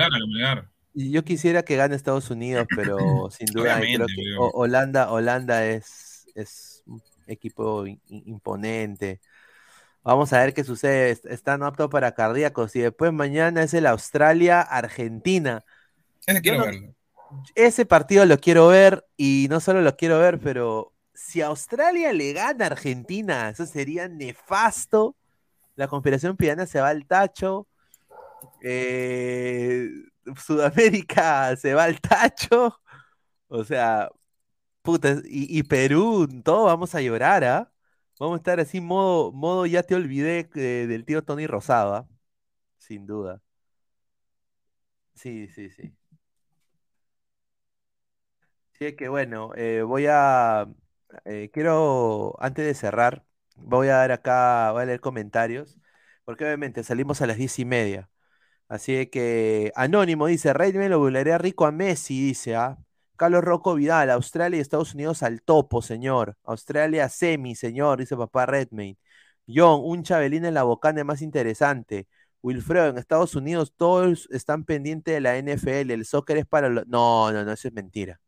[0.94, 6.82] yo quisiera que gane Estados Unidos, pero sin duda creo que Holanda, Holanda es, es
[6.86, 9.20] un equipo in- imponente.
[10.02, 11.10] Vamos a ver qué sucede.
[11.10, 12.74] Est- Están aptos para cardíacos.
[12.74, 15.62] Y después mañana es el Australia-Argentina.
[16.26, 16.94] Ese quiero no- verlo.
[17.54, 22.32] Ese partido lo quiero ver y no solo lo quiero ver, pero si Australia le
[22.32, 25.16] gana a Argentina, eso sería nefasto.
[25.76, 27.68] La conspiración piana se va al tacho.
[28.62, 29.88] eh,
[30.36, 32.80] Sudamérica se va al tacho.
[33.48, 34.10] O sea,
[34.82, 37.72] puta, y, Perú, todos vamos a llorar, ¿ah?
[38.18, 42.08] Vamos a estar así, modo, modo ya te olvidé eh, del tío Tony Rosado, ¿ah?
[42.78, 43.42] Sin duda.
[45.14, 45.94] Sí, sí, sí.
[48.82, 50.66] Sí, que bueno, eh, voy a,
[51.24, 55.78] eh, quiero, antes de cerrar, voy a dar acá, voy a leer comentarios,
[56.24, 58.10] porque obviamente salimos a las diez y media.
[58.68, 62.78] Así que Anónimo dice, Rey me lo volaría rico a Messi, dice, ¿ah?
[63.16, 66.36] Carlos Rocco Vidal, Australia y Estados Unidos al topo, señor.
[66.44, 68.98] Australia semi, señor, dice papá Redmayne.
[69.48, 72.08] John, un Chabelín en la bocana más interesante.
[72.42, 76.86] Wilfredo, en Estados Unidos todos están pendientes de la NFL, el soccer es para los...
[76.88, 78.20] No, no, no, eso es mentira.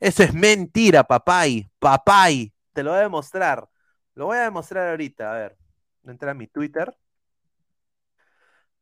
[0.00, 2.52] Eso es mentira, papay, papay.
[2.72, 3.68] Te lo voy a demostrar.
[4.14, 5.56] Lo voy a demostrar ahorita, a ver.
[6.04, 6.96] Entra a mi Twitter.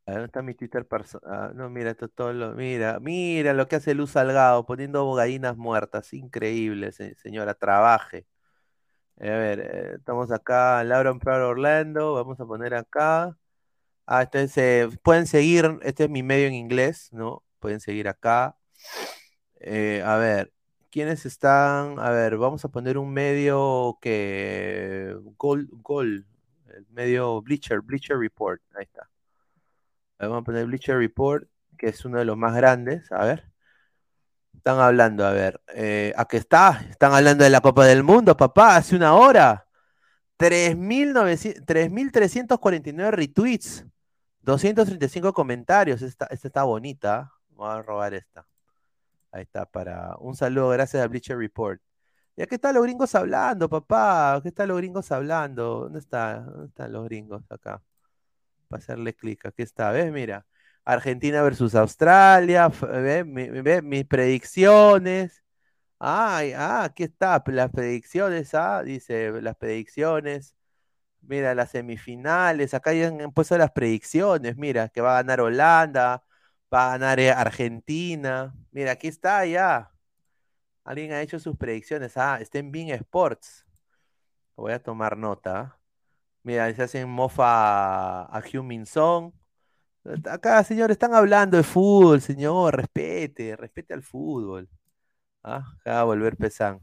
[0.07, 1.55] A ¿dónde está mi Twitter personal?
[1.55, 2.53] no, mira, esto todo lo.
[2.55, 6.12] Mira, mira lo que hace Luz Salgado, poniendo gallinas muertas.
[6.15, 8.27] Increíble, se- señora, trabaje.
[9.20, 12.15] A ver, eh, estamos acá, Laura Proud Orlando.
[12.15, 13.36] Vamos a poner acá.
[14.07, 17.45] Ah, este se pueden seguir, este es mi medio en inglés, ¿no?
[17.61, 18.57] Pueden seguir acá.
[19.61, 20.53] Eh, a ver,
[20.90, 21.98] ¿quiénes están?
[21.98, 25.16] A ver, vamos a poner un medio que.
[25.36, 26.27] Gol, Gol,
[26.69, 28.60] el medio Bleacher, Bleacher Report.
[28.74, 29.09] Ahí está.
[30.19, 33.10] Vamos a poner Bleacher Report, que es uno de los más grandes.
[33.12, 33.44] A ver.
[34.55, 35.60] Están hablando, a ver.
[35.74, 36.85] Eh, ¿a qué está?
[36.90, 39.66] Están hablando de la Copa del Mundo, papá, hace una hora.
[40.39, 43.86] 3.900 3.349 retweets.
[44.43, 46.02] 235 comentarios.
[46.02, 47.32] Esta, esta está bonita.
[47.51, 48.47] Voy a robar esta.
[49.31, 51.81] Ahí está, para un saludo, gracias a Bleacher Report.
[52.37, 54.41] ¿Y aquí están los gringos hablando, papá?
[54.43, 55.81] ¿Qué están los gringos hablando?
[55.83, 56.41] ¿Dónde está?
[56.41, 57.83] ¿Dónde están los gringos acá?
[58.69, 60.13] Para hacerle clic, aquí está, ¿ves?
[60.13, 60.47] Mira,
[60.85, 63.27] Argentina versus Australia, ¿ves?
[63.85, 65.43] Mis predicciones.
[65.99, 70.57] Ay, ah, aquí está, las predicciones, ah, dice, las predicciones.
[71.23, 76.25] Mira, las semifinales, acá ya han puesto las predicciones, mira, que va a ganar Holanda,
[76.73, 78.55] va a ganar Argentina.
[78.70, 79.90] Mira, aquí está ya.
[80.85, 82.16] Alguien ha hecho sus predicciones.
[82.16, 83.66] Ah, está en Bean Sports.
[84.57, 85.78] Voy a tomar nota.
[86.43, 89.32] Mira, se hacen mofa a, a Heung-min Son.
[90.31, 92.77] Acá, señor, están hablando de fútbol, señor.
[92.77, 94.69] Respete, respete al fútbol.
[95.43, 96.81] Ah, acá va a volver Pesán.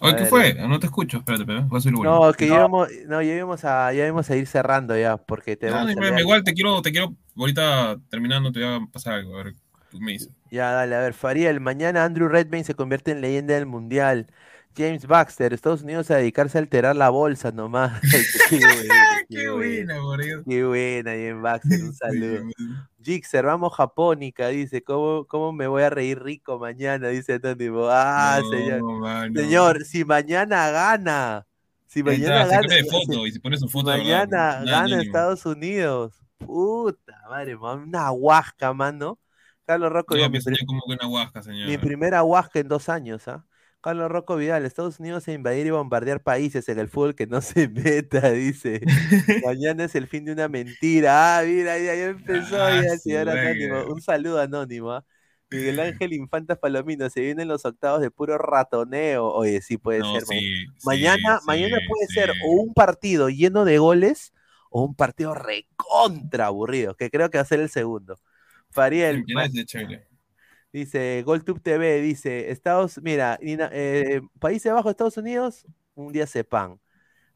[0.00, 0.54] A Oye, ¿qué ver, fue?
[0.54, 3.64] No te escucho, espérate, espérate, voy a subir No, que ya íbamos, no, ya íbamos
[3.64, 6.44] a, ya íbamos a ir cerrando ya, porque te No, vamos a dime, leer- igual
[6.44, 9.54] te quiero, te quiero, ahorita terminando te voy a pasar algo, a ver,
[9.90, 10.30] tú me dices.
[10.48, 14.28] Ya, dale, a ver, Fariel, mañana Andrew Redmayne se convierte en leyenda del mundial.
[14.76, 18.00] James Baxter, Estados Unidos a dedicarse a alterar la bolsa nomás.
[18.50, 19.94] qué buena, qué Qué buena,
[20.46, 22.42] qué buena, James Baxter, un saludo.
[23.02, 27.08] Jixer, vamos Japónica, dice, ¿cómo, ¿cómo me voy a reír rico mañana?
[27.08, 27.86] Dice Anónimo.
[27.88, 28.82] Ah, No, señor.
[29.00, 29.40] mano.
[29.40, 31.46] Señor, si mañana gana,
[31.86, 33.98] si mañana gana, si- foto y foto verdad.
[33.98, 35.02] mañana gana.
[35.02, 39.18] Estados Unidos, puta madre, man, una huasca, mano.
[39.64, 41.80] Carlos Rocco, No, ya, mi, como que una huasca, mi señor.
[41.80, 43.44] primera huasca en dos años, ¿ah?
[43.86, 47.40] Carlos Rocco Vidal, Estados Unidos a invadir y bombardear países en el fútbol que no
[47.40, 48.80] se meta, dice.
[49.44, 51.38] Mañana es el fin de una mentira.
[51.38, 53.28] Ah, mira, ya, ya empezó Ah, ya señor.
[53.28, 53.94] Anónimo.
[53.94, 54.90] Un saludo anónimo.
[54.90, 55.04] ¿ah?
[55.52, 59.28] Miguel Ángel Infantas Palomino, se vienen los octavos de puro ratoneo.
[59.28, 60.22] Oye, sí puede No, ser.
[60.26, 64.32] ma- sí, mañana, sí, mañana puede ser o un partido lleno de goles
[64.68, 68.18] o un partido recontra aburrido, que creo que va a ser el segundo.
[68.70, 69.24] Fariel,
[69.64, 70.15] chévere.
[70.76, 76.78] Dice GolTube TV, dice Estados, mira, eh, Países Bajos, Estados Unidos, un día sepan.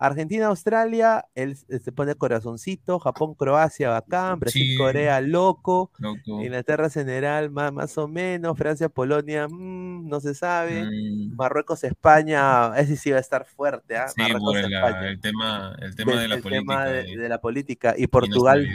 [0.00, 4.74] Argentina, Australia, él se pone corazoncito, Japón, Croacia, bacán, Brasil, Sí.
[4.76, 6.42] Corea, loco, Loco.
[6.42, 12.76] Inglaterra, general, más, más o menos, Francia, Polonia, mm, no se sabe, Mm, Marruecos, España,
[12.78, 14.08] ese sí va a estar fuerte, ¿ah?
[14.08, 15.08] sí, Marruecos, por España.
[15.10, 16.60] el tema, el tema de la El política.
[16.72, 18.66] tema de, de la política y Portugal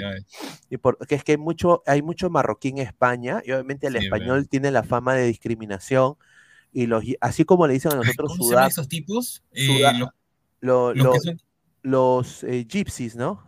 [0.70, 3.98] y por, que es que hay mucho, hay mucho marroquí en España, y obviamente el
[3.98, 4.50] Sí, español ¿verdad?
[4.50, 6.16] tiene la fama de discriminación,
[6.72, 9.44] y los, así como le dicen a nosotros ¿Cómo se esos tipos?
[9.54, 10.10] Eh, los,
[10.62, 11.34] lo- los lo-
[11.84, 13.44] los eh, gypsies, ¿no?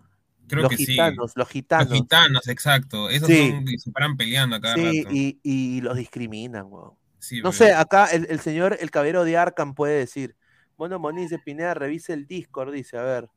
[0.48, 0.86] creo los que sí.
[0.88, 1.94] gitanos, los Los gitanos.
[1.94, 3.10] gitanos, exacto.
[3.10, 3.50] Esos Sí.
[3.52, 5.14] son se paran peleando a cada Sí, rato.
[5.16, 6.94] y, y los discriminan, weón.
[7.20, 10.36] Sí, No sé, acá el, el señor, el caballero de Arkham puede decir,
[10.78, 13.30] bueno, Moniz de Pineda, revise el Discord, dice, a ver.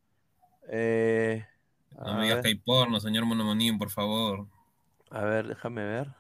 [0.69, 1.45] Eh,
[1.97, 4.47] No a me digas que hay porno, señor Monomonín, por favor.
[5.11, 6.15] a ver, déjame ver.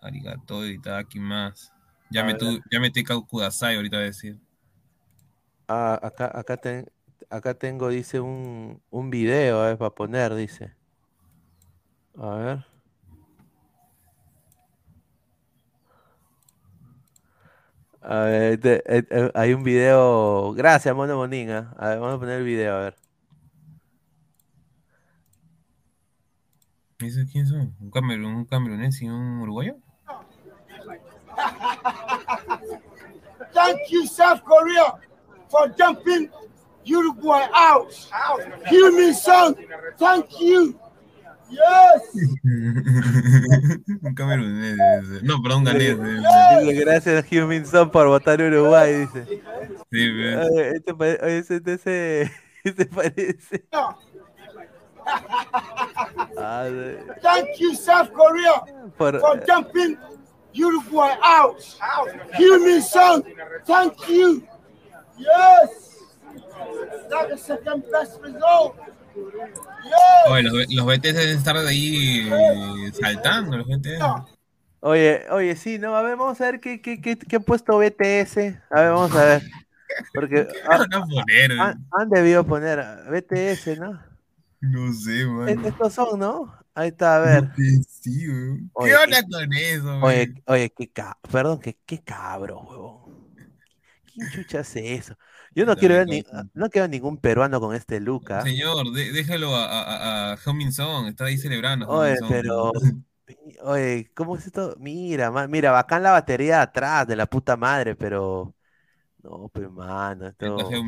[0.00, 1.72] Arigato y aquí más.
[2.10, 4.38] Ya me tu, ya metí Kudasai ahorita a decir.
[5.68, 6.86] Ah, acá, acá, ten-
[7.30, 10.74] acá tengo, dice, un, un video, a ver, para poner, dice.
[12.18, 12.64] A ver.
[18.02, 20.52] A ver, te- eh, eh, hay un video.
[20.54, 21.74] Gracias, Mono Moninga.
[21.78, 22.96] A ver, vamos a poner el video, a ver.
[26.98, 27.74] ¿Esos quién son?
[27.80, 29.76] ¿Un, camerun, un camerunés y un uruguayo?
[33.52, 34.94] Thank you, South Korea,
[35.56, 36.28] for dumping
[36.84, 37.92] Uruguay out.
[38.68, 39.54] Hear me, son.
[39.98, 40.78] Thank you.
[41.48, 42.02] Yes.
[44.02, 45.22] un camerunés.
[45.22, 45.96] No, perdón, un ganés.
[45.96, 49.24] Dice, gracias, Hugh Minson, por votar Uruguay, dice.
[49.92, 50.36] Sí, ve.
[50.38, 52.32] Oye, este pare- oye, ese, ese,
[52.64, 53.64] ese parece.
[56.36, 58.60] Ah, de- Thank you, South Korea,
[58.98, 59.96] por, for dumping
[60.52, 61.60] Uruguay out.
[62.36, 63.22] Hear me, son.
[63.64, 64.42] Thank you.
[65.18, 65.96] Yes.
[67.10, 68.76] That's the second best result.
[69.16, 70.28] Yes.
[70.28, 72.30] Oye, los, los BTS deben estar de ahí
[73.00, 74.02] saltando, los BTS.
[74.80, 77.78] Oye, oye, sí, no, a ver, vamos a ver qué, qué, qué, qué ha puesto
[77.78, 78.36] BTS.
[78.70, 79.42] A ver, vamos a ver.
[80.12, 81.52] Porque ¿Qué van a poner?
[81.60, 84.00] han, han debido poner BTS, ¿no?
[84.60, 85.64] No sé, man.
[85.64, 86.54] Estos son, ¿no?
[86.74, 87.50] Ahí está, a ver.
[87.88, 88.70] Sí, weón.
[88.74, 90.42] Oye, ¿Qué onda con eso, Oye, man?
[90.46, 91.18] oye, qué ca...
[91.32, 93.05] perdón, que qué cabro, huevón.
[94.16, 95.16] ¿Quién chucha hace eso?
[95.54, 96.24] Yo no quiero ver ni...
[96.54, 98.00] no quiero ningún peruano con este
[98.32, 98.54] ¿ah?
[98.54, 100.36] Señor, de- déjalo a, a, a,
[101.08, 101.88] está ahí celebrando.
[101.88, 102.72] Oye, pero.
[103.62, 104.76] Oye, ¿cómo es esto?
[104.78, 108.54] Mira, ma- mira, bacán la batería de atrás de la puta madre, pero.
[109.22, 110.86] No, pero mano, Está esto.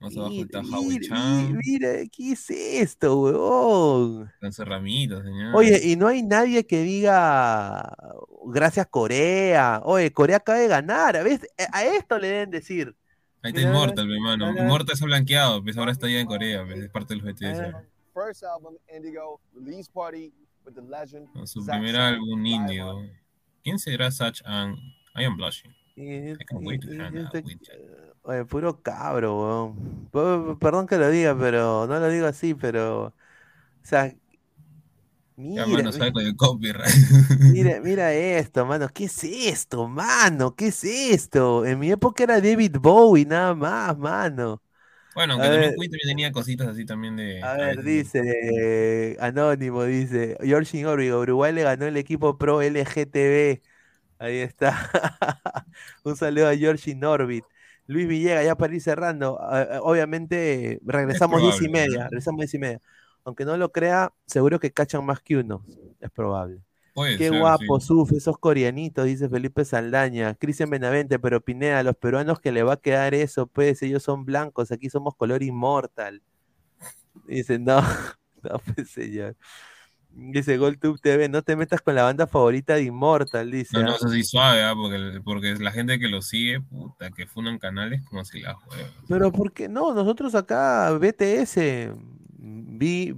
[0.00, 4.26] Más abajo Mira, está mira, Howie-chan, mira, ¿qué es esto,
[4.64, 5.54] ramitos, señor.
[5.54, 7.96] Oye, y no hay nadie que diga
[8.46, 9.82] gracias Corea.
[9.84, 11.16] Oye, Corea acaba de ganar.
[11.18, 12.96] A, veces, a esto le deben decir.
[13.42, 14.56] ahí está Immortal, mi hermano.
[14.56, 17.34] Immortal se ha blanqueado, pues ahora está allá en Corea, pues, es parte de los
[17.34, 17.76] BTS.
[18.14, 20.32] First album, Indigo, release party
[20.64, 21.30] with the legend.
[21.34, 23.10] Con su primer álbum on-
[23.62, 24.78] ¿Quién será Such and
[25.14, 25.70] I am blushing?
[25.94, 26.88] I can't wait to
[28.22, 30.08] Oye, puro cabro, weón.
[30.10, 33.06] P- Perdón que lo diga, pero no lo digo así, pero.
[33.08, 33.14] O
[33.82, 34.14] sea.
[35.54, 35.90] Ya, Mira, mano,
[36.36, 36.94] copyright.
[37.46, 38.88] mira, mira esto, mano.
[38.88, 40.54] ¿Qué es esto, mano?
[40.54, 41.64] ¿Qué es esto?
[41.66, 44.62] En mi época era David Bowie, nada más, mano.
[45.14, 45.76] Bueno, A aunque también ver.
[45.76, 47.42] Queen también tenía cositas así también de.
[47.42, 52.60] A a ver, veces- dice Anónimo, dice George Orbigo, Uruguay le ganó el equipo pro
[52.62, 53.62] LGTB.
[54.18, 54.90] Ahí está.
[56.04, 57.44] Un saludo a George Norbit.
[57.90, 59.36] Luis Villegas, ya para ir cerrando.
[59.82, 62.04] obviamente, regresamos diez y media.
[62.04, 62.80] Regresamos diez y media.
[63.24, 65.64] Aunque no lo crea, seguro que cachan más que uno.
[65.98, 66.60] Es probable.
[66.94, 67.86] Puede Qué ser, guapo, sí.
[67.88, 70.34] Suf, esos coreanitos, dice Felipe Saldaña.
[70.34, 74.24] Cristian Benavente, pero Pineda, los peruanos que le va a quedar eso, pues ellos son
[74.24, 76.22] blancos, aquí somos color inmortal.
[77.26, 77.80] Dice, no,
[78.42, 79.36] no, pues señor.
[80.22, 83.78] Dice GolTube TV, no te metas con la banda favorita de Immortal, dice.
[83.78, 83.96] No, no, ¿ah?
[83.96, 84.74] es así suave, ¿ah?
[84.74, 88.90] porque, porque la gente que lo sigue, puta, que funan canales como si la juegan.
[89.08, 89.94] Pero ¿por qué no?
[89.94, 91.94] Nosotros acá, BTS,
[92.36, 93.16] bi,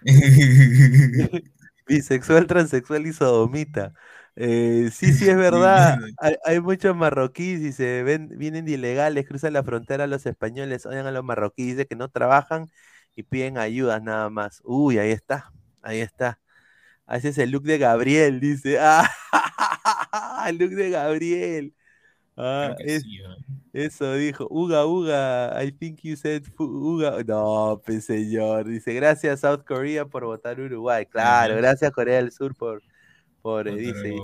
[1.86, 3.94] bisexual, transexual y sodomita.
[4.34, 5.98] Eh, sí, sí es verdad.
[6.18, 10.84] Hay, hay muchos marroquíes y se ven, vienen de ilegales, cruzan la frontera los españoles,
[10.84, 12.66] odian a los marroquíes, que no trabajan
[13.14, 14.62] y piden ayudas nada más.
[14.64, 15.52] Uy, ahí está,
[15.82, 16.40] ahí está.
[17.08, 18.78] Ese es el look de Gabriel, dice.
[20.14, 21.74] Ah, el look de Gabriel.
[22.36, 22.74] Ah,
[23.72, 24.46] eso dijo.
[24.50, 27.22] Uga, Uga, I think you said Uga.
[27.24, 28.66] No, pues señor.
[28.66, 31.06] Dice, gracias South Korea por votar Uruguay.
[31.06, 32.82] Claro, gracias Corea del Sur por,
[33.40, 34.16] por eh, dice.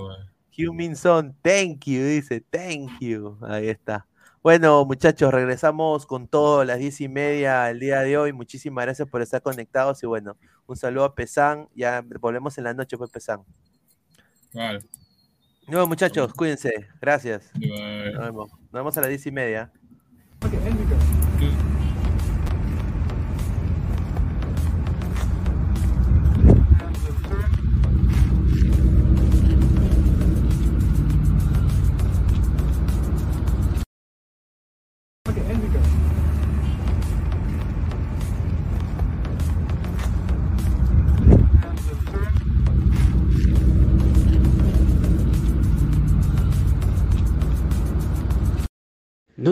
[0.73, 3.37] Min Son, thank you, dice, thank you.
[3.41, 4.05] Ahí está.
[4.41, 8.33] Bueno, muchachos, regresamos con todo a las diez y media el día de hoy.
[8.33, 10.37] Muchísimas gracias por estar conectados y bueno,
[10.69, 11.67] un saludo a Pesán.
[11.75, 13.43] Ya volvemos en la noche, pues Pesán.
[14.53, 14.79] Vale.
[15.67, 16.87] No, muchachos, cuídense.
[17.01, 17.51] Gracias.
[17.53, 18.13] Bye.
[18.13, 18.51] Nos vemos.
[18.51, 19.71] Nos vemos a las diez y media.